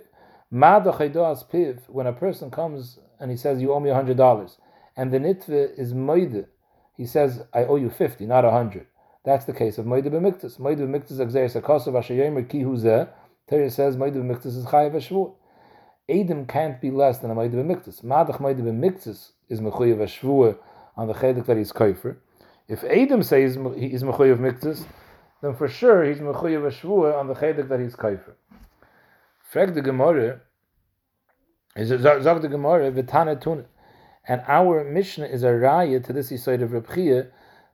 When 0.49 2.07
a 2.07 2.13
person 2.13 2.51
comes 2.51 2.99
and 3.19 3.31
he 3.31 3.37
says 3.37 3.61
you 3.61 3.73
owe 3.73 3.79
me 3.79 3.89
hundred 3.89 4.17
dollars, 4.17 4.57
and 4.95 5.11
the 5.11 5.19
nitve 5.19 5.77
is 5.77 5.93
moide 5.93 6.47
he 6.99 7.05
says, 7.05 7.41
I 7.53 7.63
owe 7.63 7.77
you 7.77 7.89
50, 7.89 8.25
not 8.25 8.43
100. 8.43 8.85
That's 9.23 9.45
the 9.45 9.53
case 9.53 9.77
of 9.77 9.85
Moed 9.85 10.03
B'miktas. 10.03 10.59
Moed 10.59 10.79
B'miktas 10.79 11.13
Exeris 11.13 11.55
HaKosav 11.61 11.93
Ashayemer 11.93 12.49
Ki 12.49 12.59
Huzeh. 12.59 13.07
Torah 13.49 13.71
says 13.71 13.95
Moed 13.95 14.15
B'miktas 14.15 14.47
is 14.47 14.65
Chayav 14.65 14.91
HaShvuot. 14.91 15.33
Adam 16.09 16.45
can't 16.45 16.81
be 16.81 16.91
less 16.91 17.19
than 17.19 17.31
a 17.31 17.35
Moed 17.35 17.53
B'miktas. 17.53 18.03
Madach 18.03 18.41
Moed 18.41 18.59
B'miktas 18.59 19.31
is 19.47 19.61
Mechuyev 19.61 19.99
HaShvuot 19.99 20.57
on 20.97 21.07
the 21.07 21.13
chelik 21.13 21.45
that 21.45 21.55
he's 21.55 21.71
Koifer. 21.71 22.17
If 22.67 22.83
Adam 22.83 23.23
says 23.23 23.55
he's 23.55 24.03
Mechuyev 24.03 24.39
Miktas, 24.39 24.83
then 25.41 25.55
for 25.55 25.69
sure 25.69 26.03
he's 26.03 26.19
Mechuyev 26.19 26.69
HaShvuot 26.69 27.17
on 27.17 27.27
the 27.27 27.35
chelik 27.35 27.69
that 27.69 27.79
he's 27.79 27.95
Koifer. 27.95 28.33
Frag 29.51 29.73
the 29.73 29.81
Gemara, 29.81 30.41
Zog 31.75 32.43
the 32.43 32.47
Gemara, 32.47 32.91
V'tana 32.91 33.35
Tunah. 33.41 33.65
And 34.27 34.43
our 34.47 34.83
Mishnah 34.83 35.25
is 35.25 35.41
a 35.41 35.47
raya 35.47 36.03
to 36.05 36.13
this 36.13 36.29
side 36.43 36.61
of 36.61 36.71
Reb 36.71 37.31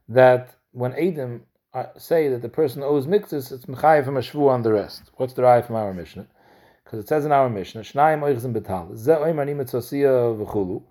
that 0.08 0.56
when 0.72 0.94
Adam 0.94 1.42
uh, 1.74 1.88
say 1.98 2.30
that 2.30 2.40
the 2.40 2.48
person 2.48 2.82
owes 2.82 3.06
mixes, 3.06 3.52
it's 3.52 3.66
mechayev 3.66 4.06
from 4.06 4.16
a 4.16 4.20
shvu 4.20 4.48
on 4.48 4.62
the 4.62 4.72
rest. 4.72 5.10
What's 5.16 5.34
the 5.34 5.42
raya 5.42 5.66
from 5.66 5.76
our 5.76 5.92
Mishnah? 5.92 6.26
Because 6.82 7.00
it 7.00 7.08
says 7.08 7.26
in 7.26 7.32
our 7.32 7.50
Mishnah, 7.50 7.82
Shnayim 7.82 8.20
oichzim 8.20 8.54
betal, 8.54 8.96
ze 8.96 9.12
oim 9.12 9.38
ani 9.38 9.52
mitzosia 9.52 10.34
v'chulu, 10.34 10.82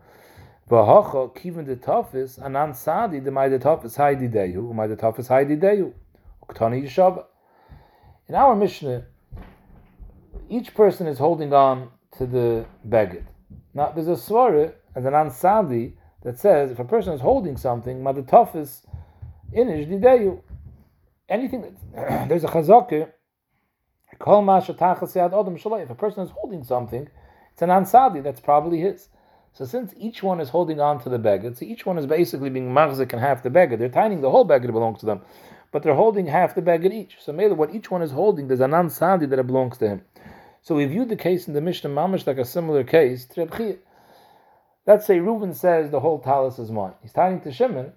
v'hocha 0.69 1.35
kivin 1.35 1.65
de 1.65 1.77
tofis, 1.77 2.39
anan 2.45 2.75
sadi 2.75 3.21
de 3.21 3.31
mai 3.31 3.49
de 3.49 3.57
tofis 3.57 3.97
hai 3.97 4.13
dideyu, 4.13 4.71
umai 4.71 4.87
de 4.87 4.95
tofis 4.95 5.29
hai 5.29 5.45
dideyu, 5.45 5.93
uktani 6.47 6.83
yishava. 6.83 7.25
In 8.27 8.35
our 8.35 8.55
Mishnah, 8.55 9.05
each 10.49 10.73
person 10.73 11.07
is 11.07 11.17
holding 11.17 11.53
on 11.53 11.89
to 12.17 12.25
the 12.25 12.65
beged. 12.87 13.25
Now, 13.73 13.91
there's 13.91 14.07
a 14.07 14.11
svara 14.11 14.73
as 14.95 15.05
an 15.05 15.13
ansadi 15.13 15.93
that 16.23 16.39
says 16.39 16.71
if 16.71 16.79
a 16.79 16.85
person 16.85 17.13
is 17.13 17.21
holding 17.21 17.57
something, 17.57 18.01
madatafis 18.01 18.85
inish 19.55 19.87
dideyu. 19.87 20.41
Anything 21.27 21.61
that 21.93 22.27
there's 22.29 22.43
a 22.43 22.47
chazakah, 22.47 23.11
kol 24.19 24.43
odom 24.43 25.83
If 25.83 25.89
a 25.89 25.95
person 25.95 26.23
is 26.23 26.31
holding 26.31 26.63
something, 26.63 27.07
it's 27.51 27.61
an 27.61 27.69
ansadi 27.69 28.23
that's 28.23 28.39
probably 28.39 28.79
his. 28.79 29.09
So 29.53 29.65
since 29.65 29.93
each 29.97 30.21
one 30.21 30.41
is 30.41 30.49
holding 30.49 30.81
on 30.81 31.01
to 31.03 31.09
the 31.09 31.17
beged, 31.17 31.57
so 31.57 31.65
each 31.65 31.85
one 31.85 31.97
is 31.97 32.05
basically 32.05 32.49
being 32.49 32.73
marzik 32.73 33.13
and 33.13 33.21
half 33.21 33.41
the 33.41 33.49
beged. 33.49 33.79
They're 33.79 33.89
tying 33.89 34.19
the 34.21 34.29
whole 34.29 34.45
beged 34.45 34.71
belongs 34.71 34.99
to 34.99 35.05
them, 35.05 35.21
but 35.75 35.83
they're 35.83 35.93
holding 35.93 36.27
half 36.27 36.55
the 36.55 36.61
beged 36.61 36.93
each. 36.93 37.17
So 37.19 37.33
maybe 37.33 37.53
what 37.53 37.75
each 37.75 37.91
one 37.91 38.01
is 38.01 38.11
holding, 38.11 38.47
there's 38.47 38.61
an 38.61 38.71
ansadi 38.71 39.29
that 39.29 39.39
it 39.39 39.45
belongs 39.45 39.77
to 39.79 39.89
him. 39.89 40.03
So 40.61 40.73
we 40.73 40.85
viewed 40.85 41.09
the 41.09 41.17
case 41.17 41.49
in 41.49 41.53
the 41.53 41.59
Mishnah 41.59 41.89
Mamish 41.89 42.25
like 42.25 42.37
a 42.37 42.45
similar 42.45 42.85
case. 42.85 43.27
Let's 44.87 45.05
say 45.05 45.19
Reuben 45.19 45.53
says 45.53 45.91
the 45.91 45.99
whole 45.99 46.19
talus 46.19 46.59
is 46.59 46.71
mine. 46.71 46.93
He's 47.01 47.11
tying 47.11 47.41
to 47.41 47.51
Shimon. 47.51 47.91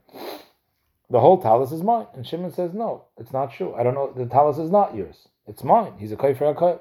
The 1.08 1.20
whole 1.20 1.40
talus 1.40 1.70
is 1.70 1.84
mine, 1.84 2.08
and 2.14 2.26
Shimon 2.26 2.50
says 2.50 2.74
no, 2.74 3.04
it's 3.16 3.32
not 3.32 3.52
true. 3.52 3.72
I 3.76 3.84
don't 3.84 3.94
know. 3.94 4.12
The 4.12 4.26
talus 4.26 4.58
is 4.58 4.72
not 4.72 4.96
yours. 4.96 5.28
It's 5.46 5.62
mine. 5.62 5.92
He's 5.98 6.10
a 6.10 6.16
kaifer 6.16 6.52
akoy. 6.52 6.80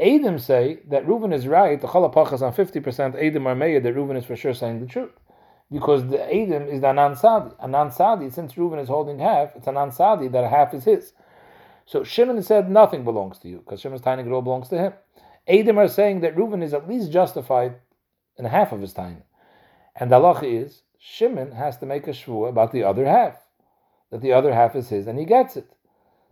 Adim 0.00 0.40
say 0.40 0.80
that 0.88 1.06
Reuven 1.06 1.32
is 1.32 1.46
right, 1.46 1.80
the 1.80 1.86
Chalapachas 1.86 2.42
on 2.42 2.52
50%, 2.52 2.82
Adim 3.14 3.46
are 3.46 3.54
made 3.54 3.84
that 3.84 3.94
Reuven 3.94 4.16
is 4.16 4.24
for 4.24 4.34
sure 4.34 4.54
saying 4.54 4.80
the 4.80 4.86
truth. 4.86 5.12
Because 5.72 6.08
the 6.08 6.18
Adim 6.18 6.68
is 6.68 6.80
the 6.80 6.88
Anan 6.88 7.14
Sadi. 7.14 7.54
Anan 7.62 7.92
Sadi, 7.92 8.30
since 8.30 8.54
Reuven 8.54 8.80
is 8.80 8.88
holding 8.88 9.20
half, 9.20 9.54
it's 9.54 9.68
Anan 9.68 9.92
Sadi 9.92 10.28
that 10.28 10.50
half 10.50 10.74
is 10.74 10.84
his. 10.84 11.12
So 11.86 12.02
Shimon 12.04 12.42
said 12.42 12.70
nothing 12.70 13.04
belongs 13.04 13.38
to 13.38 13.48
you, 13.48 13.58
because 13.58 13.80
Shimon's 13.80 14.02
tiny 14.02 14.22
girl 14.22 14.42
belongs 14.42 14.68
to 14.68 14.78
him. 14.78 14.92
Adim 15.48 15.76
are 15.76 15.88
saying 15.88 16.20
that 16.20 16.36
Reuven 16.36 16.62
is 16.62 16.74
at 16.74 16.88
least 16.88 17.12
justified 17.12 17.76
in 18.36 18.44
half 18.44 18.72
of 18.72 18.80
his 18.80 18.92
time. 18.92 19.22
And 19.94 20.10
the 20.10 20.16
halacha 20.16 20.44
is, 20.44 20.82
Shimon 20.98 21.52
has 21.52 21.78
to 21.78 21.86
make 21.86 22.06
a 22.06 22.10
shvua 22.10 22.48
about 22.48 22.72
the 22.72 22.84
other 22.84 23.06
half, 23.06 23.36
that 24.10 24.20
the 24.20 24.32
other 24.32 24.52
half 24.52 24.76
is 24.76 24.88
his, 24.88 25.06
and 25.06 25.18
he 25.18 25.24
gets 25.24 25.56
it. 25.56 25.72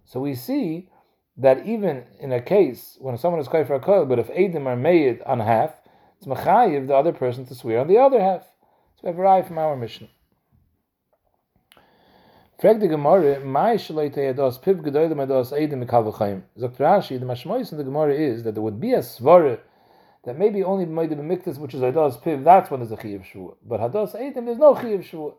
So 0.05 0.21
we 0.21 0.35
see 0.35 0.91
that 1.37 1.67
even 1.67 2.05
in 2.19 2.33
a 2.33 2.41
case 2.41 2.97
when 3.01 3.17
someone 3.17 3.41
is 3.41 3.47
a 3.47 3.51
koil, 3.51 4.09
but 4.09 4.19
if 4.19 4.29
Adim 4.29 4.67
are 4.67 4.77
made 4.77 5.23
on 5.23 5.41
half, 5.41 5.75
it's 6.17 6.27
machayiv 6.27 6.89
the 6.89 6.97
other 6.97 7.13
person 7.13 7.47
to 7.47 7.55
swear 7.55 7.81
on 7.81 7.89
the 7.89 7.99
other 7.99 8.21
half. 8.21 8.45
So 9.01 9.03
we 9.05 9.11
have 9.11 9.19
a 9.21 9.23
raya 9.23 9.47
from 9.47 9.59
our 9.59 9.77
mission. 9.77 10.09
Frag 12.61 12.81
my 12.81 12.89
shleite 13.77 14.17
yados. 14.17 14.61
Dr. 14.61 14.83
Rashi, 16.83 17.21
the 17.21 17.27
mashmois 17.27 17.71
in 17.71 17.79
the 17.79 17.85
Gemara 17.85 18.13
is 18.13 18.43
that 18.43 18.55
there 18.55 18.63
would 18.63 18.81
be 18.81 18.95
a 18.95 18.99
svara 18.99 19.61
that 20.25 20.37
maybe 20.37 20.65
only 20.65 20.85
made 20.85 21.11
b'miktas, 21.11 21.59
which 21.59 21.75
is 21.75 21.81
hados 21.81 22.21
piv, 22.21 22.43
that's 22.43 22.73
when 22.73 22.81
there's 22.81 22.91
a 22.91 22.97
chiyav 22.97 23.25
shvua. 23.25 23.55
But 23.65 23.79
hados 23.79 24.17
Adim, 24.17 24.47
there's 24.47 24.59
no 24.59 24.75
chiyav 24.75 25.09
shvua. 25.09 25.35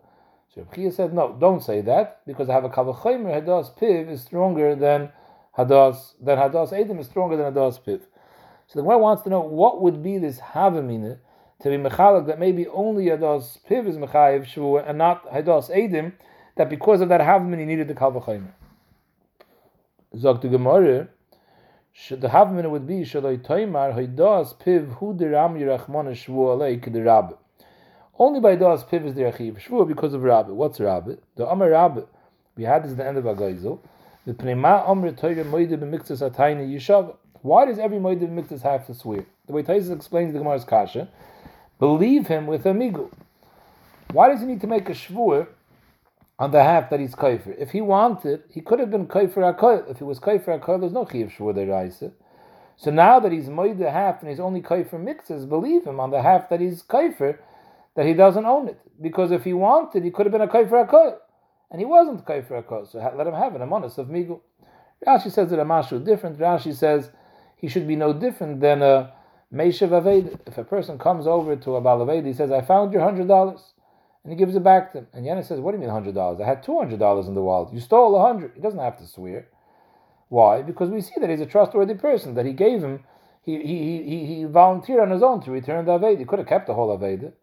So 0.56 0.62
Rabbi 0.62 0.90
said, 0.92 1.14
no, 1.14 1.36
don't 1.38 1.62
say 1.62 1.82
that, 1.82 2.22
because 2.26 2.48
I 2.48 2.54
have 2.54 2.64
a 2.64 2.70
kavachomer, 2.70 3.44
hados 3.44 3.78
piv 3.78 4.10
is 4.10 4.22
stronger 4.22 4.76
than 4.76 5.12
hadas, 5.58 6.14
then 6.22 6.38
hadas 6.38 6.72
edim 6.72 7.02
is 7.02 7.08
stronger 7.08 7.36
than 7.36 7.54
hadas 7.54 7.82
piv. 7.82 8.00
So 8.68 8.80
the 8.80 8.84
Gemara 8.84 9.00
wants 9.00 9.24
to 9.24 9.30
know 9.30 9.42
what 9.42 9.82
would 9.82 10.02
be 10.02 10.18
this 10.18 10.40
havamina 10.40 11.20
to 11.62 11.70
be 11.70 11.78
mechalak 11.78 12.28
that 12.28 12.40
maybe 12.40 12.68
only 12.68 13.06
hadas 13.06 13.60
piv 13.70 13.88
is 13.88 13.98
mechayiv 13.98 14.46
shvu 14.46 14.88
and 14.88 14.98
not 14.98 15.26
hadas 15.32 15.70
edim, 15.70 16.14
that 16.56 16.70
because 16.70 17.02
of 17.02 17.10
that 17.10 17.22
havamina 17.22 17.60
he 17.60 17.66
needed 17.66 17.88
the 17.88 17.94
kalvachaymer. 17.94 18.52
Zog 20.18 20.42
to 20.42 20.48
Gemara, 20.50 21.08
the 22.10 22.28
havamina 22.28 22.70
would 22.70 22.88
be 22.88 23.02
shaloi 23.02 23.38
toimar 23.40 23.94
hadas 23.94 24.56
piv 24.58 24.94
hu 24.96 25.14
deram 25.14 25.58
yirachmon 25.60 26.12
shvu 26.14 26.58
alei 26.58 26.80
kedirab. 26.80 27.38
Only 28.18 28.40
by 28.40 28.56
das 28.56 28.84
piv 28.84 29.06
is 29.06 29.16
the 29.16 29.22
achiv 29.22 29.62
shvu 29.62 29.88
because 29.88 30.14
of 30.14 30.24
rabbi. 30.24 30.52
What's 30.52 30.80
rabbi? 30.80 31.14
The 31.36 31.48
amar 31.48 31.70
rabbi. 31.70 32.02
We 32.60 32.66
had 32.66 32.84
this 32.84 32.92
at 32.92 32.98
the 32.98 33.08
end 33.08 33.18
of 33.18 33.24
Agaizel. 33.24 33.80
The 34.26 34.34
Pnema 34.34 34.90
Amr 34.90 35.14
Torah 35.14 35.46
Moide 35.46 35.78
b'miktas 35.78 36.30
Atayna 36.30 36.70
Yishav. 36.70 37.16
Why 37.42 37.64
does 37.64 37.80
every 37.80 38.00
Moide 38.00 38.28
b'miktas 38.28 38.64
have 38.64 38.86
to 38.88 38.94
swear? 38.94 39.26
The 39.48 39.54
way 39.54 39.64
Taisus 39.64 39.96
explains 39.96 40.34
the 40.34 40.40
Gemara's 40.40 40.66
Kasha, 40.66 41.08
believe 41.80 42.28
him 42.28 42.46
with 42.46 42.66
a 42.66 42.70
migu. 42.70 43.10
Why 44.12 44.30
does 44.30 44.42
he 44.42 44.46
need 44.46 44.62
to 44.62 44.68
make 44.68 44.90
a 44.90 44.94
shvur 44.94 45.48
on 46.38 46.52
the 46.52 46.64
half 46.64 46.90
that 46.90 47.00
he's 47.00 47.16
kaifer? 47.16 47.56
If 47.58 47.72
he 47.72 47.82
wanted, 47.82 48.44
he 48.50 48.62
could 48.62 48.80
have 48.80 48.92
been 48.92 49.08
kaifer 49.08 49.56
akoil. 49.56 49.90
If 49.90 49.98
he 49.98 50.04
was 50.04 50.20
kaifer 50.20 50.60
akoil, 50.60 50.82
there's 50.82 50.94
no 50.94 51.08
chiv 51.10 51.30
shvur 51.30 51.56
deraisa. 51.56 52.12
So 52.78 52.92
now 52.92 53.20
that 53.20 53.32
he's 53.32 53.50
made 53.50 53.78
the 53.78 53.92
half 53.92 54.22
and 54.22 54.30
he's 54.30 54.40
only 54.40 54.62
kaifer 54.62 55.02
mixes, 55.02 55.46
believe 55.46 55.86
him 55.86 56.00
on 56.00 56.12
the 56.12 56.22
half 56.22 56.50
that 56.50 56.62
he's 56.62 56.84
kaifer, 56.84 57.38
that 57.96 58.06
he 58.06 58.14
doesn't 58.14 58.46
own 58.46 58.70
it. 58.70 58.80
Because 59.02 59.32
if 59.32 59.44
he 59.44 59.54
wanted, 59.54 60.04
he 60.04 60.12
could 60.12 60.26
have 60.26 60.32
been 60.32 60.42
a 60.42 60.48
kaifer 60.48 60.88
akoil 60.88 61.18
and 61.72 61.80
he 61.80 61.86
wasn't 61.86 62.26
kaifer 62.26 62.64
akos, 62.64 62.92
so 62.92 63.14
let 63.16 63.28
him 63.28 63.34
have 63.34 63.56
an 63.56 63.62
amonis 63.62 63.98
of 63.98 64.08
migu. 64.08 64.40
Rashi 65.06 65.32
says 65.32 65.50
that 65.50 65.60
a 65.60 65.66
mashu 65.66 66.04
different. 66.04 66.40
Rashi 66.40 66.74
says 66.74 67.12
he 67.56 67.68
should 67.68 67.88
be 67.88 67.96
no 67.96 68.14
different 68.14 68.60
than 68.60 68.82
a 68.82 69.14
meishav 69.54 69.90
aved. 69.90 70.40
If 70.46 70.58
a 70.58 70.64
person 70.64 70.98
comes 70.98 71.28
over 71.28 71.56
to 71.56 71.76
a 71.76 71.82
balaved, 71.82 72.26
he 72.26 72.34
says, 72.34 72.52
"I 72.52 72.62
found 72.62 72.94
your 72.94 73.02
hundred 73.02 73.28
dollars," 73.28 73.74
and 74.24 74.32
he 74.32 74.38
gives 74.38 74.56
it 74.56 74.64
back 74.64 74.92
to 74.92 75.00
him. 75.00 75.08
And 75.14 75.26
Yana 75.26 75.46
says, 75.46 75.60
"What 75.60 75.72
do 75.72 75.78
you 75.78 75.82
mean 75.82 75.90
hundred 75.90 76.16
dollars? 76.16 76.40
I 76.42 76.46
had 76.46 76.64
two 76.64 76.78
hundred 76.78 77.00
dollars 77.00 77.28
in 77.28 77.36
the 77.36 77.42
wallet. 77.42 77.74
You 77.74 77.80
stole 77.80 78.16
a 78.16 78.22
hundred. 78.22 78.54
He 78.56 78.62
doesn't 78.62 78.80
have 78.80 78.98
to 78.98 79.08
swear. 79.08 79.48
Why? 80.30 80.62
Because 80.62 80.90
we 80.90 81.02
see 81.02 81.20
that 81.20 81.30
he's 81.30 81.42
a 81.42 81.46
trustworthy 81.46 81.96
person. 81.96 82.36
That 82.36 82.46
he 82.46 82.54
gave 82.54 82.84
him, 82.84 83.04
he 83.44 83.58
he 83.58 84.04
he, 84.04 84.26
he 84.26 84.44
volunteered 84.46 85.00
on 85.00 85.12
his 85.12 85.24
own 85.24 85.42
to 85.44 85.52
return 85.52 85.86
the 85.86 85.98
aved. 85.98 86.20
He 86.20 86.26
could 86.26 86.40
have 86.40 86.48
kept 86.48 86.68
the 86.68 86.74
whole 86.74 86.96
aved. 86.98 87.34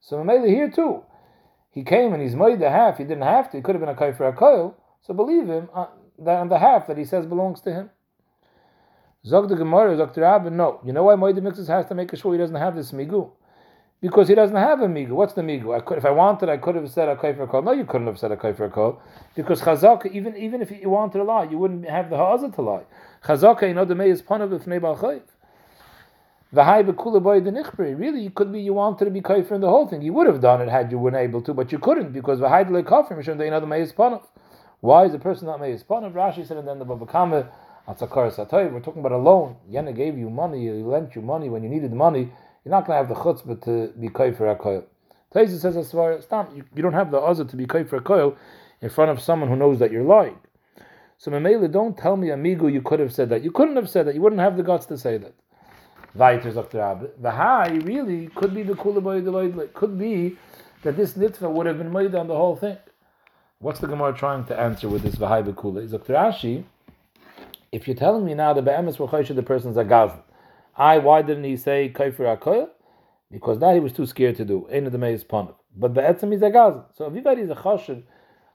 So 0.00 0.16
Mamela 0.16 0.48
here 0.48 0.70
too 0.70 1.02
he 1.74 1.82
came 1.82 2.12
and 2.12 2.22
he's 2.22 2.36
made 2.36 2.60
the 2.60 2.70
half, 2.70 2.98
he 2.98 3.04
didn't 3.04 3.24
have 3.24 3.50
to, 3.50 3.56
he 3.56 3.62
could 3.62 3.74
have 3.74 3.80
been 3.80 3.88
a 3.88 3.96
kai 3.96 4.12
for 4.12 4.28
a 4.28 4.32
koil, 4.32 4.74
so 5.02 5.12
believe 5.12 5.48
him 5.48 5.68
uh, 5.74 5.86
the, 6.16 6.30
on 6.30 6.48
the 6.48 6.60
half 6.60 6.86
that 6.86 6.96
he 6.96 7.04
says 7.04 7.26
belongs 7.26 7.60
to 7.62 7.72
him. 7.72 7.90
Zog 9.26 9.48
the 9.48 9.56
Gemara, 9.56 9.96
Zog 9.96 10.12
the 10.12 10.20
Rabbi, 10.20 10.50
no. 10.50 10.80
You 10.84 10.92
know 10.92 11.04
why 11.04 11.14
Moed 11.14 11.42
Mixes 11.42 11.68
has 11.68 11.86
to 11.86 11.94
make 11.94 12.14
sure 12.14 12.32
he 12.32 12.38
doesn't 12.38 12.56
have 12.56 12.76
this 12.76 12.92
migu? 12.92 13.30
Because 14.02 14.28
he 14.28 14.34
doesn't 14.34 14.54
have 14.54 14.82
a 14.82 14.86
migu. 14.86 15.10
What's 15.10 15.32
the 15.32 15.40
migu? 15.40 15.74
I 15.74 15.80
could, 15.80 15.96
if 15.96 16.04
I 16.04 16.10
wanted, 16.10 16.50
I 16.50 16.58
could 16.58 16.74
have 16.74 16.90
said 16.90 17.08
a 17.08 17.16
kai 17.16 17.32
for 17.32 17.46
kol. 17.46 17.62
No, 17.62 17.72
you 17.72 17.86
couldn't 17.86 18.06
have 18.06 18.18
said 18.18 18.32
a 18.32 18.36
kai 18.36 18.52
for 18.52 18.68
kol. 18.68 19.00
Because 19.34 19.62
chazaka, 19.62 20.12
even 20.12 20.36
even 20.36 20.60
if 20.60 20.70
you 20.70 20.90
wanted 20.90 21.16
to 21.16 21.24
lie, 21.24 21.44
you 21.44 21.56
wouldn't 21.56 21.88
have 21.88 22.10
the 22.10 22.18
ha'azah 22.18 22.50
to 22.50 22.60
lie. 22.60 22.82
Chazaka, 23.24 23.66
you 23.66 23.72
know, 23.72 23.86
the 23.86 23.94
may 23.94 24.10
is 24.10 24.20
panav 24.20 24.54
if 24.54 24.66
nebal 24.66 24.94
chayv. 24.94 25.22
V'hai 26.54 26.84
b'kula 26.86 27.22
boy 27.22 27.40
the 27.40 27.50
nichbri. 27.50 27.98
Really, 27.98 28.26
it 28.26 28.34
could 28.34 28.52
be 28.52 28.60
you 28.60 28.74
wanted 28.74 29.06
to 29.06 29.10
be 29.10 29.22
kafir 29.22 29.54
in 29.54 29.62
the 29.62 29.70
whole 29.70 29.88
thing. 29.88 30.02
You 30.02 30.12
would 30.12 30.26
have 30.26 30.42
done 30.42 30.60
it 30.60 30.68
had 30.68 30.92
you 30.92 30.98
been 30.98 31.14
able 31.14 31.40
to, 31.40 31.54
but 31.54 31.72
you 31.72 31.78
couldn't 31.78 32.12
because 32.12 32.40
v'haydle 32.40 32.86
kafir 32.86 33.16
mishum 33.16 33.38
know 33.38 33.58
the 33.58 33.66
meis 33.66 33.90
panav. 33.94 34.22
Why 34.80 35.06
is 35.06 35.14
a 35.14 35.18
person 35.18 35.46
not 35.46 35.60
meis 35.60 35.82
panav? 35.82 36.12
Rashi 36.12 36.46
said, 36.46 36.58
and 36.58 36.68
then 36.68 36.78
the 36.78 36.84
Bava 36.84 37.48
We're 37.86 38.80
talking 38.80 39.00
about 39.00 39.12
a 39.12 39.18
loan. 39.18 39.56
Yena 39.70 39.94
gave 39.94 40.16
you 40.16 40.30
money. 40.30 40.64
He 40.64 40.70
lent 40.70 41.14
you 41.14 41.22
money 41.22 41.48
when 41.50 41.62
you 41.62 41.68
needed 41.68 41.92
money. 41.92 42.30
You're 42.64 42.70
not 42.70 42.86
going 42.86 42.96
to 42.98 43.06
have 43.06 43.08
the 43.08 43.14
chutzpah 43.14 43.62
to 43.64 43.92
be 44.00 44.08
kafir 44.08 44.54
akoil. 44.54 44.84
Taisa 45.34 45.58
says 45.60 45.76
as 45.76 45.92
far 45.92 46.12
as 46.12 46.26
you, 46.54 46.64
you 46.74 46.82
don't 46.82 46.94
have 46.94 47.10
the 47.10 47.18
other 47.18 47.44
to 47.44 47.56
be 47.56 47.66
kafir 47.66 48.00
akoil 48.00 48.36
in 48.80 48.88
front 48.88 49.10
of 49.10 49.20
someone 49.20 49.50
who 49.50 49.56
knows 49.56 49.78
that 49.80 49.92
you're 49.92 50.02
lying. 50.02 50.38
So 51.18 51.30
Mamela, 51.30 51.70
don't 51.70 51.96
tell 51.96 52.16
me, 52.16 52.30
amigo, 52.30 52.66
you 52.68 52.82
could 52.82 53.00
have 53.00 53.12
said 53.12 53.28
that. 53.30 53.42
You 53.42 53.50
couldn't 53.50 53.76
have 53.76 53.88
said 53.88 54.06
that. 54.06 54.14
You 54.14 54.22
wouldn't 54.22 54.40
have 54.40 54.56
the 54.56 54.62
guts 54.62 54.86
to 54.86 54.98
say 54.98 55.18
that. 55.18 55.34
Der 56.16 56.40
Rabbi. 56.74 57.06
The 57.20 57.30
high 57.30 57.80
really 57.82 58.28
could 58.28 58.54
be 58.54 58.62
the 58.62 58.74
kula 58.74 59.02
boy 59.02 59.20
the 59.20 59.68
Could 59.74 59.98
be 59.98 60.36
that 60.82 60.96
this 60.96 61.14
nitva 61.14 61.50
would 61.50 61.66
have 61.66 61.78
been 61.78 61.92
made 61.92 62.14
on 62.14 62.28
the 62.28 62.36
whole 62.36 62.56
thing. 62.56 62.78
What's 63.58 63.80
the 63.80 63.86
Gemara 63.88 64.12
trying 64.12 64.44
to 64.46 64.58
answer 64.58 64.88
with 64.88 65.02
this 65.02 65.16
v'hai 65.16 65.42
b'kula? 65.42 65.82
Is 65.82 65.92
Dr. 65.92 66.12
Rashi, 66.12 66.64
if 67.74 67.88
you're 67.88 67.96
telling 67.96 68.24
me 68.24 68.34
now 68.34 68.52
that 68.52 68.64
be'emes 68.64 68.96
v'chaysha 68.96 69.34
the 69.34 69.42
person's 69.42 69.76
a 69.76 69.84
gazan, 69.84 70.20
I, 70.76 70.98
why 70.98 71.22
didn't 71.22 71.44
he 71.44 71.56
say 71.56 71.92
kaifer 71.94 72.38
akoya? 72.38 72.68
Because 73.30 73.58
that 73.58 73.74
he 73.74 73.80
was 73.80 73.92
too 73.92 74.06
scared 74.06 74.36
to 74.36 74.44
do. 74.44 74.66
Of 74.66 74.92
the 74.92 74.98
meis 74.98 75.24
panav. 75.24 75.56
But 75.74 75.94
the 75.94 76.00
be'etzem 76.00 76.30
he's 76.30 76.42
a 76.42 76.50
gazan. 76.50 76.84
So 76.94 77.12
if 77.12 77.38
is 77.38 77.50
a 77.50 77.54
chashid 77.54 78.04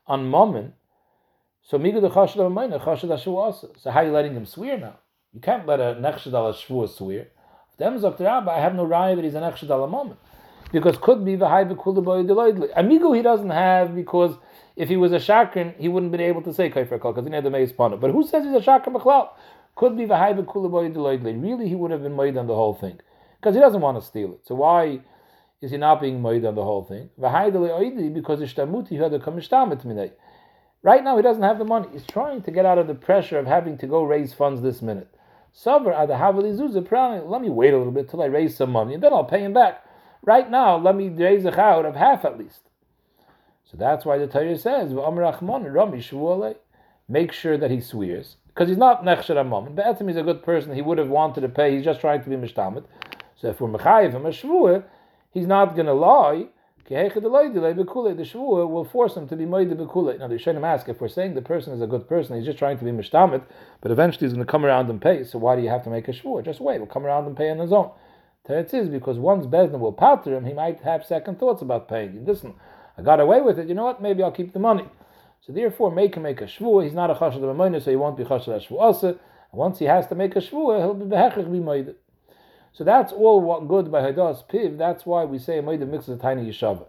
on 0.08 0.30
moment, 0.30 0.74
so 1.62 1.78
migu 1.78 2.00
the 2.00 2.10
chashid 2.10 2.38
of 2.38 2.46
a 2.46 2.50
minor, 2.50 2.80
chashid 2.80 3.10
ashu 3.10 3.34
also. 3.34 3.72
So 3.78 3.92
how 3.92 4.00
are 4.00 4.06
you 4.06 4.12
letting 4.12 4.34
him 4.34 4.46
swear 4.46 4.78
now? 4.78 5.00
You 5.34 5.42
can't 5.42 5.68
let 5.68 5.82
a 5.82 5.96
nechshid 6.00 6.34
al 6.34 6.88
swear. 6.88 7.28
Them 7.78 8.00
Dr. 8.02 8.26
Rabbi, 8.26 8.54
I 8.54 8.60
have 8.60 8.76
no 8.76 8.86
raya 8.86 9.16
that 9.16 9.24
he's 9.24 9.36
extra 9.36 9.68
dollar 9.68 9.88
moment. 9.88 10.20
Because 10.72 10.98
could 10.98 11.26
be 11.26 11.36
the 11.36 11.48
high 11.48 11.64
boy 11.64 11.76
deloidly. 11.76 12.70
Amigo 12.76 13.14
he 13.14 13.22
doesn't 13.22 13.50
have 13.50 13.96
because 13.96 14.36
if 14.76 14.88
he 14.88 14.98
was 14.98 15.12
a 15.12 15.18
shakran, 15.18 15.76
he 15.78 15.88
wouldn't 15.88 16.12
been 16.12 16.22
able 16.22 16.42
to 16.44 16.54
say 16.54 16.70
kaifer 16.70 17.00
kol 17.00 17.12
because 17.12 17.28
he 17.28 17.34
had 17.34 17.44
the 17.44 17.50
meis 17.50 17.72
But 17.74 18.12
who 18.12 18.26
says 18.26 18.46
he's 18.46 18.54
a 18.54 18.60
shakran 18.60 18.94
b'chlal? 18.94 19.30
Could 19.76 19.98
be 19.98 20.06
the 20.06 20.16
high. 20.18 20.32
Really, 20.32 21.70
he 21.70 21.76
would 21.76 21.92
have 21.92 22.04
been 22.04 22.16
made 22.16 22.38
on 22.38 22.48
the 22.48 22.56
whole 22.56 22.74
thing 22.76 23.00
because 23.40 23.56
he 23.56 23.62
doesn't 23.62 23.82
want 23.82 24.00
to 24.00 24.06
steal 24.06 24.34
it. 24.34 24.46
So 24.46 24.56
why 24.56 25.02
is 25.62 25.72
he 25.72 25.78
not 25.78 26.02
being 26.02 26.22
made 26.22 26.46
on 26.46 26.56
the 26.56 26.64
whole 26.64 26.84
thing? 26.84 27.10
Because 27.18 28.40
ishtamuti 28.40 29.02
had 29.02 29.14
a 29.14 29.20
kamishtamet 29.20 29.86
minay. 29.86 30.12
Right 30.82 31.04
now, 31.04 31.18
he 31.18 31.24
doesn't 31.24 31.44
have 31.44 31.60
the 31.60 31.66
money. 31.66 31.90
He's 31.92 32.06
trying 32.06 32.42
to 32.44 32.52
get 32.52 32.66
out 32.66 32.78
of 32.78 32.88
the 32.88 32.96
pressure 32.96 33.38
of 33.38 33.46
having 33.46 33.78
to 33.80 33.88
go 33.88 34.04
raise 34.04 34.34
funds 34.34 34.62
this 34.62 34.82
minute. 34.82 35.10
Savar 35.54 35.94
let 37.30 37.42
me 37.42 37.50
wait 37.50 37.74
a 37.74 37.78
little 37.78 37.92
bit 37.92 38.10
till 38.10 38.22
I 38.22 38.28
raise 38.28 38.56
some 38.56 38.72
money, 38.72 38.94
and 38.94 39.04
then 39.04 39.12
I'll 39.12 39.26
pay 39.26 39.42
him 39.44 39.52
back. 39.52 39.84
Right 40.24 40.50
now, 40.50 40.78
let 40.78 40.96
me 40.96 41.10
raise 41.10 41.46
a 41.46 41.52
chayot 41.52 41.86
of 41.86 41.96
half 41.96 42.26
at 42.26 42.38
least. 42.38 42.62
So 43.64 43.78
that's 43.78 44.04
why 44.04 44.18
the 44.18 44.28
Torah 44.28 44.58
says, 44.58 44.92
make 47.08 47.32
sure 47.32 47.58
that 47.58 47.72
he 47.72 47.80
swears. 47.80 48.36
Because 48.48 48.68
he's 48.68 48.78
not 48.78 49.04
Nechsher 49.04 49.36
Amam. 49.36 49.76
Be'etzim 49.76 50.08
he's 50.08 50.18
a 50.18 50.24
good 50.24 50.44
person, 50.44 50.74
he 50.74 50.82
would 50.82 50.98
have 50.98 51.10
wanted 51.10 51.42
to 51.42 51.50
pay, 51.50 51.76
he's 51.76 51.86
just 51.86 52.02
trying 52.02 52.24
to 52.24 52.30
be 52.30 52.36
Mishtamit. 52.36 52.86
So 53.36 53.50
if 53.50 53.62
we're 53.62 53.70
Mechayiv 53.70 54.12
him 54.12 54.26
a 54.26 54.30
Shvuah, 54.30 54.84
he's 55.32 55.48
not 55.48 55.76
going 55.76 55.86
to 55.86 55.94
lie. 55.94 56.48
The 56.88 56.96
Shvuah 56.96 58.68
will 58.68 58.84
force 58.84 59.16
him 59.16 59.28
to 59.28 59.36
be 59.36 59.46
Moide 59.46 59.72
Bekule. 59.76 60.18
Now 60.18 60.28
they 60.28 60.38
the 60.38 60.44
Rishonim 60.44 60.64
ask, 60.64 60.90
if 60.90 61.00
we're 61.00 61.08
saying 61.08 61.36
the 61.36 61.42
person 61.42 61.72
is 61.72 61.82
a 61.82 61.88
good 61.88 62.10
person, 62.10 62.36
he's 62.36 62.46
just 62.46 62.58
trying 62.58 62.80
to 62.80 62.84
be 62.84 62.92
Mishtamit, 62.92 63.44
but 63.80 63.92
eventually 63.92 64.26
he's 64.26 64.34
going 64.34 64.44
to 64.46 64.52
come 64.52 64.66
around 64.66 64.90
and 64.90 65.00
pay, 65.00 65.24
so 65.24 65.38
why 65.38 65.56
do 65.56 65.62
you 65.62 65.70
have 65.70 65.84
to 65.84 65.92
make 65.92 66.08
a 66.08 66.12
Shvuah? 66.12 66.44
Just 66.44 66.60
wait, 66.60 66.78
he'll 66.78 66.88
come 66.88 67.06
around 67.06 67.28
and 67.28 67.38
pay 67.38 67.52
on 67.52 67.60
his 67.60 67.72
own. 67.72 67.92
Teretz 68.48 68.74
is 68.74 68.90
because 68.90 69.18
once 69.18 69.46
Bezdin 69.46 69.80
will 69.80 69.94
patter 69.94 70.36
him, 70.36 70.46
he 70.46 70.54
might 70.54 70.82
have 70.82 71.06
second 71.06 71.40
thoughts 71.40 71.62
about 71.62 71.88
paying. 71.88 72.26
Listen, 72.26 72.54
I 72.98 73.02
got 73.02 73.20
away 73.20 73.42
with 73.42 73.60
it. 73.60 73.68
You 73.68 73.76
know 73.76 73.86
what? 73.86 74.02
Maybe 74.02 74.24
I'll 74.24 74.32
keep 74.32 74.54
the 74.54 74.60
money. 74.60 74.86
So 75.42 75.54
therefore, 75.54 75.92
make 75.92 76.16
him 76.16 76.24
make 76.24 76.42
a 76.42 76.46
shvu. 76.46 76.84
He's 76.84 76.94
not 76.94 77.10
a 77.10 77.16
chashad 77.16 77.44
of 77.44 77.84
so 77.84 77.90
he 77.92 77.96
won't 77.96 78.18
be 78.18 78.24
chashad 78.24 78.56
of 78.56 78.62
shvu 78.62 78.80
also. 78.80 79.18
Once 79.52 79.80
he 79.80 79.86
has 79.86 80.08
to 80.08 80.16
make 80.16 80.36
a 80.36 80.40
shvu, 80.40 80.80
he'll 80.80 80.94
be 80.94 81.06
behechich 81.06 81.52
be 81.52 81.60
moed. 81.60 81.96
So 82.74 82.84
that's 82.84 83.12
all 83.12 83.42
what 83.42 83.68
good 83.68 83.92
by 83.92 84.02
hadas 84.02 84.48
piv. 84.48 84.78
That's 84.78 85.06
why 85.06 85.26
we 85.26 85.40
say 85.40 85.60
moed 85.60 85.88
mixes 85.88 86.10
a 86.10 86.18
tiny 86.18 86.50
yeshava. 86.50 86.86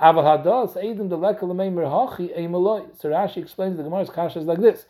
Aval 0.00 0.44
hadas 0.44 0.76
edim 0.76 1.08
deleka 1.08 1.42
l'meimer 1.42 1.86
hachi 1.86 2.36
eimaloi. 2.38 3.00
So 3.00 3.08
Rashi 3.08 3.38
explains 3.38 3.76
the 3.76 3.82
Gemara's 3.82 4.10
kasha 4.10 4.40
is 4.40 4.46
like 4.46 4.60
this: 4.60 4.84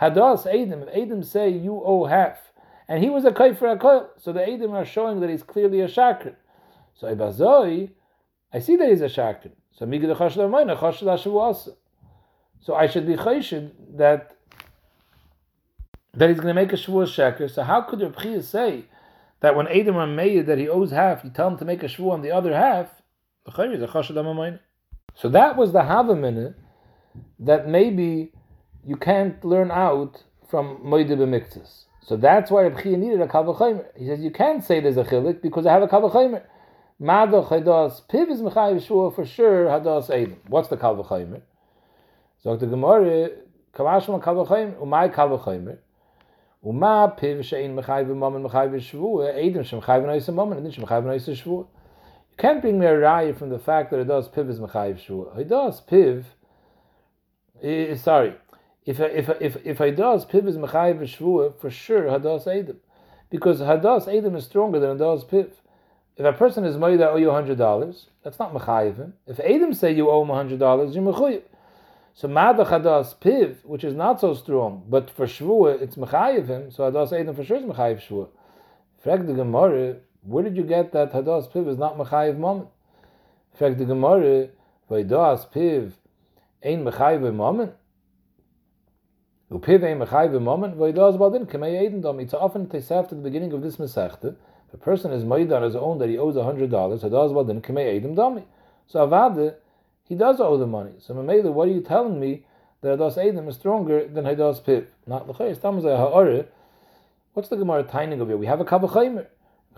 Hadas 0.00 0.46
edim. 0.46 0.82
If 0.88 0.94
edim 0.94 1.24
say 1.24 1.48
you 1.48 1.80
owe 1.84 2.04
half, 2.04 2.49
and 2.90 3.02
he 3.04 3.08
was 3.08 3.24
a 3.24 3.30
kaifer 3.30 3.72
a 3.72 3.76
koil, 3.76 4.08
so 4.18 4.32
the 4.32 4.40
edim 4.40 4.72
are 4.72 4.84
showing 4.84 5.20
that 5.20 5.30
he's 5.30 5.44
clearly 5.44 5.80
a 5.80 5.86
shakr. 5.86 6.34
So 6.94 7.06
ibazoi, 7.14 7.90
I 8.52 8.58
see 8.58 8.74
that 8.74 8.88
he's 8.88 9.00
a 9.00 9.06
shakr. 9.06 9.52
So 9.70 9.86
migid 9.86 10.14
chashad 10.16 10.38
amayna 10.38 10.76
chashad 10.76 11.04
ashavu 11.04 11.72
So 12.60 12.74
I 12.74 12.88
should 12.88 13.06
be 13.06 13.14
chayshid 13.14 13.70
that 13.96 14.36
that 16.14 16.28
he's 16.28 16.40
going 16.40 16.48
to 16.48 16.54
make 16.54 16.72
a 16.72 16.76
shvuah 16.76 17.06
sheker. 17.06 17.48
So 17.48 17.62
how 17.62 17.82
could 17.82 18.00
the 18.00 18.10
Bchia 18.10 18.42
say 18.42 18.86
that 19.38 19.54
when 19.54 19.68
Adam 19.68 19.94
are 19.96 20.08
made 20.08 20.46
that 20.46 20.58
he 20.58 20.68
owes 20.68 20.90
half, 20.90 21.22
you 21.22 21.30
tell 21.30 21.46
him 21.46 21.58
to 21.58 21.64
make 21.64 21.84
a 21.84 21.86
shvuah 21.86 22.14
on 22.14 22.22
the 22.22 22.32
other 22.32 22.52
half? 22.52 22.88
So 25.14 25.28
that 25.28 25.56
was 25.56 25.72
the 25.72 25.82
Havamina 25.82 26.54
that 27.38 27.68
maybe 27.68 28.32
you 28.84 28.96
can't 28.96 29.44
learn 29.44 29.70
out 29.70 30.24
from 30.48 30.78
Moide 30.84 31.10
B'miktis. 31.10 31.84
So 32.10 32.16
that's 32.16 32.50
why 32.50 32.62
Rabbi 32.62 32.96
needed 32.96 33.20
a 33.20 33.28
Kavachaymer. 33.28 33.84
He 33.96 34.04
says 34.08 34.18
you 34.18 34.32
can't 34.32 34.64
say 34.64 34.80
there's 34.80 34.96
a 34.96 35.04
chilik 35.04 35.40
because 35.40 35.64
I 35.64 35.72
have 35.74 35.82
a 35.82 35.86
Kavachaymer. 35.86 36.42
Madoch 37.00 37.50
hadas 37.50 38.02
piv 38.08 38.28
is 38.30 38.42
mechayiv 38.42 38.84
shua 38.84 39.12
for 39.12 39.24
sure 39.24 39.66
hadas 39.66 40.10
eidim. 40.10 40.38
What's 40.48 40.66
the 40.66 40.76
kal 40.76 40.96
v'chaymer? 40.96 41.40
So 42.42 42.56
the 42.56 42.66
Gemara 42.66 43.30
kamashma 43.72 44.20
kal 44.24 44.44
v'chaymer 44.44 44.76
umay 44.80 45.78
uma 46.64 47.14
piv 47.16 47.38
shein 47.44 47.80
mechayiv 47.80 48.08
mamen 48.08 48.42
mechayiv 48.44 48.74
shvua 48.80 49.32
eidim 49.32 49.58
mechayiv 49.58 50.04
nois 50.04 50.28
mamen 50.30 50.56
and 50.56 50.74
shem 50.74 50.84
mechayiv 50.84 51.04
nois 51.04 51.28
shvua. 51.28 51.68
You 52.32 52.36
can't 52.38 52.60
bring 52.60 52.80
me 52.80 52.86
a 52.86 52.92
raya 52.92 53.38
from 53.38 53.50
the 53.50 53.60
fact 53.60 53.92
that 53.92 54.04
does 54.08 54.28
piv 54.28 54.50
is 54.50 54.58
mechayiv 54.58 54.98
shvua. 54.98 55.38
It 55.38 55.48
does 55.48 55.80
piv. 55.80 56.24
Sorry, 58.00 58.34
if 58.86 58.98
if 58.98 59.28
if 59.40 59.56
if 59.64 59.96
does 59.96 60.24
piv 60.24 60.46
is 60.46 60.56
mechayiv 60.56 61.00
shvua 61.00 61.54
for 61.60 61.70
sure 61.70 62.04
hadas 62.04 62.46
eidim 62.46 62.76
because 63.30 63.60
hadas 63.60 64.06
eidim 64.06 64.36
is 64.36 64.44
stronger 64.44 64.80
than 64.80 64.98
hadas 64.98 65.24
piv. 65.26 65.50
If 66.16 66.26
a 66.26 66.32
person 66.32 66.64
is 66.64 66.76
moida 66.76 67.06
owe 67.06 67.16
you 67.16 67.30
hundred 67.30 67.58
dollars, 67.58 68.08
that's 68.22 68.38
not 68.38 68.52
mechayiv 68.52 68.96
him. 68.96 69.14
If 69.26 69.38
Adam 69.40 69.72
say 69.74 69.94
you 69.94 70.10
owe 70.10 70.22
him 70.22 70.28
hundred 70.28 70.58
dollars, 70.58 70.94
you're 70.94 71.04
mechayiv. 71.04 71.42
So 72.14 72.28
madach 72.28 72.68
hadas 72.68 73.14
piv, 73.16 73.64
which 73.64 73.84
is 73.84 73.94
not 73.94 74.20
so 74.20 74.34
strong, 74.34 74.84
but 74.88 75.10
for 75.10 75.26
shvua 75.26 75.80
it's 75.80 75.96
mechayiv 75.96 76.46
him. 76.46 76.70
So 76.70 76.90
hadas 76.90 77.12
Adam 77.18 77.34
for 77.34 77.44
sure 77.44 77.58
is 77.58 77.64
mechayiv 77.64 78.00
shvua. 78.00 78.28
Frag 79.02 79.26
the 79.26 79.34
Gemara, 79.34 79.96
where 80.22 80.44
did 80.44 80.56
you 80.56 80.64
get 80.64 80.92
that 80.92 81.12
hadas 81.12 81.50
piv 81.50 81.68
is 81.68 81.78
not 81.78 81.96
mechayiv 81.96 82.38
moment? 82.38 82.68
Frag 83.54 83.78
the 83.78 83.84
Gemara, 83.84 84.48
vaydas 84.90 85.50
piv 85.52 85.92
ein 86.62 86.84
mechayiv 86.84 87.32
moment. 87.32 87.32
Upiv 87.32 87.32
ein 87.32 87.34
mechayiv 87.34 87.34
moment. 87.34 87.72
Vaydas 87.72 87.74
badin 87.74 87.74
kemei 87.74 87.74
Eden 87.74 87.74
dom. 87.74 89.39
It's 89.52 89.64
often 92.34 92.68
they 92.68 92.78
after 92.94 93.14
the 93.16 93.20
beginning 93.20 93.52
of 93.52 93.62
this 93.62 93.76
mesechta. 93.76 94.36
If 94.68 94.74
a 94.74 94.76
person 94.76 95.12
is 95.12 95.24
made 95.24 95.50
on 95.50 95.62
his 95.64 95.74
own 95.74 95.98
that 95.98 96.08
he 96.08 96.16
owes 96.16 96.36
a 96.36 96.44
hundred 96.44 96.70
dollars, 96.70 97.02
well 97.02 97.42
then 97.42 97.60
kamei 97.60 98.00
edim 98.00 98.14
dami. 98.14 98.44
So 98.86 99.06
avada, 99.08 99.56
he 100.04 100.14
does 100.14 100.40
owe 100.40 100.56
the 100.56 100.66
money. 100.66 100.92
So 100.98 101.14
Mamela, 101.14 101.52
what 101.52 101.68
are 101.68 101.72
you 101.72 101.80
telling 101.80 102.18
me 102.18 102.44
that 102.80 102.98
Hadas 102.98 103.16
Edim 103.16 103.48
is 103.48 103.54
stronger 103.54 104.06
than 104.08 104.24
Hadas 104.24 104.64
Pip? 104.64 104.92
Not. 105.06 105.26
What's 107.32 107.48
the 107.48 107.56
Gemara 107.56 107.84
tining 107.84 108.20
of 108.20 108.26
here? 108.26 108.36
We 108.36 108.46
have 108.46 108.60
a 108.60 108.64
kavachaymer. 108.64 109.26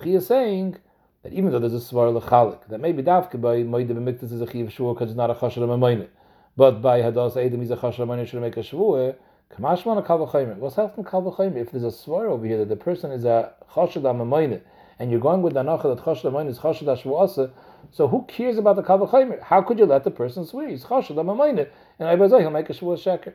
He 0.02 0.14
is 0.14 0.26
saying 0.26 0.78
that 1.22 1.34
even 1.34 1.50
though 1.50 1.58
there's 1.58 1.74
a 1.74 1.94
svar 1.94 2.18
lechalik, 2.18 2.66
that 2.68 2.80
maybe 2.80 3.02
davke 3.02 3.38
by 3.40 3.62
moide 3.62 3.88
b'miktas 3.88 4.32
is 4.32 4.40
a 4.40 4.50
chiv 4.50 4.72
shua 4.72 4.94
because 4.94 5.10
it's 5.10 5.16
not 5.18 5.30
a 5.30 5.34
chashal 5.34 5.68
amayne, 5.68 6.08
but 6.56 6.80
by 6.80 7.00
hadas 7.00 7.36
edim 7.36 7.60
he's 7.60 7.70
a 7.70 7.76
amayne 7.76 8.26
should 8.26 8.40
make 8.40 8.56
a 8.56 8.60
shvua. 8.60 9.14
Kamashman 9.58 10.02
a. 10.06 10.56
What's 10.56 10.76
happening 10.76 11.04
kavachaymer? 11.04 11.56
If 11.56 11.72
there's 11.72 11.84
a 11.84 11.92
swear 11.92 12.28
over 12.28 12.46
here 12.46 12.56
that 12.58 12.70
the 12.70 12.76
person 12.76 13.12
is 13.12 13.26
a 13.26 13.52
chashal 13.74 14.00
amayne 14.02 14.62
and 14.98 15.10
you're 15.10 15.20
going 15.20 15.42
with 15.42 15.52
the 15.52 15.62
anacha 15.62 15.94
that 15.94 16.02
chashad 16.02 16.32
amayne 16.32 16.48
is 16.48 16.58
chashad 16.58 16.84
ashvuasa, 16.84 17.50
so 17.90 18.08
who 18.08 18.24
cares 18.28 18.56
about 18.56 18.76
the 18.76 18.82
kavachaymer? 18.82 19.42
How 19.42 19.60
could 19.60 19.78
you 19.78 19.84
let 19.84 20.04
the 20.04 20.10
person 20.10 20.46
swear? 20.46 20.70
He's 20.70 20.84
chashad 20.84 21.16
amayne, 21.16 21.68
and 21.98 22.08
I 22.08 22.16
he'll 22.16 22.50
make 22.50 22.70
a 22.70 22.72
shvuah 22.72 22.96
sheker. 22.96 23.34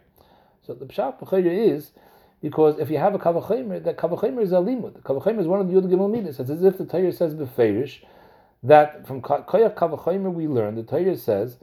So 0.66 0.74
the 0.74 0.88
pshat 0.88 1.22
is 1.46 1.92
because 2.42 2.80
if 2.80 2.90
you 2.90 2.98
have 2.98 3.14
a 3.14 3.20
kavachaymer, 3.20 3.84
that 3.84 3.98
kavachaymer 3.98 4.42
is 4.42 4.54
a 4.54 4.56
limud. 4.56 4.96
The 4.96 5.02
kavachaymer 5.02 5.42
is 5.42 5.46
one 5.46 5.60
of 5.62 5.68
the 5.68 5.76
yud 5.76 5.86
gimel 5.86 6.12
midas. 6.12 6.40
It's 6.40 6.50
as 6.50 6.64
if 6.64 6.80
the 6.80 6.86
Torah 6.86 7.12
says 7.12 7.36
beferish 7.36 8.04
that 8.64 9.06
from 9.06 9.22
koyach 9.22 9.76
kavachaymer 9.76 10.34
we 10.34 10.48
learn 10.48 10.74
the 10.74 10.82
Torah 10.82 11.16
says 11.16 11.58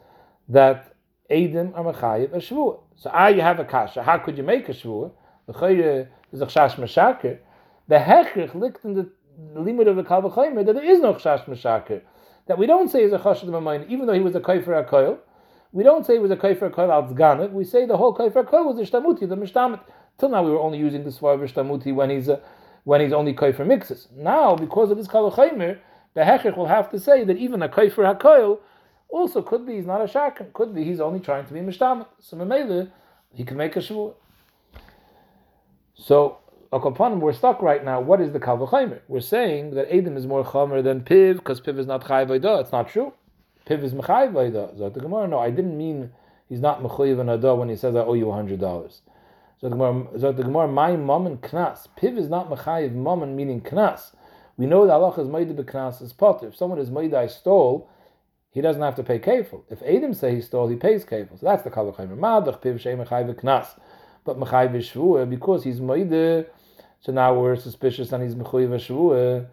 that 0.49 0.95
Edim 1.29 1.77
are 1.77 1.93
mechayiv 1.93 2.33
a 2.33 2.37
shvuah. 2.37 2.84
So 2.97 3.11
ah, 3.13 3.29
you 3.29 3.41
have 3.41 3.59
a 3.59 3.65
kasha. 3.65 4.03
How 4.03 4.19
could 4.19 4.37
you 4.37 4.45
make 4.45 4.69
a 4.69 4.73
shvuah? 4.73 5.11
The 5.47 5.53
chayre 5.53 6.09
is 6.33 6.41
a 6.41 6.47
chash 6.47 6.77
meshaker. 6.77 7.39
The 7.89 7.97
hechrich 7.97 8.55
liegt 8.55 8.85
in 8.85 8.95
the 8.95 9.11
limit 9.55 9.89
of 9.89 9.97
the 9.97 10.05
Kal 10.05 10.23
that 10.23 10.67
there 10.67 10.85
is 10.85 11.01
no 11.01 11.15
Chash 11.15 11.45
Meshaker. 11.47 12.03
That 12.47 12.59
we 12.59 12.67
don't 12.67 12.91
say 12.91 13.03
is 13.03 13.13
a 13.13 13.19
Chashad 13.19 13.45
Mamayin, 13.45 13.89
even 13.89 14.07
though 14.07 14.13
he 14.13 14.21
was 14.21 14.35
a 14.35 14.41
Kaifer 14.41 14.89
HaKoil. 14.89 15.19
We 15.73 15.83
don't 15.83 16.07
say 16.07 16.15
he 16.15 16.19
was 16.19 16.31
a 16.31 16.37
Kaifer 16.37 16.71
HaKoil 16.71 16.91
al. 16.91 17.49
We 17.49 17.65
say 17.65 17.87
the 17.87 17.97
whole 17.97 18.15
Kaifer 18.15 18.45
HaKoil 18.45 18.65
was 18.65 18.79
a 18.79 18.91
Shtamuti, 18.91 19.29
the 19.29 19.37
Mishtamet. 19.37 19.81
Till 20.19 20.29
now 20.29 20.43
we 20.45 20.51
were 20.51 20.61
only 20.61 20.79
using 20.79 21.05
the 21.05 21.11
Svar 21.11 21.39
Shtamuti 21.39 21.95
when 21.95 22.11
he's 22.11 22.29
a, 22.29 22.41
when 22.85 23.01
he's 23.01 23.13
only 23.13 23.35
Kaifer 23.35 23.67
mixes. 23.67 24.09
Now, 24.15 24.55
because 24.55 24.91
of 24.91 24.97
this 24.97 25.09
Kal 25.09 25.31
the 25.31 26.21
Hechech 26.21 26.57
will 26.57 26.67
have 26.67 26.91
to 26.91 27.01
say 27.01 27.25
that 27.25 27.37
even 27.37 27.63
a 27.63 27.69
Kaifer 27.69 28.19
HaKoil 28.19 28.61
also 29.09 29.43
could 29.43 29.67
be 29.67 29.77
he's 29.77 29.87
not 29.87 30.01
a 30.01 30.05
Shakan. 30.05 30.53
Could 30.53 30.75
be 30.75 30.85
he's 30.85 31.01
only 31.01 31.21
trying 31.21 31.47
to 31.47 31.53
be 31.53 31.61
Mishtamet. 31.61 32.07
So 32.21 32.37
Mamela, 32.37 32.91
he 33.33 33.45
can 33.45 33.57
make 33.57 33.77
a 33.77 33.81
Shavuot. 33.81 34.15
So 35.95 36.39
Akapanim, 36.73 37.21
we're 37.21 37.33
stuck 37.33 37.63
right 37.63 37.85
now. 37.85 38.01
What 38.01 38.21
is 38.21 38.33
the 38.33 38.41
Kalvachaimer? 38.41 39.01
We're 39.07 39.21
saying 39.21 39.75
that 39.75 39.95
Adam 39.95 40.17
is 40.17 40.27
more 40.27 40.45
Chamer 40.45 40.83
than 40.83 41.03
Piv 41.03 41.37
because 41.37 41.61
Piv 41.61 41.79
is 41.79 41.87
not 41.87 42.07
Chai 42.07 42.25
Vaida. 42.25 42.61
It's 42.61 42.73
not 42.73 42.89
true. 42.89 43.13
Piv 43.67 43.83
is 43.85 43.95
Mechai 43.95 44.33
Vaida. 44.33 44.77
Zot 44.77 44.95
the 44.95 45.01
Gemara, 45.01 45.29
no, 45.29 45.39
I 45.39 45.51
didn't 45.51 45.79
mean 45.79 46.11
he's 46.49 46.61
not 46.61 46.83
Mechayiv 46.83 47.21
and 47.21 47.31
Ada 47.31 47.55
when 47.55 47.69
he 47.69 47.77
says 47.77 47.95
I 47.95 48.01
owe 48.01 48.15
you 48.15 48.27
$100. 48.27 48.59
So 48.59 49.01
the 49.61 49.71
Gemara, 49.71 50.05
Zot 50.17 50.37
the 50.37 50.43
Gemara, 50.43 50.67
my 50.67 50.97
mom 50.97 51.27
and 51.27 51.41
Knas. 51.41 51.87
Piv 51.97 52.19
is 52.19 52.29
not 52.29 52.51
Mechayiv 52.51 52.93
Mammon 52.93 53.37
meaning 53.37 53.61
Knas. 53.61 54.11
We 54.57 54.67
know 54.67 54.87
that 54.87 54.93
Allah 54.93 55.21
is 55.21 55.29
Maida 55.29 55.55
Beknas 55.55 56.03
is 56.03 56.13
Potter. 56.13 56.49
If 56.49 56.57
someone 56.57 56.79
is 56.79 56.91
Maida 56.91 57.19
I 57.19 57.27
stole, 57.27 57.89
he 58.55 58.63
doesn't 58.63 58.81
have 58.81 58.95
to 58.95 59.03
pay 59.03 59.19
kefil. 59.19 59.65
If 59.69 59.83
Adam 59.83 60.15
say 60.15 60.35
he 60.35 60.41
stole, 60.41 60.69
he 60.69 60.77
pays 60.77 61.05
kefil. 61.05 61.39
So 61.39 61.45
that's 61.45 61.65
the 61.65 61.71
Kalvachaimer. 61.71 62.17
Madach 62.17 62.63
Piv 62.63 62.81
Shem 62.81 62.99
Mechayiv 62.99 63.35
Knas. 63.35 63.67
But 64.25 64.39
Mechayiv 64.39 64.75
Shvuah, 64.77 65.29
because 65.29 65.65
he's 65.65 65.81
Maida, 65.81 66.47
so 67.05 67.13
now 67.13 67.39
we're 67.39 67.57
suspicious 67.57 68.13
and 68.13 68.23
he's 68.23 68.35
mechuyev 68.35 68.71
shvuah. 68.77 69.47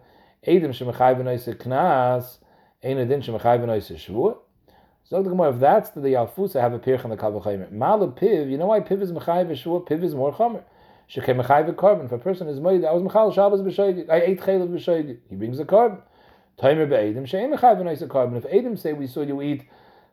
Edim 0.46 0.70
shemechayv 0.70 1.20
b'noise 1.20 1.54
knas, 1.56 2.38
ein 2.82 2.96
adin 2.96 3.20
shemechayv 3.20 3.60
b'noise 3.60 3.94
shvuah. 3.94 4.38
So 5.04 5.22
the 5.22 5.28
Gemara, 5.28 5.52
if 5.52 5.60
that's 5.60 5.90
the 5.90 6.00
Yalfusa, 6.00 6.62
have 6.62 6.72
a 6.72 6.78
pirch 6.78 7.04
on 7.04 7.10
the 7.10 7.16
Kalvachayim. 7.18 7.70
Mal 7.70 8.08
piv, 8.12 8.50
you 8.50 8.56
know 8.56 8.68
why 8.68 8.80
piv 8.80 9.02
is 9.02 9.12
mechayv 9.12 9.50
shvuah? 9.50 9.86
Piv 9.86 10.02
is 10.02 10.14
more 10.14 10.32
chomer. 10.32 10.62
Shekhe 11.10 11.38
mechayv 11.44 11.76
carbon. 11.76 12.06
If 12.06 12.12
a 12.12 12.18
person 12.18 12.48
is 12.48 12.58
made, 12.58 12.86
I 12.86 12.92
was 12.92 13.02
mechal 13.02 13.34
Shabbos 13.34 13.60
b'shoigit. 13.60 14.08
I 14.08 14.22
ate 14.22 14.40
chaylev 14.40 14.68
b'shoigit. 14.68 15.18
He 15.28 15.36
brings 15.36 15.60
a 15.60 15.66
carbon. 15.66 15.98
Timer 16.58 16.86
be'edim 16.86 17.26
she'en 17.26 17.50
mechayv 17.52 17.78
b'noise 17.78 18.08
carbon. 18.08 18.36
If 18.36 18.44
Edim 18.44 18.78
say 18.78 18.92
we 18.92 19.06
saw 19.06 19.22
you 19.22 19.42
eat 19.42 19.64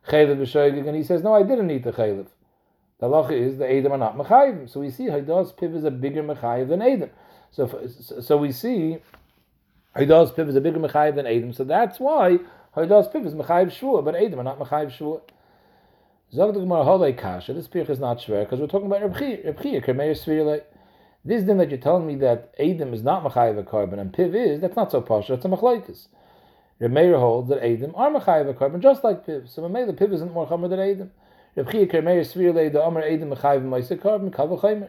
chaylev 0.08 0.38
b'shoigit, 0.38 0.86
and 0.86 0.96
he 0.96 1.02
says 1.02 1.22
no, 1.22 1.34
I 1.34 1.42
didn't 1.42 1.70
eat 1.70 1.84
the 1.84 1.92
chaylev. 1.92 2.26
The 3.00 3.06
halacha 3.06 3.32
is 3.32 3.56
the 3.56 3.64
Edom 3.64 3.92
are 3.92 3.98
not 3.98 4.16
Mechayim. 4.16 4.68
So 4.68 4.80
we 4.80 4.90
see 4.90 5.06
Haidas 5.06 5.56
Piv 5.56 5.74
is 5.74 5.84
a 5.84 5.90
bigger 5.90 6.22
Mechayiv 6.22 6.68
than 6.68 6.82
Edom. 6.82 7.08
So, 7.50 7.88
so 8.20 8.36
we 8.36 8.52
see 8.52 8.98
Haidas 9.96 10.34
Piv 10.34 10.48
is 10.48 10.56
a 10.56 10.60
bigger 10.60 10.78
Mechayiv 10.78 11.14
than 11.14 11.26
Edom. 11.26 11.54
So 11.54 11.64
that's 11.64 11.98
why 11.98 12.38
Haidas 12.76 13.10
Piv 13.10 13.24
is 13.24 13.32
Mechayiv 13.34 13.72
Shvua, 13.72 14.04
but 14.04 14.14
Edom 14.14 14.40
are 14.40 14.44
not 14.44 14.58
Mechayiv 14.58 14.92
Shvua. 14.92 15.22
Zog 16.32 16.52
the 16.52 16.60
Gemara 16.60 16.84
Holei 16.84 17.16
Kasha. 17.16 17.54
This 17.54 17.66
pirch 17.66 17.88
is 17.88 17.98
not 17.98 18.18
shver 18.18 18.44
because 18.44 18.60
we're 18.60 18.66
talking 18.66 18.86
about 18.86 19.02
Reb 19.02 19.16
Chia, 19.16 19.80
Kermeir 19.80 20.12
Svirle. 20.12 20.62
This 21.24 21.42
din 21.42 21.56
that 21.56 21.70
you're 21.70 21.78
telling 21.78 22.06
me 22.06 22.16
that 22.16 22.54
Edom 22.58 22.92
is 22.92 23.02
not 23.02 23.24
Mechayiv 23.24 23.58
a 23.58 23.64
carbon 23.64 23.98
and 23.98 24.12
Piv 24.12 24.34
is, 24.34 24.60
that's 24.60 24.76
not 24.76 24.92
so 24.92 25.00
pasha, 25.00 25.32
it's 25.32 25.44
a 25.46 25.48
Machlaikas. 25.48 26.08
Reb 26.80 26.92
Meir 26.92 27.18
holds 27.18 27.50
that 27.50 27.62
Edom 27.62 27.92
are 27.94 28.10
Mechayiv 28.10 28.48
a 28.48 28.54
carbon 28.54 28.80
just 28.80 29.04
like 29.04 29.26
Piv. 29.26 29.50
So 29.50 29.60
the 29.60 29.68
Piv 29.68 30.14
isn't 30.14 30.32
more 30.32 30.48
Chomer 30.48 30.70
than 30.70 30.80
Edom. 30.80 31.10
Reb 31.54 31.70
Chia, 31.70 31.86
Kermeir 31.86 32.22
Svirle, 32.22 32.72
the 32.72 32.82
Omer 32.82 33.02
Edom 33.02 33.30
Mechayiv 33.30 33.62
Meisa 33.62 34.00
carbon, 34.00 34.30
Kavachomer. 34.30 34.88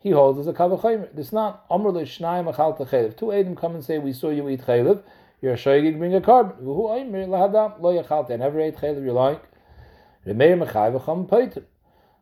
He 0.00 0.12
holds 0.12 0.38
as 0.38 0.46
a 0.46 0.54
Kavachomer. 0.54 1.14
This 1.14 1.34
not 1.34 1.66
Omer 1.68 1.90
Le 1.90 2.04
Shnai 2.04 2.42
Machal 2.42 2.74
Techelev. 2.78 3.18
Two 3.18 3.34
Edom 3.34 3.54
come 3.54 3.74
and 3.74 3.84
say, 3.84 3.98
we 3.98 4.14
saw 4.14 4.30
you 4.30 4.48
eat 4.48 4.62
Chelev. 4.62 5.02
You're 5.42 5.52
a 5.52 5.56
Shoyig, 5.56 5.98
bring 5.98 6.14
a 6.14 6.22
carbon. 6.22 6.64
Who 6.64 6.88
Omer 6.88 7.26
Lahadam, 7.26 7.82
Lo 7.82 8.02
Yachalta. 8.02 8.30
I 8.30 8.36
never 8.36 8.58
ate 8.58 8.76
Chelev, 8.76 9.04
you're 9.04 9.12
lying. 9.12 9.40
Remeir 10.26 10.66
Mechai 10.66 10.98
v'cham 10.98 11.28
peitim. 11.28 11.64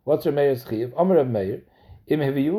What's 0.03 0.27
Remeir's 0.27 0.65
chiv? 0.69 0.93
Amar 0.97 1.19
of 1.19 1.29
Meir. 2.07 2.33
We 2.33 2.41
know 2.43 2.53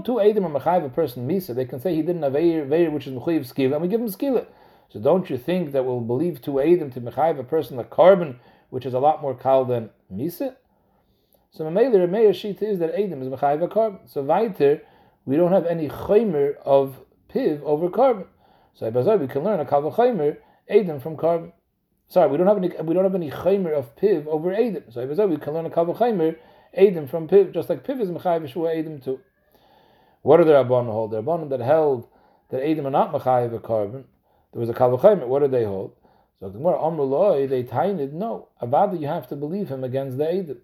two 0.00 0.14
edim 0.14 0.44
are 0.44 0.60
mechayiv 0.60 0.86
a 0.86 0.88
person 0.88 1.28
misa. 1.28 1.54
They 1.54 1.66
can 1.66 1.78
say 1.78 1.94
he 1.94 2.00
didn't 2.00 2.22
have 2.22 2.32
veir, 2.32 2.90
which 2.90 3.06
is 3.06 3.12
mechayiv 3.12 3.40
skila, 3.40 3.74
and 3.74 3.82
we 3.82 3.88
give 3.88 4.00
him 4.00 4.08
skila. 4.08 4.46
So 4.88 4.98
don't 4.98 5.28
you 5.28 5.36
think 5.36 5.72
that 5.72 5.84
we'll 5.84 6.00
believe 6.00 6.40
two 6.40 6.52
edim 6.52 6.90
to 6.94 7.02
mechayiv 7.02 7.38
a 7.38 7.44
person 7.44 7.76
the 7.76 7.84
carbon, 7.84 8.40
which 8.70 8.86
is 8.86 8.94
a 8.94 8.98
lot 8.98 9.20
more 9.20 9.34
kal 9.34 9.66
than 9.66 9.90
misa? 10.10 10.56
So 11.50 11.64
Mamela 11.64 11.96
Remeir 11.96 12.30
shita 12.30 12.62
is 12.62 12.78
that 12.78 12.94
edim 12.96 13.20
is 13.20 13.28
mechayiv 13.28 13.62
a 13.62 13.68
carbon. 13.68 14.00
So 14.06 14.22
weiter, 14.22 14.80
we 15.26 15.36
don't 15.36 15.52
have 15.52 15.66
any 15.66 15.88
chaymer 15.88 16.56
of 16.64 16.96
piv 17.28 17.62
over 17.62 17.90
carbon. 17.90 18.24
So 18.72 18.88
we 18.88 19.28
can 19.28 19.44
learn 19.44 19.60
a 19.60 19.66
kal 19.66 19.82
chaymer 19.92 20.38
edim 20.70 21.02
from 21.02 21.18
carbon. 21.18 21.52
Sorry, 22.12 22.28
we 22.28 22.36
don't 22.36 22.46
have 22.46 22.58
any. 22.58 22.68
We 22.68 22.92
don't 22.92 23.04
have 23.04 23.14
any 23.14 23.30
chaymer 23.30 23.72
of 23.72 23.96
piv 23.96 24.26
over 24.26 24.50
edim. 24.50 24.92
So 24.92 25.26
we 25.26 25.38
can 25.38 25.54
learn 25.54 25.64
a 25.64 25.70
kaval 25.70 25.96
chaymer 25.96 26.36
edim 26.76 27.08
from 27.08 27.26
piv, 27.26 27.54
just 27.54 27.70
like 27.70 27.86
piv 27.86 28.02
is 28.02 28.10
mechayiv 28.10 28.46
shua 28.52 28.68
edim 28.68 29.02
too. 29.02 29.18
What 30.20 30.38
are 30.38 30.44
the 30.44 30.52
rabbanon 30.52 30.92
hold? 30.92 31.12
The 31.12 31.22
rabbanon 31.22 31.48
that 31.48 31.60
held 31.60 32.06
that 32.50 32.60
edim 32.60 32.84
are 32.84 32.90
not 32.90 33.14
mechayiv 33.14 33.54
a 33.54 33.58
carbon. 33.58 34.04
There 34.52 34.60
was 34.60 34.68
a 34.68 34.74
kaval 34.74 35.00
chaymer. 35.00 35.26
What 35.26 35.38
did 35.38 35.52
they 35.52 35.64
hold? 35.64 35.96
So 36.38 36.50
the 36.50 36.58
Gemara 36.58 36.80
Amrullah 36.80 37.48
they 37.48 37.62
tainted 37.62 38.12
no. 38.12 38.48
Avada 38.60 39.00
you 39.00 39.06
have 39.06 39.26
to 39.28 39.34
believe 39.34 39.70
him 39.70 39.82
against 39.82 40.18
the 40.18 40.24
edim 40.24 40.58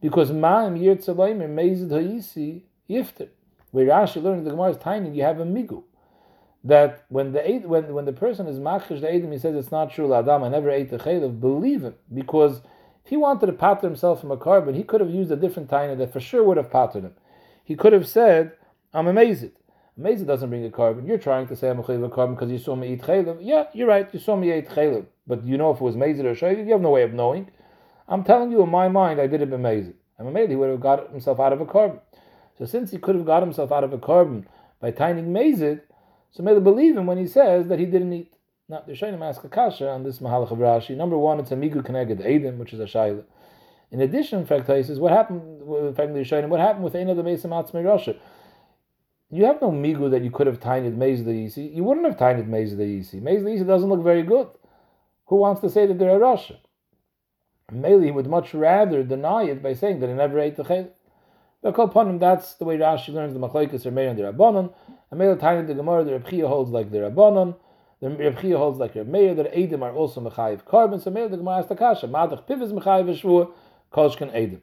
because 0.00 0.30
ma'im 0.30 0.78
yirtzalayim 0.78 1.38
mezid 1.38 1.90
ha'isi 1.90 2.66
yifter. 2.88 3.30
Where 3.72 3.86
Rashi 3.86 4.22
learned 4.22 4.46
the 4.46 4.50
Gemara 4.50 4.70
is 4.70 4.76
tiny, 4.76 5.10
you 5.10 5.24
have 5.24 5.40
a 5.40 5.44
migu 5.44 5.82
that 6.64 7.04
when 7.08 7.32
the 7.32 7.40
when 7.66 7.92
when 7.92 8.06
the 8.06 8.12
person 8.12 8.46
is 8.46 8.58
machish 8.58 9.00
the 9.00 9.06
edim, 9.06 9.32
he 9.32 9.38
says 9.38 9.54
it's 9.54 9.70
not 9.70 9.92
true. 9.92 10.12
Adam, 10.14 10.42
I 10.42 10.48
never 10.48 10.70
ate 10.70 10.90
the 10.90 10.98
chaylev. 10.98 11.40
Believe 11.40 11.82
him 11.82 11.94
because 12.12 12.62
if 13.04 13.10
he 13.10 13.16
wanted 13.16 13.46
to 13.46 13.52
pattern 13.52 13.90
himself 13.90 14.20
from 14.20 14.30
a 14.30 14.36
carbon, 14.36 14.74
he 14.74 14.82
could 14.82 15.02
have 15.02 15.10
used 15.10 15.30
a 15.30 15.36
different 15.36 15.68
taina 15.68 15.96
that 15.98 16.12
for 16.12 16.20
sure 16.20 16.42
would 16.42 16.56
have 16.56 16.70
patterned 16.70 17.04
him. 17.04 17.14
He 17.62 17.76
could 17.76 17.92
have 17.92 18.08
said, 18.08 18.52
"I'm 18.94 19.06
amazed." 19.06 19.50
Amazed 19.96 20.26
doesn't 20.26 20.48
bring 20.48 20.64
a 20.64 20.70
carbon. 20.70 21.06
You're 21.06 21.18
trying 21.18 21.46
to 21.46 21.54
say 21.54 21.70
I'm 21.70 21.78
a 21.78 21.82
chaylev 21.84 22.12
carbon 22.12 22.34
because 22.34 22.50
you 22.50 22.58
saw 22.58 22.74
me 22.74 22.92
eat 22.94 23.02
chaylev. 23.02 23.38
Yeah, 23.40 23.66
you're 23.72 23.86
right. 23.86 24.12
You 24.12 24.18
saw 24.18 24.34
me 24.34 24.52
eat 24.52 24.68
chaylev, 24.68 25.06
but 25.26 25.44
you 25.44 25.56
know 25.56 25.70
if 25.70 25.76
it 25.76 25.84
was 25.84 25.94
mazid 25.94 26.24
or 26.24 26.34
shaylev, 26.34 26.66
you 26.66 26.72
have 26.72 26.80
no 26.80 26.90
way 26.90 27.02
of 27.02 27.12
knowing. 27.12 27.50
I'm 28.08 28.24
telling 28.24 28.50
you, 28.50 28.62
in 28.62 28.70
my 28.70 28.88
mind, 28.88 29.20
I 29.20 29.26
did 29.26 29.40
it 29.40 29.52
amazed. 29.52 29.92
I'm 30.18 30.26
amazed 30.26 30.50
he 30.50 30.56
would 30.56 30.70
have 30.70 30.80
got 30.80 31.10
himself 31.10 31.38
out 31.38 31.52
of 31.52 31.60
a 31.60 31.66
carbon. 31.66 32.00
So 32.58 32.64
since 32.64 32.90
he 32.90 32.98
could 32.98 33.14
have 33.14 33.24
got 33.24 33.42
himself 33.42 33.70
out 33.70 33.84
of 33.84 33.92
a 33.92 33.98
carbon 33.98 34.48
by 34.80 34.90
tining 34.90 35.26
mazid, 35.26 35.82
so 36.34 36.42
they 36.42 36.58
believe 36.58 36.96
him 36.96 37.06
when 37.06 37.16
he 37.16 37.26
says 37.26 37.68
that 37.68 37.78
he 37.78 37.86
didn't 37.86 38.12
eat. 38.12 38.34
Now, 38.68 38.82
the 38.86 38.92
Shainim 38.92 39.22
ask 39.22 39.44
a 39.44 39.48
kasha 39.48 39.88
on 39.88 40.02
this 40.02 40.18
Mahalach 40.18 40.50
of 40.50 40.58
Rashi. 40.58 40.96
Number 40.96 41.16
one, 41.16 41.38
it's 41.38 41.52
a 41.52 41.54
Migu 41.54 41.82
Keneged 41.82 42.20
Edim, 42.20 42.56
which 42.56 42.72
is 42.72 42.80
a 42.80 42.84
Shaila. 42.84 43.22
In 43.92 44.00
addition, 44.00 44.44
he 44.44 44.82
says, 44.82 44.98
what 44.98 45.12
happened, 45.12 45.62
in 45.62 45.94
fact, 45.94 46.12
the 46.12 46.20
Shainim, 46.20 46.48
what 46.48 46.58
happened 46.58 46.82
with 46.82 46.94
Eina 46.94 47.14
the 47.14 47.22
Mesa 47.22 47.46
Matzmei 47.46 47.84
Rasha? 47.84 48.16
You 49.30 49.44
have 49.44 49.62
no 49.62 49.70
Migu 49.70 50.10
that 50.10 50.24
you 50.24 50.30
could 50.30 50.48
have 50.48 50.58
tined 50.60 50.92
Meza 50.98 51.24
the 51.24 51.30
Yisi. 51.30 51.74
You 51.74 51.84
wouldn't 51.84 52.06
have 52.06 52.18
tined 52.18 52.44
Meza 52.48 52.76
the 52.76 52.82
Yisi. 52.84 53.22
The 53.22 53.30
Yisi 53.30 53.66
doesn't 53.66 53.88
look 53.88 54.02
very 54.02 54.22
good. 54.22 54.48
Who 55.26 55.36
wants 55.36 55.60
to 55.60 55.70
say 55.70 55.86
that 55.86 55.98
they're 55.98 56.16
a 56.16 56.20
Rasha? 56.20 56.56
Meli 57.72 58.10
would 58.10 58.26
much 58.26 58.52
rather 58.54 59.02
deny 59.02 59.44
it 59.44 59.62
by 59.62 59.74
saying 59.74 60.00
that 60.00 60.08
he 60.08 60.14
never 60.14 60.38
ate 60.38 60.56
the 60.56 60.64
him, 60.64 60.88
that's 62.18 62.54
the 62.54 62.64
way 62.66 62.76
Rashi 62.76 63.12
learns 63.14 63.32
the 63.32 63.40
Machlaikas 63.40 63.86
are 63.86 63.90
made 63.90 64.14
the 64.16 64.24
Rabbanon. 64.24 64.74
And 65.14 65.20
Mele 65.20 65.36
Tanya 65.36 65.62
the 65.62 65.74
Gemara, 65.74 66.02
the 66.02 66.10
Reb 66.10 66.28
holds 66.42 66.72
like 66.72 66.90
the 66.90 66.98
Rabbanon. 66.98 67.54
The 68.00 68.10
Reb 68.10 68.36
holds 68.56 68.80
like 68.80 68.96
Reb 68.96 69.06
Meir. 69.06 69.32
The 69.32 69.44
Edim 69.44 69.82
are 69.82 69.94
also 69.94 70.20
Mechayiv 70.20 70.64
carbon. 70.64 70.98
So 70.98 71.12
Mele 71.12 71.28
the 71.28 71.36
Gemara 71.36 71.64
the 71.68 71.76
Kasha. 71.76 72.08
Madach 72.08 72.48
Piv 72.48 72.60
is 72.60 72.72
Mechayiv 72.72 73.20
Shvur. 73.20 73.52
Kolshkan 73.92 74.34
Edim. 74.34 74.60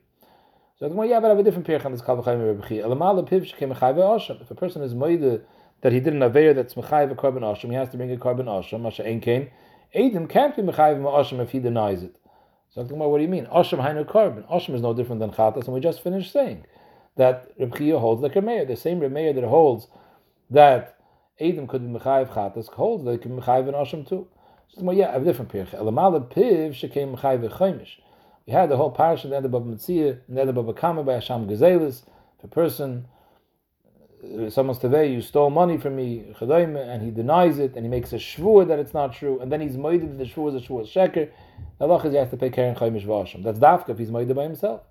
So 0.78 0.88
the 0.88 0.90
Gemara, 0.90 1.08
yeah, 1.08 1.20
but 1.22 1.28
I 1.28 1.30
have 1.30 1.40
a 1.40 1.44
different 1.44 1.66
pirch 1.66 1.86
on 1.86 1.94
this 1.94 2.02
Kal 2.02 2.22
V'chayim 2.22 2.46
Reb 2.46 2.68
Chia. 2.68 2.84
Elamala 2.84 3.26
Piv 3.26 3.50
Shekem 3.50 3.74
Mechayiv 3.74 3.96
Osham. 3.96 4.42
If 4.42 4.52
a 4.52 4.56
person 4.56 4.82
is 4.82 4.94
Moide 4.94 5.42
that 5.80 5.94
he 5.94 6.02
did 6.02 6.14
an 6.14 6.20
Aveir 6.20 6.54
that's 6.54 6.74
Mechayiv 6.74 7.16
carbon 7.16 7.44
Osham, 7.44 7.70
he 7.70 7.76
has 7.76 7.88
to 7.88 7.96
bring 7.96 8.12
a 8.12 8.18
carbon 8.18 8.48
Osham. 8.48 8.82
Masha 8.82 9.08
Ein 9.08 9.22
Kain. 9.22 9.50
Edim 9.96 10.30
can't 10.30 10.54
be 10.54 10.64
Mechayiv 10.64 11.02
Osham 11.02 11.40
if 11.40 11.52
he 11.52 11.60
denies 11.60 12.04
it. 12.04 12.18
So 12.72 12.84
the 12.84 12.90
Gemara, 12.90 13.08
what 13.08 13.20
do 13.20 13.24
you 13.24 13.30
mean? 13.30 13.46
Osham 13.46 13.80
Hainu 13.80 14.06
carbon. 14.06 14.44
Osham 14.52 14.76
is 14.76 14.82
no 14.82 14.94
different 14.94 15.22
than 15.22 15.32
Chatas, 15.32 15.64
and 15.64 15.74
we 15.74 15.80
just 15.80 16.04
finished 16.04 16.34
saying 16.34 16.66
that 17.16 17.54
Reb 17.58 17.78
holds 17.78 18.22
like 18.22 18.34
Remeir. 18.34 18.68
The 18.68 18.76
same 18.76 19.00
Remeir 19.00 19.34
that 19.36 19.46
holds 19.46 19.88
that 20.52 20.98
Adam 21.40 21.68
could 21.68 21.82
be 21.82 22.00
Mechayiv 22.00 22.30
Chatas 22.30 22.72
holds 22.72 23.04
that 23.06 23.12
he 23.14 23.18
can 23.18 23.36
be 23.36 23.42
Mechayiv 23.42 23.68
and 23.68 23.76
Asham 23.76 24.08
too. 24.08 24.28
So 24.70 24.84
well, 24.84 24.96
yeah, 24.96 25.10
I 25.10 25.14
have 25.14 25.24
a 25.24 25.26
different 25.26 25.52
pirch. 25.52 25.70
Elamala 25.70 26.32
Piv 26.32 26.72
Shekem 26.72 27.18
Mechayiv 27.18 27.50
Chaimish. 27.50 27.98
We 28.46 28.54
had 28.54 28.70
the 28.70 28.78
whole 28.78 28.92
parish 28.92 29.24
in 29.24 29.32
the 29.32 29.38
end 29.38 29.46
of 29.46 29.52
Baba 29.52 29.66
Metzia, 29.66 30.20
in 30.28 30.36
the 30.36 30.42
end 30.42 30.50
of 30.50 30.56
Baba 30.56 30.74
Kama 30.74 31.04
by 31.04 31.14
Hasham 31.14 31.50
Gazelis. 31.50 32.04
If 32.38 32.46
a 32.46 32.48
person, 32.48 33.08
uh, 34.24 34.50
someone's 34.50 34.80
today, 34.80 35.12
you 35.12 35.22
stole 35.22 35.50
money 35.50 35.78
from 35.78 35.96
me, 35.96 36.34
and 36.40 37.02
he 37.02 37.12
denies 37.12 37.60
it, 37.60 37.76
and 37.76 37.86
he 37.86 37.90
makes 37.90 38.14
a 38.14 38.18
shvur 38.18 38.68
that 38.68 38.80
it's 38.80 38.94
not 38.94 39.14
true, 39.14 39.40
and 39.40 39.52
then 39.52 39.62
he's 39.62 39.78
moided 39.78 40.18
the 40.18 40.26
shvur 40.26 40.56
is 40.56 40.64
a 40.64 40.68
shvur 40.68 40.92
sheker, 40.92 41.30
the 41.78 41.86
Allah 41.88 42.04
is 42.04 42.12
he 42.12 42.18
has 42.18 42.30
to 42.30 42.38
pay 42.38 42.50
Karen 42.50 42.76
Chaimish 42.76 43.06
Vasham. 43.06 43.44
That's 43.44 43.60
dafka 43.60 43.90
if 43.90 43.98
he's 43.98 44.10
moided 44.10 44.36
by 44.36 44.44
himself. 44.44 44.82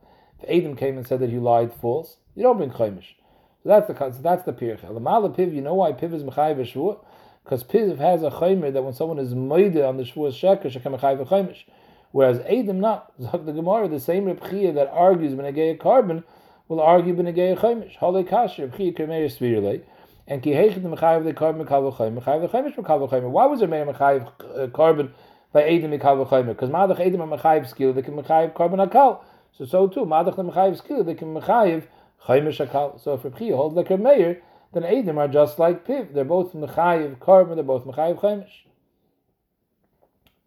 If 0.40 0.49
Adam 0.49 0.77
came 0.77 0.96
and 0.96 1.07
said 1.07 1.20
that 1.20 1.31
you 1.31 1.40
lied 1.40 1.73
false, 1.73 2.16
you 2.35 2.42
don't 2.42 2.57
bring 2.57 2.70
chaimish. 2.70 3.14
So 3.62 3.68
that's 3.68 3.88
the 3.88 3.94
so 3.94 4.23
that's 4.23 4.44
the 4.44 4.55
pircha. 4.55 4.92
The 4.92 5.01
mala 5.01 5.29
piv, 5.29 5.55
you 5.55 5.61
know 5.61 5.75
why 5.75 5.92
piv 5.92 6.14
is 6.14 6.23
mechayiv 6.23 6.57
shvuah? 6.73 6.99
Because 7.44 7.62
piv 7.62 7.99
has 7.99 8.23
a 8.23 8.31
chaimer 8.31 8.73
that 8.73 8.83
when 8.83 8.94
someone 8.94 9.18
is 9.18 9.35
moide 9.35 9.87
on 9.87 9.99
the 9.99 10.05
shvuah 10.05 10.33
sheker, 10.33 10.73
shekem 10.73 10.99
mechayiv 10.99 11.27
chaimish. 11.29 11.64
Whereas 12.12 12.40
Adam 12.40 12.81
not. 12.81 13.12
Zok 13.20 13.44
the 13.44 13.53
Gemara, 13.53 13.87
the 13.88 14.01
same 14.01 14.25
Reb 14.25 14.40
that 14.40 14.88
argues 14.90 15.35
benegay 15.35 15.79
carbon 15.79 16.25
will 16.68 16.81
argue 16.81 17.14
benegay 17.14 17.59
chaimish. 17.59 17.99
Halei 17.99 18.27
kasher 18.27 18.61
Reb 18.61 18.77
Chia 18.79 18.92
kemeir 18.92 19.27
svirle. 19.27 19.83
And 20.27 20.42
ki 20.42 20.53
heichet 20.53 20.81
mechayiv 20.81 21.25
the 21.25 21.35
carbon 21.35 21.66
mekav 21.66 21.94
chaim 21.99 22.16
mechayiv 22.18 22.51
chaimish 22.51 22.77
mekav 22.77 23.11
chaim. 23.11 23.31
Why 23.31 23.44
was 23.44 23.61
there 23.61 23.68
made 23.68 23.87
mechayiv 23.87 24.27
uh, 24.59 24.68
carbon 24.68 25.12
by 25.53 25.64
Adam 25.64 25.90
mekav 25.90 26.27
chaim? 26.31 26.46
Because 26.46 26.70
madach 26.70 26.99
Adam 26.99 27.20
mechayiv 27.29 27.68
skill, 27.68 27.92
they 27.92 28.01
can 28.01 28.14
mechayiv 28.14 28.55
carbon 28.55 28.81
akal. 28.81 29.23
So 29.59 29.66
so 29.66 29.87
too, 29.87 30.07
madach 30.07 30.37
the 30.37 30.44
mechayiv 30.44 30.79
skill, 30.79 31.05
they 31.05 31.14
can 31.14 31.35
mechayiv 31.35 31.85
chaymish 32.26 32.66
akal. 32.66 33.00
So 33.00 33.14
if 33.14 33.24
Rabbi 33.24 33.50
holds 33.50 33.76
like 33.76 33.90
a 33.90 33.96
mayor, 33.96 34.42
then 34.72 34.83
Edim 34.83 35.18
are 35.18 35.28
just 35.28 35.59
like 35.59 35.87
Piv. 35.87 36.14
They're 36.14 36.24
both 36.24 36.52
mechayiv 36.52 37.20
carbon, 37.20 37.56
they're 37.56 37.64
both 37.64 37.85
mechayiv 37.85 38.20
chaymish. 38.20 38.50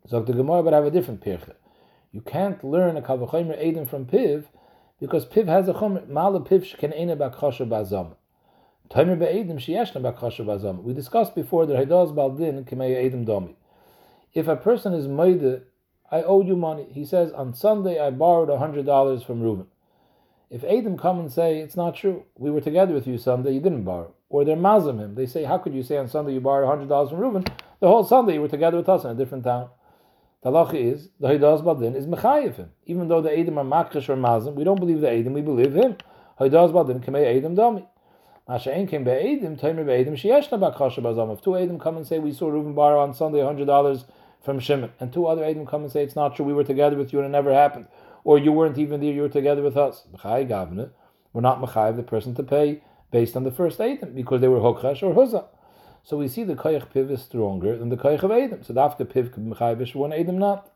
So 0.07 0.21
the 0.21 0.33
Gemara 0.33 0.63
but 0.63 0.73
have 0.73 0.86
a 0.86 0.91
different 0.91 1.21
pircha. 1.21 1.53
You 2.12 2.21
can't 2.21 2.63
learn 2.63 2.97
a 2.97 3.01
kavachomer 3.01 3.62
Edim 3.62 3.89
from 3.89 4.05
Piv 4.05 4.45
because 4.99 5.25
Piv 5.25 5.47
has 5.47 5.67
a 5.67 5.73
chomer 5.73 6.07
mala 6.07 6.41
Piv 6.41 6.77
can 6.77 6.93
ene 6.93 7.15
bakchasha 7.17 7.67
bazam. 7.67 8.15
Tomer 8.89 9.17
be'edim 9.17 9.57
sheyeshna 9.57 10.01
bakchasha 10.01 10.45
bazam. 10.45 10.83
We 10.83 10.93
discussed 10.93 11.36
before 11.36 11.65
that 11.65 11.77
Haidas 11.77 12.13
baldin 12.13 12.65
kemei 12.65 13.09
Edim 13.09 13.25
domi. 13.25 13.55
If 14.33 14.47
a 14.47 14.55
person 14.55 14.93
is 14.93 15.07
moide 15.07 15.63
I 16.13 16.21
owe 16.21 16.43
you 16.43 16.55
money. 16.55 16.86
He 16.91 17.05
says, 17.05 17.31
on 17.31 17.55
Sunday 17.55 17.99
I 17.99 18.12
borrowed 18.12 18.49
$100 18.49 19.25
from 19.25 19.41
Reuben. 19.41 19.65
If 20.54 20.63
Adam 20.66 21.00
come 21.00 21.20
and 21.20 21.32
say, 21.32 21.58
it's 21.58 21.76
not 21.76 21.96
true, 21.96 22.26
we 22.38 22.52
were 22.52 22.62
together 22.62 22.94
with 22.94 23.08
you 23.08 23.18
Sunday, 23.18 23.54
you 23.56 23.60
didn't 23.60 23.86
borrow. 23.86 24.13
Or 24.30 24.46
they're 24.46 24.56
mazim 24.56 25.00
him. 25.00 25.16
They 25.16 25.26
say, 25.26 25.46
how 25.46 25.58
could 25.58 25.74
you 25.74 25.82
say 25.82 25.98
on 25.98 26.08
Sunday 26.08 26.34
you 26.34 26.42
borrowed 26.42 26.88
$100 26.88 27.10
from 27.10 27.18
Reuben? 27.18 27.44
The 27.80 27.88
whole 27.88 28.04
Sunday 28.04 28.36
you 28.36 28.42
were 28.42 28.48
together 28.48 28.78
with 28.78 28.88
us 28.88 29.04
in 29.04 29.10
a 29.10 29.16
different 29.16 29.46
town. 29.46 29.70
The 30.44 30.52
halacha 30.52 30.76
is, 30.76 31.10
the 31.20 31.30
Haidas 31.30 31.63
Badin 31.63 31.96
is 31.96 32.06
mechayiv 32.06 32.58
him. 32.58 32.70
Even 32.86 33.08
though 33.08 33.20
the 33.20 33.36
Adam 33.36 33.58
are 33.58 33.66
makrish 33.66 34.08
or 34.10 34.16
mazim, 34.16 34.54
we 34.54 34.63
don't 34.63 34.80
believe 34.80 35.02
the 35.02 35.10
Adam, 35.10 35.34
we 35.34 35.42
believe 35.42 35.74
him. 35.74 35.98
Haidas 36.39 36.72
Badin 36.72 37.04
kamei 37.04 37.36
Adam 37.36 37.56
dami. 37.56 37.88
Masha 38.48 38.76
ein 38.76 38.86
came 38.86 39.04
by 39.04 39.20
Adam, 39.20 39.56
Tamer 39.56 39.84
by 39.84 40.02
Adam, 40.02 40.16
sheyeshna 40.16 40.60
bakasha 40.60 41.00
bazam. 41.00 41.34
If 41.34 41.42
two 41.42 41.58
Adam 41.58 41.80
come 41.80 41.98
and 41.98 42.06
say, 42.06 42.20
we 42.20 42.32
saw 42.32 42.50
Reuben 42.50 42.76
borrow 42.76 43.02
on 43.02 43.16
Sunday 43.16 43.39
$100 43.39 44.06
from 44.44 44.60
Shimon, 44.60 44.92
and 45.00 45.12
two 45.12 45.26
other 45.26 45.44
Edom 45.44 45.66
come 45.66 45.82
and 45.82 45.92
say 45.92 46.04
it's 46.04 46.16
not 46.16 46.36
true, 46.36 46.46
we 46.46 46.54
were 46.54 46.63
together 46.63 46.96
with 46.96 47.12
you 47.12 47.20
and 47.20 47.26
it 47.26 47.32
never 47.32 47.52
happened. 47.52 47.88
Or 48.23 48.38
you 48.38 48.51
weren't 48.51 48.77
even 48.77 49.01
there, 49.01 49.12
you 49.12 49.21
were 49.21 49.29
together 49.29 49.62
with 49.62 49.77
us. 49.77 50.05
We're 50.13 51.41
not 51.41 51.62
Machayev 51.62 51.95
the 51.95 52.03
person 52.03 52.36
to 52.36 52.43
pay 52.43 52.81
based 53.12 53.36
on 53.36 53.43
the 53.43 53.51
first 53.51 53.79
Eidim 53.79 54.15
because 54.15 54.41
they 54.41 54.47
were 54.47 54.59
Hokhash 54.59 55.03
or 55.03 55.13
Huzah. 55.13 55.45
So 56.03 56.17
we 56.17 56.27
see 56.27 56.43
the 56.43 56.55
Koyach 56.55 56.91
Piv 56.93 57.09
is 57.09 57.21
stronger 57.21 57.77
than 57.77 57.89
the 57.89 57.97
Koyach 57.97 58.23
of 58.23 58.31
Eidim. 58.31 58.65
So 58.65 58.77
after 58.79 59.05
Piv 59.05 59.29
Machayev 59.38 59.95
one 59.95 60.12
Eidim 60.12 60.36
not. 60.36 60.69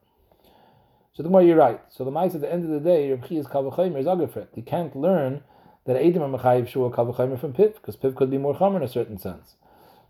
So 1.14 1.24
the 1.24 1.30
more 1.30 1.42
you're 1.42 1.58
right. 1.58 1.82
So 1.90 2.04
the 2.06 2.12
mice 2.12 2.36
at 2.36 2.42
the 2.42 2.52
end 2.52 2.64
of 2.64 2.70
the 2.70 2.80
day, 2.80 3.10
Reb 3.10 3.26
Chiya's 3.26 3.48
Kavachimer 3.48 4.00
is 4.00 4.06
Agafret. 4.06 4.48
You 4.56 4.64
can't 4.64 4.96
learn 4.96 5.42
that 5.86 5.96
Eidim 5.96 6.22
are 6.22 6.38
Machayev 6.38 6.68
Shua 6.68 6.92
Kavachimer 6.92 7.40
from 7.40 7.54
Piv 7.54 7.74
because 7.76 7.96
Piv 7.96 8.16
could 8.16 8.30
be 8.30 8.38
more 8.38 8.56
Chomer 8.56 8.78
in 8.78 8.84
a 8.84 8.88
certain 8.88 9.18
sense. 9.18 9.56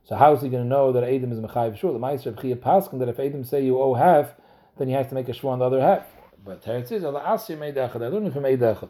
So 0.04 0.16
how 0.16 0.34
is 0.34 0.42
he 0.42 0.50
going 0.50 0.64
to 0.64 0.70
know 0.70 0.92
that 0.92 1.04
Eidim 1.04 1.32
is 1.32 1.40
Machayev 1.40 1.78
Shua? 1.78 1.94
The 1.94 2.00
mice 2.00 2.26
Reb 2.26 2.40
Chiya 2.40 2.58
Paskin 2.58 3.00
that 3.00 3.10
if 3.10 3.18
Eidim 3.18 3.46
say 3.46 3.64
you 3.64 3.80
owe 3.82 3.94
half, 3.94 4.32
then 4.78 4.88
he 4.88 4.94
has 4.94 5.08
to 5.08 5.16
make 5.16 5.30
a 5.30 5.34
Shua 5.34 5.52
on 5.52 5.60
the 5.60 5.66
other 5.66 5.82
half. 5.82 6.06
But 6.48 6.64
Teretz 6.64 6.94
is 6.94 7.04
Allah 7.04 7.24
Asya 7.28 7.58
Meidachad. 7.58 8.02
I 8.02 8.08
learned 8.08 8.32
from 8.32 8.44
Meidachad 8.44 8.90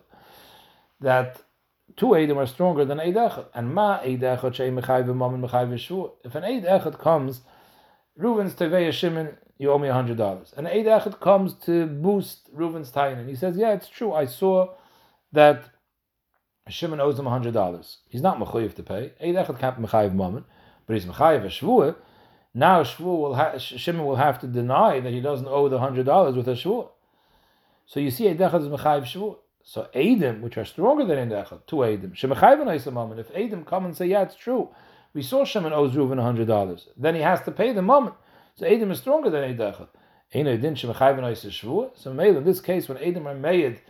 that 1.01 1.41
two 1.95 2.07
Eidim 2.07 2.37
are 2.37 2.45
stronger 2.45 2.85
than 2.85 2.99
Eid 2.99 3.17
And 3.55 3.73
Ma 3.73 3.99
Eid 3.99 4.21
Echad 4.21 4.53
Shei 4.53 4.69
Mechayiv 4.69 5.07
Mam 5.07 5.33
and 5.33 5.43
Mechayiv 5.43 5.77
Shua. 5.79 6.11
If 6.23 6.35
an 6.35 6.43
Eid 6.43 6.99
comes, 6.99 7.41
Reuven's 8.15 8.53
Tevei 8.53 8.91
Shimon, 8.91 9.37
you 9.57 9.71
owe 9.71 9.79
me 9.79 9.87
hundred 9.87 10.17
dollars. 10.17 10.53
And 10.55 10.67
Eid 10.67 11.19
comes 11.19 11.55
to 11.65 11.87
boost 11.87 12.53
Reuven's 12.53 12.91
Tainin. 12.91 13.27
He 13.27 13.35
says, 13.35 13.57
yeah, 13.57 13.73
it's 13.73 13.89
true. 13.89 14.13
I 14.13 14.25
saw 14.25 14.75
that 15.31 15.71
Shimon 16.69 17.01
owes 17.01 17.17
him 17.17 17.25
hundred 17.25 17.55
dollars. 17.55 17.97
He's 18.07 18.21
not 18.21 18.37
Mechayiv 18.37 18.75
to 18.75 18.83
pay. 18.83 19.13
Eid 19.19 19.33
Echad 19.33 19.59
can't 19.59 19.81
Mechayiv 19.81 20.13
Mammon, 20.13 20.45
but 20.85 20.93
he's 20.93 21.05
Mechayiv 21.05 21.43
a 21.43 21.47
Shvua. 21.47 21.95
Now 22.53 22.83
Shvua 22.83 23.17
will 23.19 23.33
ha- 23.33 23.57
Shimon 23.57 24.05
will 24.05 24.17
have 24.17 24.39
to 24.41 24.47
deny 24.47 24.99
that 24.99 25.11
he 25.11 25.21
doesn't 25.21 25.47
owe 25.47 25.67
the 25.69 25.79
hundred 25.79 26.05
dollars 26.05 26.35
with 26.35 26.47
a 26.47 26.51
Shvua. 26.51 26.89
So 27.87 27.99
you 27.99 28.11
see, 28.11 28.29
Eid 28.29 28.37
Echad 28.37 28.61
is 28.61 28.67
Mechayiv 28.67 29.03
Shvua. 29.03 29.37
So 29.63 29.87
Adim, 29.95 30.41
which 30.41 30.57
are 30.57 30.65
stronger 30.65 31.05
than 31.05 31.17
Ein 31.17 31.29
Echad, 31.29 31.65
two 31.65 31.77
Adim. 31.77 32.13
Shemachayvan 32.13 33.17
If 33.17 33.33
Adim 33.33 33.65
come 33.65 33.85
and 33.85 33.97
say, 33.97 34.05
yeah, 34.05 34.21
it's 34.21 34.35
true, 34.35 34.69
we 35.13 35.23
saw 35.23 35.43
Shimon 35.43 35.73
owes 35.73 35.93
Reuven 35.93 36.21
hundred 36.21 36.47
dollars, 36.47 36.87
then 36.95 37.15
he 37.15 37.21
has 37.21 37.41
to 37.41 37.51
pay 37.51 37.71
the 37.73 37.81
moment. 37.81 38.15
So 38.55 38.67
Adim 38.67 38.91
is 38.91 38.99
stronger 38.99 39.29
than 39.29 39.43
Ein 39.43 39.57
Echad. 39.57 39.87
Ein 40.35 40.47
Edin 40.47 40.75
Shemachayvan 40.75 41.23
Shvua. 41.23 41.91
So 41.95 42.11
in 42.11 42.43
this 42.43 42.59
case, 42.59 42.87
when 42.87 42.97
Adim 42.99 43.25
are 43.25 43.33
made 43.33 43.81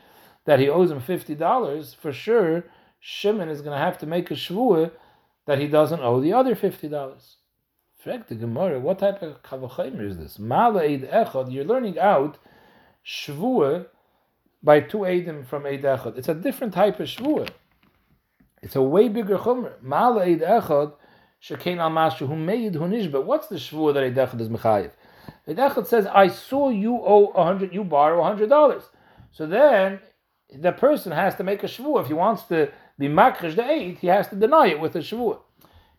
that 0.46 0.60
he 0.60 0.70
owes 0.70 0.92
him 0.92 1.02
fifty 1.02 1.36
dollars, 1.36 1.94
for 1.94 2.14
sure 2.14 2.64
Shimon 3.00 3.50
is 3.50 3.62
going 3.62 3.78
to 3.78 3.84
have 3.84 3.98
to 4.00 4.06
make 4.06 4.32
a 4.32 4.36
shvua 4.36 4.92
that 5.46 5.60
he 5.60 5.68
doesn't 5.68 6.02
owe 6.02 6.20
the 6.20 6.34
other 6.34 6.56
fifty 6.56 6.88
dollars. 6.88 7.38
What 8.04 9.00
type 9.00 9.22
of 9.22 9.44
kavachimer 9.44 10.08
is 10.08 10.18
this? 10.18 10.40
You're 10.40 11.66
learning 11.66 12.00
out 12.00 12.38
shvua 13.08 13.86
by 14.62 14.82
two 14.82 15.00
Eidim 15.00 15.46
from 15.46 15.66
Eid 15.66 15.84
Echad. 15.84 16.18
It's 16.18 16.28
a 16.28 16.36
different 16.36 16.74
type 16.74 17.00
of 17.00 17.08
Shvuah. 17.08 17.50
It's 18.62 18.76
a 18.76 18.82
way 18.82 19.08
bigger 19.08 19.38
Chumr. 19.38 19.74
Ma'al 19.82 20.22
Eid 20.22 20.42
Echad, 20.42 20.94
Shekein 21.42 21.78
al 21.78 21.92
Mashu, 21.92 22.28
who 22.28 22.36
made 22.36 22.74
Hunishba. 22.74 23.24
What's 23.24 23.48
the 23.48 23.56
Shvuah 23.56 23.94
that 23.94 24.04
Eid 24.04 24.16
Echad 24.16 24.42
is 24.42 24.50
Mechayiv? 24.50 24.92
Eid 25.48 25.58
Echad 25.58 25.88
says, 25.88 26.06
I 26.08 26.28
saw 26.28 26.70
you 26.70 26.96
owe 26.96 27.28
a 27.28 27.44
hundred, 27.44 27.74
you 27.74 27.84
borrow 27.84 28.20
a 28.22 28.24
hundred 28.24 28.50
dollars. 28.50 28.84
So 29.32 29.46
then, 29.46 30.00
the 30.54 30.72
person 30.72 31.12
has 31.12 31.36
to 31.36 31.44
make 31.44 31.64
a 31.64 31.68
Shvuah. 31.68 32.02
If 32.02 32.08
he 32.08 32.14
wants 32.14 32.44
to 32.44 32.72
be 32.98 33.08
Makrish 33.08 33.56
the 33.56 33.64
Eid, 33.64 34.00
he 34.00 34.08
has 34.08 34.28
to 34.30 34.36
deny 34.36 34.68
it 34.68 34.80
with 34.80 34.96
a 34.96 35.00
Shvuah. 35.00 35.40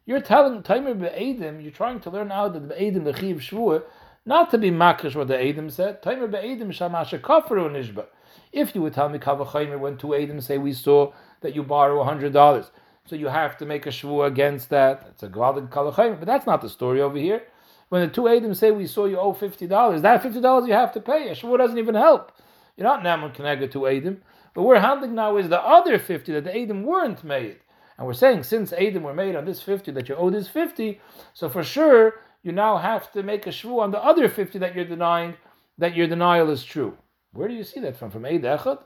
You're 0.04 0.20
telling 0.20 0.62
Taimer 0.62 0.98
Be'edim, 0.98 1.62
you're 1.62 1.70
trying 1.70 2.00
to 2.00 2.10
learn 2.10 2.32
out 2.32 2.54
that 2.54 2.68
Be'edim, 2.68 3.04
the 3.04 3.12
Chiv 3.14 3.38
Shvuah, 3.38 3.82
not 4.24 4.50
to 4.50 4.58
be 4.58 4.70
Makrish 4.70 5.14
what 5.14 5.28
the 5.28 5.34
Eidim 5.34 5.70
said. 5.70 6.02
Taimer 6.02 6.30
Be'edim, 6.30 6.68
Shamasha 6.68 7.20
Kafaru 7.20 7.70
Nishba. 7.70 8.06
If 8.52 8.74
you 8.74 8.82
would 8.82 8.94
tell 8.94 9.08
me 9.08 9.18
Kavachaymer 9.18 9.78
when 9.78 9.96
two 9.96 10.14
Adam 10.14 10.40
say 10.40 10.58
we 10.58 10.72
saw 10.72 11.12
that 11.40 11.54
you 11.54 11.62
borrow 11.62 12.02
hundred 12.02 12.32
dollars, 12.32 12.70
so 13.04 13.16
you 13.16 13.28
have 13.28 13.56
to 13.58 13.66
make 13.66 13.86
a 13.86 13.90
shvu 13.90 14.26
against 14.26 14.70
that. 14.70 15.06
It's 15.10 15.22
a 15.22 15.28
Gvaldig 15.28 15.68
Kavachaymer, 15.70 16.18
but 16.18 16.26
that's 16.26 16.46
not 16.46 16.62
the 16.62 16.68
story 16.68 17.00
over 17.00 17.18
here. 17.18 17.42
When 17.88 18.02
the 18.02 18.08
two 18.08 18.28
Adam 18.28 18.54
say 18.54 18.70
we 18.70 18.86
saw 18.86 19.06
you 19.06 19.18
owe 19.18 19.32
fifty 19.32 19.66
dollars, 19.66 20.02
that 20.02 20.22
fifty 20.22 20.40
dollars 20.40 20.66
you 20.66 20.74
have 20.74 20.92
to 20.92 21.00
pay. 21.00 21.28
A 21.28 21.34
shvu 21.34 21.58
doesn't 21.58 21.78
even 21.78 21.94
help. 21.94 22.32
You're 22.76 22.86
not 22.86 23.02
Naman 23.02 23.34
Kenega 23.34 23.70
to 23.72 23.86
Adam. 23.86 24.22
But 24.54 24.62
we're 24.62 24.80
handling 24.80 25.14
now 25.14 25.36
is 25.36 25.48
the 25.48 25.60
other 25.60 25.98
fifty 25.98 26.32
that 26.32 26.44
the 26.44 26.56
Adam 26.56 26.84
weren't 26.84 27.22
made. 27.22 27.58
And 27.98 28.06
we're 28.06 28.14
saying 28.14 28.44
since 28.44 28.72
Adam 28.72 29.02
were 29.02 29.14
made 29.14 29.34
on 29.34 29.44
this 29.44 29.60
50 29.60 29.90
that 29.92 30.08
you 30.08 30.14
owe 30.14 30.30
this 30.30 30.48
50, 30.48 31.00
so 31.34 31.48
for 31.48 31.64
sure 31.64 32.20
you 32.42 32.52
now 32.52 32.78
have 32.78 33.10
to 33.12 33.22
make 33.22 33.46
a 33.46 33.50
shvu 33.50 33.80
on 33.80 33.90
the 33.90 34.02
other 34.02 34.28
50 34.28 34.58
that 34.58 34.74
you're 34.74 34.84
denying 34.84 35.34
that 35.78 35.96
your 35.96 36.06
denial 36.06 36.50
is 36.50 36.64
true. 36.64 36.96
Where 37.32 37.48
do 37.48 37.54
you 37.54 37.64
see 37.64 37.80
that 37.80 37.96
from? 37.96 38.10
From 38.10 38.24
Eid 38.24 38.42
Echad? 38.42 38.82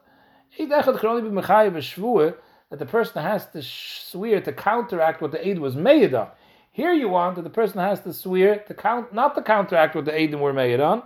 Eid 0.59 0.71
Echad 0.71 0.99
can 0.99 1.09
only 1.09 1.23
be 1.23 1.29
Mechayiv 1.29 1.73
Shvuah 1.77 2.37
that 2.71 2.79
the 2.79 2.87
person 2.87 3.23
has 3.23 3.47
to 3.51 3.63
swear 3.63 4.41
to 4.41 4.53
counteract 4.53 5.23
what 5.23 5.31
the 5.31 5.47
Eid 5.47 5.59
was 5.59 5.77
made 5.77 6.15
on. 6.15 6.29
Here 6.73 6.95
you 6.95 7.11
want 7.11 7.37
that 7.37 7.43
the 7.43 7.51
person 7.51 7.81
has 7.81 8.01
to 8.01 8.15
swear 8.15 8.57
to 8.67 8.75
count, 8.75 9.13
not 9.13 9.35
to 9.35 9.43
counteract 9.43 9.95
what 9.95 10.07
the 10.07 10.11
Eidim 10.11 10.41
were 10.41 10.55
made 10.55 10.81
on, 10.81 11.03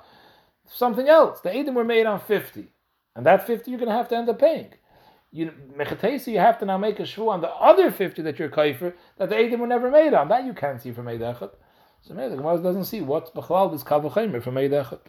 something 0.64 1.08
else. 1.08 1.40
The 1.40 1.50
Eidim 1.50 1.74
were 1.74 1.84
made 1.84 2.06
on 2.06 2.20
50. 2.20 2.68
And 3.16 3.26
that 3.26 3.46
50 3.46 3.68
you're 3.68 3.80
going 3.80 3.90
to 3.90 3.96
have 3.96 4.08
to 4.10 4.16
end 4.16 4.28
up 4.28 4.38
paying. 4.38 4.72
You, 5.32 5.52
you 5.76 6.38
have 6.38 6.58
to 6.60 6.64
now 6.64 6.78
make 6.78 7.00
a 7.00 7.02
shvu 7.02 7.28
on 7.28 7.40
the 7.40 7.50
other 7.50 7.90
50 7.90 8.22
that 8.22 8.38
you're 8.38 8.48
kaifer 8.48 8.94
that 9.18 9.28
the 9.28 9.34
Eidim 9.34 9.58
were 9.58 9.66
never 9.66 9.90
made 9.90 10.14
on. 10.14 10.28
That 10.28 10.46
you 10.46 10.54
can't 10.54 10.80
see 10.80 10.92
from 10.92 11.08
Eid 11.08 11.20
Echad. 11.20 11.50
So 12.02 12.14
maybe 12.14 12.30
the 12.30 12.36
Gemara 12.36 12.58
doesn't 12.58 12.84
see 12.84 13.00
what's 13.00 13.30
Bechal 13.30 13.72
this 13.72 13.82
Kavachimer 13.82 14.42
from 14.42 14.56
Eid 14.56 14.70
Echad. 14.70 15.00